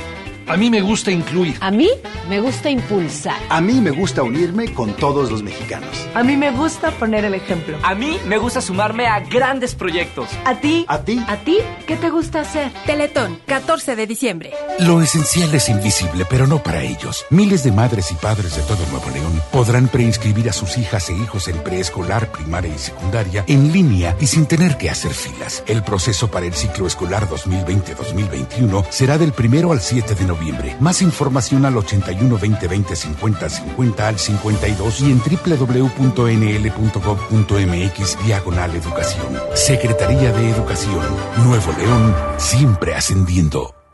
A 0.49 0.57
mí 0.57 0.71
me 0.71 0.81
gusta 0.81 1.11
incluir. 1.11 1.59
A 1.61 1.71
mí 1.71 1.91
me 2.27 2.41
gusta 2.41 2.71
impulsar. 2.71 3.37
A 3.51 3.61
mí 3.61 3.83
me 3.83 3.91
gusta 3.91 4.23
unirme 4.23 4.73
con 4.73 4.95
todos 4.95 5.31
los 5.31 5.43
mexicanos. 5.43 6.09
A 6.15 6.23
mí 6.23 6.39
me 6.39 6.51
gusta 6.51 6.91
poner 6.93 7.27
el 7.27 7.35
ejemplo. 7.35 7.77
A 7.83 7.95
mí 7.95 8.19
me 8.27 8.39
gusta 8.39 8.63
sumarme 8.63 9.07
a 9.07 9.21
grandes 9.21 9.75
proyectos. 9.75 10.31
¿A 10.47 10.55
ti? 10.55 10.87
¿A 10.89 11.01
ti? 11.01 11.23
¿A 11.29 11.37
ti? 11.37 11.59
¿Qué 11.87 11.97
te 11.97 12.09
gusta 12.09 12.41
hacer? 12.41 12.73
Teletón, 12.87 13.39
14 13.45 13.95
de 13.95 14.07
diciembre. 14.07 14.55
Lo 14.79 15.03
esencial 15.03 15.55
es 15.55 15.69
invisible, 15.69 16.25
pero 16.31 16.47
no 16.47 16.63
para 16.63 16.83
ellos. 16.83 17.27
Miles 17.29 17.63
de 17.63 17.73
madres 17.73 18.11
y 18.11 18.15
padres 18.15 18.57
de 18.57 18.63
todo 18.63 18.87
Nuevo 18.91 19.11
León 19.11 19.43
podrán 19.53 19.89
preinscribir 19.89 20.49
a 20.49 20.55
sus 20.55 20.79
hijas 20.79 21.11
e 21.11 21.13
hijos 21.15 21.49
en 21.49 21.59
preescolar, 21.59 22.33
primaria 22.33 22.75
y 22.75 22.79
secundaria 22.79 23.45
en 23.49 23.71
línea 23.71 24.17
y 24.19 24.27
sin 24.27 24.47
tener 24.47 24.79
que 24.79 24.89
hacer 24.89 25.13
filas. 25.13 25.63
El 25.67 25.83
proceso 25.83 26.31
para 26.31 26.47
el 26.47 26.55
ciclo 26.55 26.87
escolar 26.87 27.29
2020-2021 27.29 28.87
será 28.89 29.19
del 29.19 29.33
primero 29.33 29.73
al 29.73 29.83
7 29.83 30.15
de 30.15 30.25
noviembre. 30.25 30.38
Más 30.81 31.03
información 31.03 31.65
al 31.65 31.77
81 31.77 32.39
20 32.39 32.69
20 32.69 32.97
50 32.97 33.49
50 33.49 34.09
al 34.09 34.19
52 34.19 35.01
y 35.01 35.11
en 35.11 35.21
www.nl.gov.mx 35.21 35.99
diagonal 38.27 38.75
educación. 38.75 39.39
Secretaría 39.55 40.33
de 40.33 40.51
Educación. 40.51 41.05
Nuevo 41.45 41.73
León, 41.79 42.15
siempre 42.39 42.95
ascendiendo. 42.95 43.78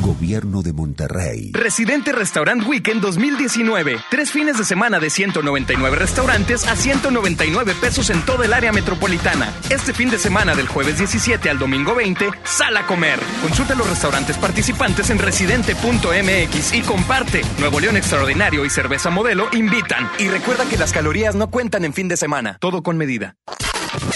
Gobierno 0.00 0.62
de 0.62 0.72
Monterrey. 0.72 1.50
Residente 1.52 2.12
Restaurant 2.12 2.66
Weekend 2.66 3.00
2019. 3.00 3.96
Tres 4.10 4.30
fines 4.30 4.58
de 4.58 4.64
semana 4.64 5.00
de 5.00 5.10
199 5.10 5.96
restaurantes 5.96 6.66
a 6.66 6.76
199 6.76 7.74
pesos 7.80 8.10
en 8.10 8.20
toda 8.22 8.44
el 8.44 8.52
área 8.52 8.72
metropolitana. 8.72 9.52
Este 9.70 9.92
fin 9.92 10.10
de 10.10 10.18
semana 10.18 10.54
del 10.54 10.68
jueves 10.68 10.98
17 10.98 11.48
al 11.50 11.58
domingo 11.58 11.94
20, 11.94 12.30
sal 12.44 12.76
a 12.76 12.86
comer. 12.86 13.18
Consulta 13.42 13.74
los 13.74 13.88
restaurantes 13.88 14.36
participantes 14.36 15.10
en 15.10 15.18
residente.mx 15.18 16.74
y 16.74 16.80
comparte. 16.82 17.42
Nuevo 17.58 17.80
León 17.80 17.96
Extraordinario 17.96 18.64
y 18.64 18.70
Cerveza 18.70 19.10
Modelo 19.10 19.48
invitan. 19.52 20.08
Y 20.18 20.28
recuerda 20.28 20.64
que 20.66 20.76
las 20.76 20.92
calorías 20.92 21.34
no 21.34 21.50
cuentan 21.50 21.84
en 21.84 21.94
fin 21.94 22.08
de 22.08 22.16
semana. 22.16 22.58
Todo 22.60 22.82
con 22.82 22.96
medida. 22.96 23.36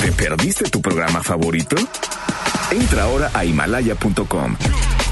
¿Te 0.01 0.13
perdiste 0.13 0.69
tu 0.71 0.81
programa 0.81 1.23
favorito? 1.23 1.77
Entra 2.71 3.05
ahora 3.05 3.31
a 3.33 3.45
himalaya.com 3.45 4.57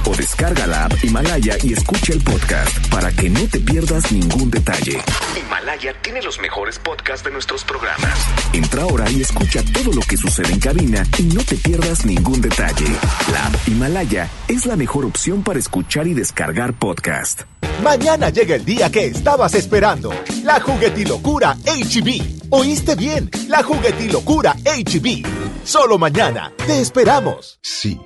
o 0.07 0.15
descarga 0.15 0.67
la 0.67 0.85
app 0.85 1.05
Himalaya 1.05 1.57
y 1.63 1.73
escucha 1.73 2.13
el 2.13 2.21
podcast 2.23 2.89
para 2.89 3.11
que 3.13 3.29
no 3.29 3.41
te 3.49 3.61
pierdas 3.61 4.11
ningún 4.13 4.51
detalle. 4.51 5.01
Himalaya 5.39 5.95
tiene 6.03 6.23
los 6.23 6.41
mejores 6.41 6.79
podcasts 6.79 7.25
de 7.25 7.31
nuestros 7.31 7.65
programas. 7.65 8.19
Entra 8.53 8.83
ahora 8.83 9.11
y 9.11 9.21
escucha 9.23 9.63
todo 9.73 9.93
lo 9.93 10.01
que 10.03 10.17
sucede 10.17 10.53
en 10.53 10.61
cabina 10.61 11.05
y 11.19 11.25
no 11.25 11.43
te 11.43 11.57
pierdas 11.57 12.05
ningún 12.05 12.41
detalle. 12.41 12.87
La 13.33 13.47
app 13.47 13.69
Himalaya 13.69 14.29
es 14.49 14.67
la 14.67 14.77
mejor 14.77 15.05
opción 15.05 15.43
para 15.43 15.59
escuchar 15.59 16.07
y 16.07 16.15
descargar 16.15 16.75
podcast. 16.75 17.43
Mañana 17.83 18.31
llega 18.31 18.55
el 18.55 18.65
día 18.65 18.91
que 18.91 19.07
estabas 19.07 19.55
esperando. 19.55 20.13
La 20.45 20.61
juguetilocura 20.61 21.57
HB. 21.65 22.49
¿Oíste 22.51 22.95
bien? 22.95 23.31
La 23.49 23.63
juguetilocura 23.63 24.55
HB. 24.65 25.27
Solo 25.65 25.99
mañana. 25.99 26.53
Te 26.67 26.81
esperamos. 26.81 27.59
Sí, 27.63 28.01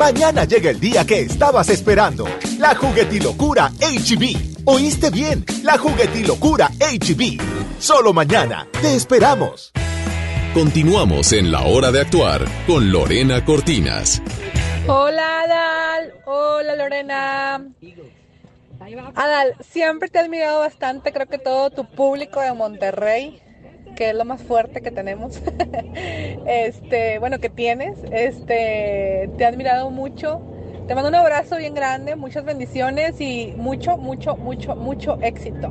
Mañana 0.00 0.46
llega 0.46 0.70
el 0.70 0.80
día 0.80 1.04
que 1.04 1.20
estabas 1.20 1.68
esperando. 1.68 2.26
La 2.58 2.74
juguetilocura 2.74 3.70
HB. 3.80 4.62
¿Oíste 4.64 5.10
bien? 5.10 5.44
La 5.62 5.76
juguetilocura 5.76 6.70
HB. 6.80 7.38
Solo 7.78 8.14
mañana. 8.14 8.66
Te 8.80 8.94
esperamos. 8.94 9.72
Continuamos 10.54 11.34
en 11.34 11.52
la 11.52 11.66
hora 11.66 11.92
de 11.92 12.00
actuar 12.00 12.46
con 12.66 12.90
Lorena 12.90 13.44
Cortinas. 13.44 14.22
Hola 14.86 15.42
Adal, 15.42 16.14
hola 16.24 16.76
Lorena. 16.76 17.66
Adal, 19.14 19.54
siempre 19.60 20.08
te 20.08 20.16
he 20.16 20.22
admirado 20.22 20.60
bastante, 20.60 21.12
creo 21.12 21.26
que 21.26 21.36
todo 21.36 21.68
tu 21.68 21.84
público 21.84 22.40
de 22.40 22.54
Monterrey, 22.54 23.42
que 24.00 24.08
es 24.08 24.16
lo 24.16 24.24
más 24.24 24.40
fuerte 24.42 24.80
que 24.80 24.90
tenemos, 24.90 25.42
este, 26.46 27.18
bueno, 27.18 27.38
que 27.38 27.50
tienes, 27.50 27.98
este, 28.10 29.28
te 29.36 29.44
he 29.44 29.44
admirado 29.44 29.90
mucho. 29.90 30.40
Te 30.88 30.94
mando 30.94 31.10
un 31.10 31.16
abrazo 31.16 31.58
bien 31.58 31.74
grande, 31.74 32.16
muchas 32.16 32.46
bendiciones 32.46 33.20
y 33.20 33.52
mucho, 33.58 33.98
mucho, 33.98 34.38
mucho, 34.38 34.74
mucho 34.74 35.18
éxito. 35.20 35.70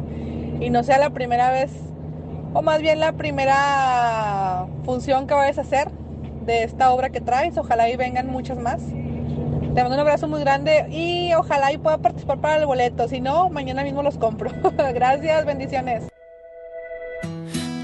Y 0.60 0.70
no 0.70 0.84
sea 0.84 1.00
la 1.00 1.10
primera 1.10 1.50
vez, 1.50 1.72
o 2.54 2.62
más 2.62 2.84
bien 2.84 3.00
la 3.00 3.14
primera 3.14 4.68
función 4.86 5.26
que 5.26 5.34
vayas 5.34 5.58
a 5.58 5.62
hacer 5.62 5.90
de 6.46 6.66
esta 6.66 6.94
obra 6.94 7.10
que 7.10 7.22
traes. 7.22 7.58
Ojalá 7.58 7.90
y 7.90 7.96
vengan 7.96 8.28
muchas 8.28 8.60
más. 8.60 8.80
Te 8.80 9.82
mando 9.82 9.96
un 9.96 10.02
abrazo 10.02 10.28
muy 10.28 10.42
grande 10.42 10.86
y 10.92 11.34
ojalá 11.34 11.74
y 11.74 11.80
pueda 11.80 11.98
participar 11.98 12.38
para 12.38 12.58
el 12.58 12.68
boleto. 12.68 13.08
Si 13.08 13.22
no, 13.22 13.50
mañana 13.50 13.84
mismo 13.84 14.04
los 14.04 14.20
compro. 14.20 14.52
Gracias, 14.94 15.48
bendiciones. 15.48 16.19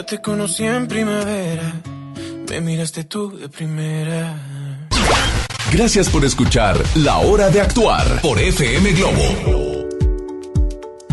Yo 0.00 0.06
te 0.06 0.22
conocí 0.22 0.64
en 0.64 0.88
primavera, 0.88 1.74
me 2.48 2.62
miraste 2.62 3.04
tú 3.04 3.36
de 3.36 3.50
primera. 3.50 4.34
Gracias 5.70 6.08
por 6.08 6.24
escuchar 6.24 6.74
La 6.94 7.18
Hora 7.18 7.50
de 7.50 7.60
Actuar 7.60 8.22
por 8.22 8.38
FM 8.38 8.92
Globo. 8.92 9.90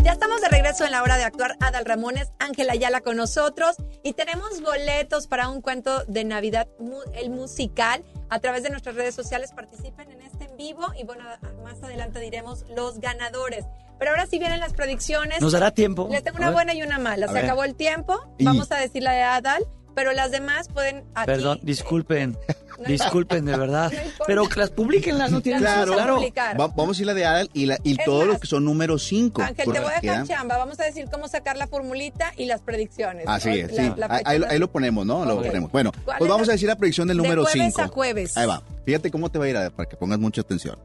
Ya 0.04 0.14
estamos 0.14 0.40
de 0.40 0.48
regreso 0.48 0.86
en 0.86 0.92
la 0.92 1.04
hora 1.04 1.18
de 1.18 1.26
actuar. 1.26 1.58
Adal 1.60 1.84
Ramones, 1.84 2.32
Ángela 2.40 2.72
Ayala 2.72 3.02
con 3.02 3.18
nosotros. 3.18 3.76
Y 4.04 4.14
tenemos 4.14 4.62
boletos 4.62 5.28
para 5.28 5.50
un 5.50 5.62
cuento 5.62 6.06
de 6.06 6.24
Navidad, 6.24 6.70
el 7.14 7.30
musical. 7.30 8.06
A 8.30 8.40
través 8.40 8.64
de 8.64 8.70
nuestras 8.70 8.96
redes 8.96 9.14
sociales 9.14 9.52
participen 9.54 10.10
en 10.12 10.22
este 10.22 10.46
en 10.46 10.56
vivo. 10.56 10.94
Y 10.98 11.04
bueno, 11.04 11.26
más 11.62 11.84
adelante 11.84 12.22
diremos 12.22 12.64
los 12.74 13.02
ganadores. 13.02 13.66
Pero 14.00 14.12
ahora 14.12 14.26
sí 14.28 14.40
vienen 14.40 14.60
las 14.60 14.74
predicciones. 14.74 15.42
¿Nos 15.42 15.52
dará 15.54 15.72
tiempo? 15.72 16.08
Les 16.12 16.24
tengo 16.24 16.38
A 16.38 16.42
una 16.42 16.52
buena 16.52 16.74
y 16.74 16.82
una 16.84 17.00
mala. 17.00 17.26
A 17.26 17.30
Se 17.30 17.34
ver. 17.36 17.46
acabó 17.46 17.64
el 17.64 17.76
tiempo. 17.76 18.18
Y- 18.38 18.46
Vamos 18.46 18.72
a 18.72 18.78
decir 18.78 19.02
la 19.04 19.12
de 19.14 19.22
Adal. 19.24 19.64
Pero 19.96 20.14
las 20.14 20.30
demás 20.30 20.68
pueden 20.72 21.06
aquí. 21.16 21.26
Perdón, 21.26 21.60
disculpen. 21.64 22.38
No 22.78 22.84
disculpen, 22.88 23.44
de 23.44 23.58
verdad. 23.58 23.92
Pero 24.28 24.48
que 24.48 24.60
las 24.60 24.70
publiquenlas 24.70 25.32
no 25.32 25.42
tienen 25.42 25.66
a 25.66 25.84
claro. 25.84 26.22
Va- 26.60 26.68
vamos 26.68 26.90
a 26.90 26.92
decir 26.92 27.08
la 27.08 27.16
de 27.16 27.26
Adal 27.26 27.50
y, 27.52 27.66
la, 27.66 27.80
y 27.82 27.96
todos 27.98 28.20
más, 28.20 28.28
los 28.34 28.40
que 28.40 28.46
son 28.46 28.66
número 28.66 29.00
5. 29.00 29.42
Ángel, 29.42 29.74
te 29.74 29.80
voy 29.80 29.92
a 29.92 30.00
dejar 30.00 30.28
chamba. 30.28 30.60
Vamos 30.60 30.80
a 30.80 30.84
decir 30.84 31.08
cómo 31.12 31.28
sacar 31.28 31.58
la 31.58 31.66
formulita 31.66 32.34
y 32.38 32.46
las 32.46 32.62
predicciones. 32.62 33.26
Así 33.28 33.50
¿no? 33.50 33.56
es, 33.56 33.72
La- 33.74 33.84
sí. 33.84 33.94
la 33.98 34.22
ahí, 34.26 34.38
lo- 34.38 34.46
de- 34.46 34.68
ponemos, 34.68 35.08
¿no? 35.08 35.26
Lo 35.26 35.42
ponemos. 35.42 35.72
Bueno, 35.72 35.92
¿Cuál 36.06 36.20
pues 36.20 36.28
es 36.28 36.32
vamos 36.36 36.46
la- 36.48 36.52
a 36.52 36.56
decir 36.56 36.68
la 36.70 36.76
predicción 36.76 37.08
del 37.08 37.18
de 37.18 37.24
número 37.24 37.42
jueves 37.46 37.74
5. 37.74 37.82
a 37.82 37.88
jueves. 37.88 38.38
Ahí 38.38 38.46
va. 38.46 38.62
Fíjate 38.86 39.10
cómo 39.10 39.32
te 39.32 39.40
va 39.40 39.46
a 39.46 39.50
ir, 39.50 39.58
Adal, 39.58 39.72
para 39.72 39.90
que 39.90 39.98
pongas 39.98 40.20
mucha 40.20 40.42
atención. 40.42 40.78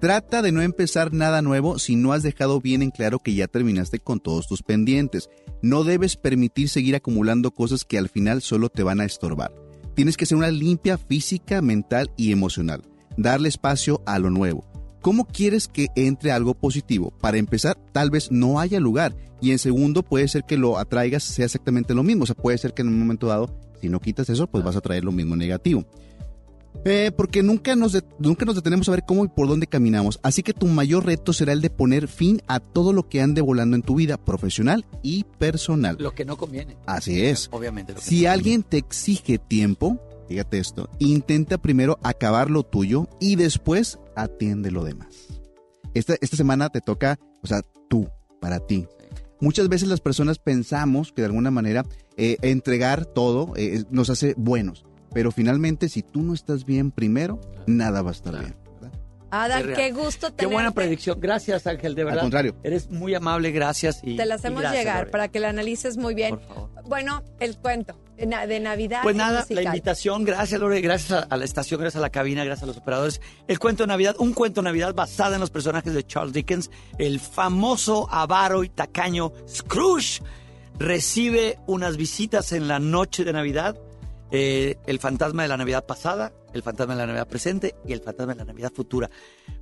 Trata 0.00 0.42
de 0.42 0.52
no 0.52 0.60
empezar 0.60 1.14
nada 1.14 1.40
nuevo 1.40 1.78
si 1.78 1.96
no 1.96 2.12
has 2.12 2.22
dejado 2.22 2.60
bien 2.60 2.82
en 2.82 2.90
claro 2.90 3.18
que 3.18 3.34
ya 3.34 3.46
terminaste 3.46 3.98
con 3.98 4.20
todos 4.20 4.46
tus 4.46 4.62
pendientes. 4.62 5.30
No 5.62 5.84
debes 5.84 6.16
permitir 6.16 6.68
seguir 6.68 6.96
acumulando 6.96 7.50
cosas 7.50 7.84
que 7.84 7.96
al 7.96 8.10
final 8.10 8.42
solo 8.42 8.68
te 8.68 8.82
van 8.82 9.00
a 9.00 9.06
estorbar. 9.06 9.54
Tienes 9.94 10.18
que 10.18 10.24
hacer 10.24 10.36
una 10.36 10.50
limpia 10.50 10.98
física, 10.98 11.62
mental 11.62 12.10
y 12.18 12.30
emocional. 12.30 12.82
Darle 13.16 13.48
espacio 13.48 14.02
a 14.04 14.18
lo 14.18 14.28
nuevo. 14.28 14.66
¿Cómo 15.00 15.24
quieres 15.24 15.66
que 15.66 15.86
entre 15.96 16.30
algo 16.30 16.52
positivo? 16.52 17.12
Para 17.22 17.38
empezar, 17.38 17.78
tal 17.92 18.10
vez 18.10 18.30
no 18.30 18.60
haya 18.60 18.78
lugar. 18.80 19.16
Y 19.40 19.52
en 19.52 19.58
segundo, 19.58 20.02
puede 20.02 20.28
ser 20.28 20.44
que 20.44 20.58
lo 20.58 20.76
atraigas 20.76 21.22
sea 21.22 21.46
exactamente 21.46 21.94
lo 21.94 22.02
mismo. 22.02 22.24
O 22.24 22.26
sea, 22.26 22.34
puede 22.34 22.58
ser 22.58 22.74
que 22.74 22.82
en 22.82 22.88
un 22.88 22.98
momento 22.98 23.28
dado, 23.28 23.58
si 23.80 23.88
no 23.88 24.00
quitas 24.00 24.28
eso, 24.28 24.46
pues 24.46 24.62
vas 24.62 24.76
a 24.76 24.82
traer 24.82 25.04
lo 25.04 25.12
mismo 25.12 25.36
negativo. 25.36 25.86
Eh, 26.84 27.10
porque 27.16 27.42
nunca 27.42 27.74
nos, 27.74 28.02
nunca 28.18 28.44
nos 28.44 28.54
detenemos 28.54 28.88
a 28.88 28.92
ver 28.92 29.04
cómo 29.06 29.24
y 29.24 29.28
por 29.28 29.48
dónde 29.48 29.66
caminamos. 29.66 30.18
Así 30.22 30.42
que 30.42 30.52
tu 30.52 30.66
mayor 30.66 31.06
reto 31.06 31.32
será 31.32 31.52
el 31.52 31.60
de 31.60 31.70
poner 31.70 32.08
fin 32.08 32.40
a 32.46 32.60
todo 32.60 32.92
lo 32.92 33.08
que 33.08 33.20
ande 33.20 33.40
volando 33.40 33.76
en 33.76 33.82
tu 33.82 33.96
vida 33.96 34.16
profesional 34.16 34.86
y 35.02 35.24
personal. 35.38 35.96
Lo 35.98 36.12
que 36.12 36.24
no 36.24 36.36
conviene. 36.36 36.76
Así 36.86 37.24
es. 37.24 37.48
Obviamente. 37.50 37.92
Lo 37.92 37.98
que 37.98 38.04
Si 38.04 38.24
no 38.24 38.30
alguien 38.30 38.62
te 38.62 38.76
exige 38.76 39.38
tiempo, 39.38 39.98
fíjate 40.28 40.58
esto, 40.58 40.88
intenta 40.98 41.58
primero 41.58 41.98
acabar 42.02 42.50
lo 42.50 42.62
tuyo 42.62 43.08
y 43.20 43.36
después 43.36 43.98
atiende 44.14 44.70
lo 44.70 44.84
demás. 44.84 45.08
Esta, 45.94 46.16
esta 46.20 46.36
semana 46.36 46.68
te 46.68 46.80
toca, 46.80 47.18
o 47.42 47.46
sea, 47.46 47.62
tú, 47.88 48.08
para 48.40 48.60
ti. 48.60 48.86
Muchas 49.40 49.68
veces 49.68 49.88
las 49.88 50.00
personas 50.00 50.38
pensamos 50.38 51.12
que 51.12 51.22
de 51.22 51.26
alguna 51.26 51.50
manera 51.50 51.84
eh, 52.16 52.38
entregar 52.40 53.04
todo 53.04 53.52
eh, 53.56 53.84
nos 53.90 54.08
hace 54.08 54.34
buenos, 54.38 54.85
pero 55.12 55.30
finalmente 55.32 55.88
si 55.88 56.02
tú 56.02 56.22
no 56.22 56.34
estás 56.34 56.64
bien 56.64 56.90
primero, 56.90 57.40
nada 57.66 58.02
va 58.02 58.10
a 58.10 58.12
estar 58.12 58.38
bien. 58.38 58.54
Real. 59.28 59.74
qué 59.74 59.92
gusto 59.92 60.28
Qué 60.28 60.32
tenerte. 60.36 60.54
buena 60.54 60.70
predicción. 60.70 61.20
Gracias, 61.20 61.66
Ángel, 61.66 61.94
de 61.94 62.04
verdad. 62.04 62.22
contrario. 62.22 62.56
Eres 62.62 62.90
muy 62.90 63.14
amable, 63.14 63.50
gracias. 63.50 64.00
Y, 64.02 64.16
Te 64.16 64.24
la 64.24 64.36
y 64.36 64.38
hacemos 64.38 64.60
gracias, 64.62 64.82
llegar 64.82 65.10
para 65.10 65.28
que 65.28 65.40
la 65.40 65.50
analices 65.50 65.98
muy 65.98 66.14
bien. 66.14 66.38
Bueno, 66.86 67.22
el 67.40 67.58
cuento 67.58 67.98
de 68.16 68.24
na- 68.26 68.46
de 68.46 68.60
Navidad. 68.60 69.00
Pues 69.02 69.14
nada, 69.14 69.40
musical. 69.40 69.64
la 69.64 69.70
invitación, 69.70 70.24
gracias 70.24 70.58
Lore, 70.58 70.80
gracias 70.80 71.10
a, 71.12 71.18
a 71.24 71.36
la 71.36 71.44
estación, 71.44 71.80
gracias 71.80 71.98
a 71.98 72.02
la 72.02 72.08
cabina, 72.10 72.44
gracias 72.44 72.62
a 72.62 72.66
los 72.66 72.78
operadores. 72.78 73.20
El 73.46 73.58
cuento 73.58 73.82
de 73.82 73.88
Navidad, 73.88 74.16
un 74.20 74.32
cuento 74.32 74.62
de 74.62 74.66
Navidad 74.66 74.94
basado 74.94 75.34
en 75.34 75.40
los 75.40 75.50
personajes 75.50 75.92
de 75.92 76.06
Charles 76.06 76.32
Dickens, 76.32 76.70
el 76.96 77.20
famoso 77.20 78.08
avaro 78.10 78.64
y 78.64 78.70
tacaño 78.70 79.32
Scrooge 79.46 80.22
recibe 80.78 81.58
unas 81.66 81.96
visitas 81.96 82.52
en 82.52 82.68
la 82.68 82.78
noche 82.78 83.24
de 83.24 83.32
Navidad, 83.32 83.76
eh, 84.30 84.76
el 84.86 84.98
fantasma 84.98 85.42
de 85.42 85.48
la 85.48 85.56
Navidad 85.56 85.86
pasada, 85.86 86.32
el 86.52 86.62
fantasma 86.62 86.94
de 86.94 87.00
la 87.00 87.06
Navidad 87.06 87.28
presente 87.28 87.74
y 87.86 87.92
el 87.92 88.00
fantasma 88.00 88.34
de 88.34 88.38
la 88.38 88.44
Navidad 88.44 88.72
futura. 88.74 89.10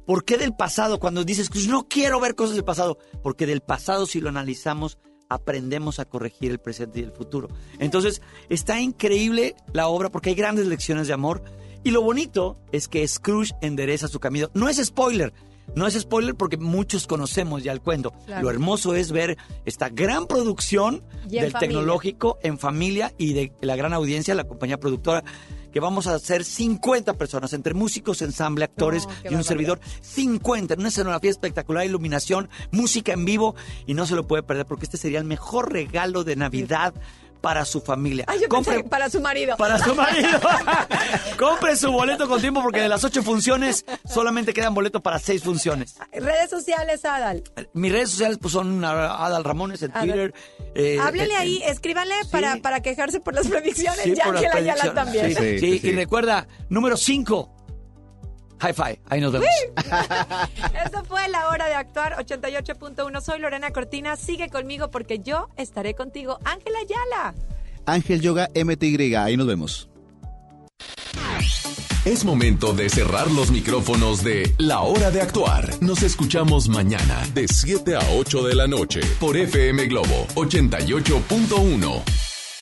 ¿Por 0.06 0.24
qué 0.24 0.38
del 0.38 0.54
pasado? 0.54 0.98
Cuando 0.98 1.24
dices, 1.24 1.46
Scrooge, 1.46 1.68
no 1.68 1.88
quiero 1.88 2.20
ver 2.20 2.34
cosas 2.34 2.54
del 2.54 2.64
pasado, 2.64 2.98
porque 3.22 3.46
del 3.46 3.60
pasado 3.60 4.06
si 4.06 4.20
lo 4.20 4.28
analizamos 4.28 4.98
aprendemos 5.28 5.98
a 5.98 6.04
corregir 6.04 6.50
el 6.50 6.58
presente 6.58 7.00
y 7.00 7.02
el 7.02 7.12
futuro. 7.12 7.48
Entonces, 7.78 8.22
está 8.48 8.80
increíble 8.80 9.56
la 9.72 9.88
obra 9.88 10.10
porque 10.10 10.30
hay 10.30 10.36
grandes 10.36 10.66
lecciones 10.66 11.08
de 11.08 11.14
amor. 11.14 11.42
Y 11.82 11.90
lo 11.90 12.02
bonito 12.02 12.58
es 12.72 12.88
que 12.88 13.06
Scrooge 13.06 13.54
endereza 13.60 14.08
su 14.08 14.20
camino. 14.20 14.50
No 14.54 14.68
es 14.68 14.82
spoiler, 14.82 15.34
no 15.74 15.86
es 15.86 15.98
spoiler 15.98 16.34
porque 16.34 16.56
muchos 16.56 17.06
conocemos 17.06 17.62
ya 17.62 17.72
el 17.72 17.80
cuento. 17.80 18.12
Claro. 18.26 18.42
Lo 18.42 18.50
hermoso 18.50 18.94
es 18.94 19.12
ver 19.12 19.36
esta 19.64 19.88
gran 19.88 20.26
producción 20.26 21.02
del 21.26 21.52
familia. 21.52 21.58
tecnológico 21.58 22.38
en 22.42 22.58
familia 22.58 23.12
y 23.18 23.32
de 23.32 23.52
la 23.60 23.76
gran 23.76 23.92
audiencia, 23.92 24.34
la 24.34 24.44
compañía 24.44 24.78
productora, 24.78 25.24
que 25.74 25.80
vamos 25.80 26.06
a 26.06 26.14
hacer 26.14 26.44
50 26.44 27.14
personas, 27.14 27.52
entre 27.52 27.74
músicos, 27.74 28.22
ensamble, 28.22 28.64
actores 28.64 29.02
y 29.02 29.06
un 29.06 29.12
barbaridad. 29.12 29.42
servidor. 29.42 29.80
50 30.02 30.74
en 30.74 30.80
una 30.80 30.88
escenografía 30.88 31.30
espectacular, 31.30 31.84
iluminación, 31.84 32.48
música 32.70 33.12
en 33.12 33.24
vivo 33.24 33.56
y 33.84 33.94
no 33.94 34.06
se 34.06 34.14
lo 34.14 34.24
puede 34.24 34.44
perder 34.44 34.66
porque 34.66 34.84
este 34.84 34.98
sería 34.98 35.18
el 35.18 35.24
mejor 35.24 35.72
regalo 35.72 36.22
de 36.22 36.36
Navidad 36.36 36.94
para 37.44 37.64
su 37.66 37.80
familia. 37.82 38.24
Ay, 38.26 38.40
yo 38.40 38.48
Compre- 38.48 38.76
pensé, 38.76 38.88
para 38.88 39.10
su 39.10 39.20
marido. 39.20 39.56
para 39.58 39.78
su 39.78 39.94
marido. 39.94 40.40
Compre 41.38 41.76
su 41.76 41.92
boleto 41.92 42.26
con 42.26 42.40
tiempo 42.40 42.62
porque 42.62 42.80
de 42.80 42.88
las 42.88 43.04
ocho 43.04 43.22
funciones 43.22 43.84
solamente 44.08 44.52
quedan 44.54 44.74
boletos 44.74 45.02
para 45.02 45.18
seis 45.18 45.42
funciones. 45.42 45.94
Redes 46.12 46.48
sociales, 46.50 47.04
Adal. 47.04 47.44
Mis 47.74 47.92
redes 47.92 48.10
sociales 48.10 48.38
pues, 48.40 48.52
son 48.52 48.82
Adal 48.84 49.44
Ramones 49.44 49.82
en 49.82 49.90
Adal. 49.90 50.02
Twitter. 50.08 50.34
eh, 50.74 50.98
Háblele 51.00 51.36
ahí, 51.36 51.62
escríbanle 51.66 52.14
para, 52.30 52.56
para 52.56 52.80
quejarse 52.80 53.20
por 53.20 53.34
las 53.34 53.46
predicciones. 53.48 54.00
Sí, 54.02 54.12
y 54.12 54.16
por 54.16 54.34
las 54.34 54.44
Ángela 54.44 54.72
Ayala 54.72 54.92
predicciones. 54.94 55.36
también. 55.36 55.60
Sí, 55.60 55.78
sí, 55.80 55.86
y 55.88 55.92
recuerda, 55.92 56.48
número 56.70 56.96
5. 56.96 57.50
High 58.64 58.72
five. 58.72 59.00
Ahí 59.10 59.20
nos 59.20 59.32
vemos. 59.32 59.48
Esto 60.84 61.04
fue 61.04 61.28
la 61.28 61.48
hora 61.48 61.66
de 61.66 61.74
actuar 61.74 62.16
88.1. 62.16 63.20
Soy 63.20 63.38
Lorena 63.38 63.70
Cortina. 63.72 64.16
Sigue 64.16 64.48
conmigo 64.48 64.90
porque 64.90 65.18
yo 65.18 65.50
estaré 65.56 65.94
contigo. 65.94 66.38
Ángela 66.44 66.78
Ayala. 66.78 67.34
Ángel 67.84 68.22
Yoga 68.22 68.48
MTY, 68.54 69.16
ahí 69.16 69.36
nos 69.36 69.46
vemos. 69.46 69.90
Es 72.06 72.24
momento 72.24 72.72
de 72.72 72.88
cerrar 72.88 73.30
los 73.30 73.50
micrófonos 73.50 74.24
de 74.24 74.54
La 74.56 74.80
Hora 74.80 75.10
de 75.10 75.20
Actuar. 75.20 75.68
Nos 75.82 76.02
escuchamos 76.02 76.68
mañana 76.68 77.22
de 77.34 77.48
7 77.48 77.96
a 77.96 78.00
8 78.16 78.44
de 78.44 78.54
la 78.54 78.66
noche 78.66 79.00
por 79.20 79.36
FM 79.36 79.86
Globo 79.88 80.26
88.1. 80.34 82.33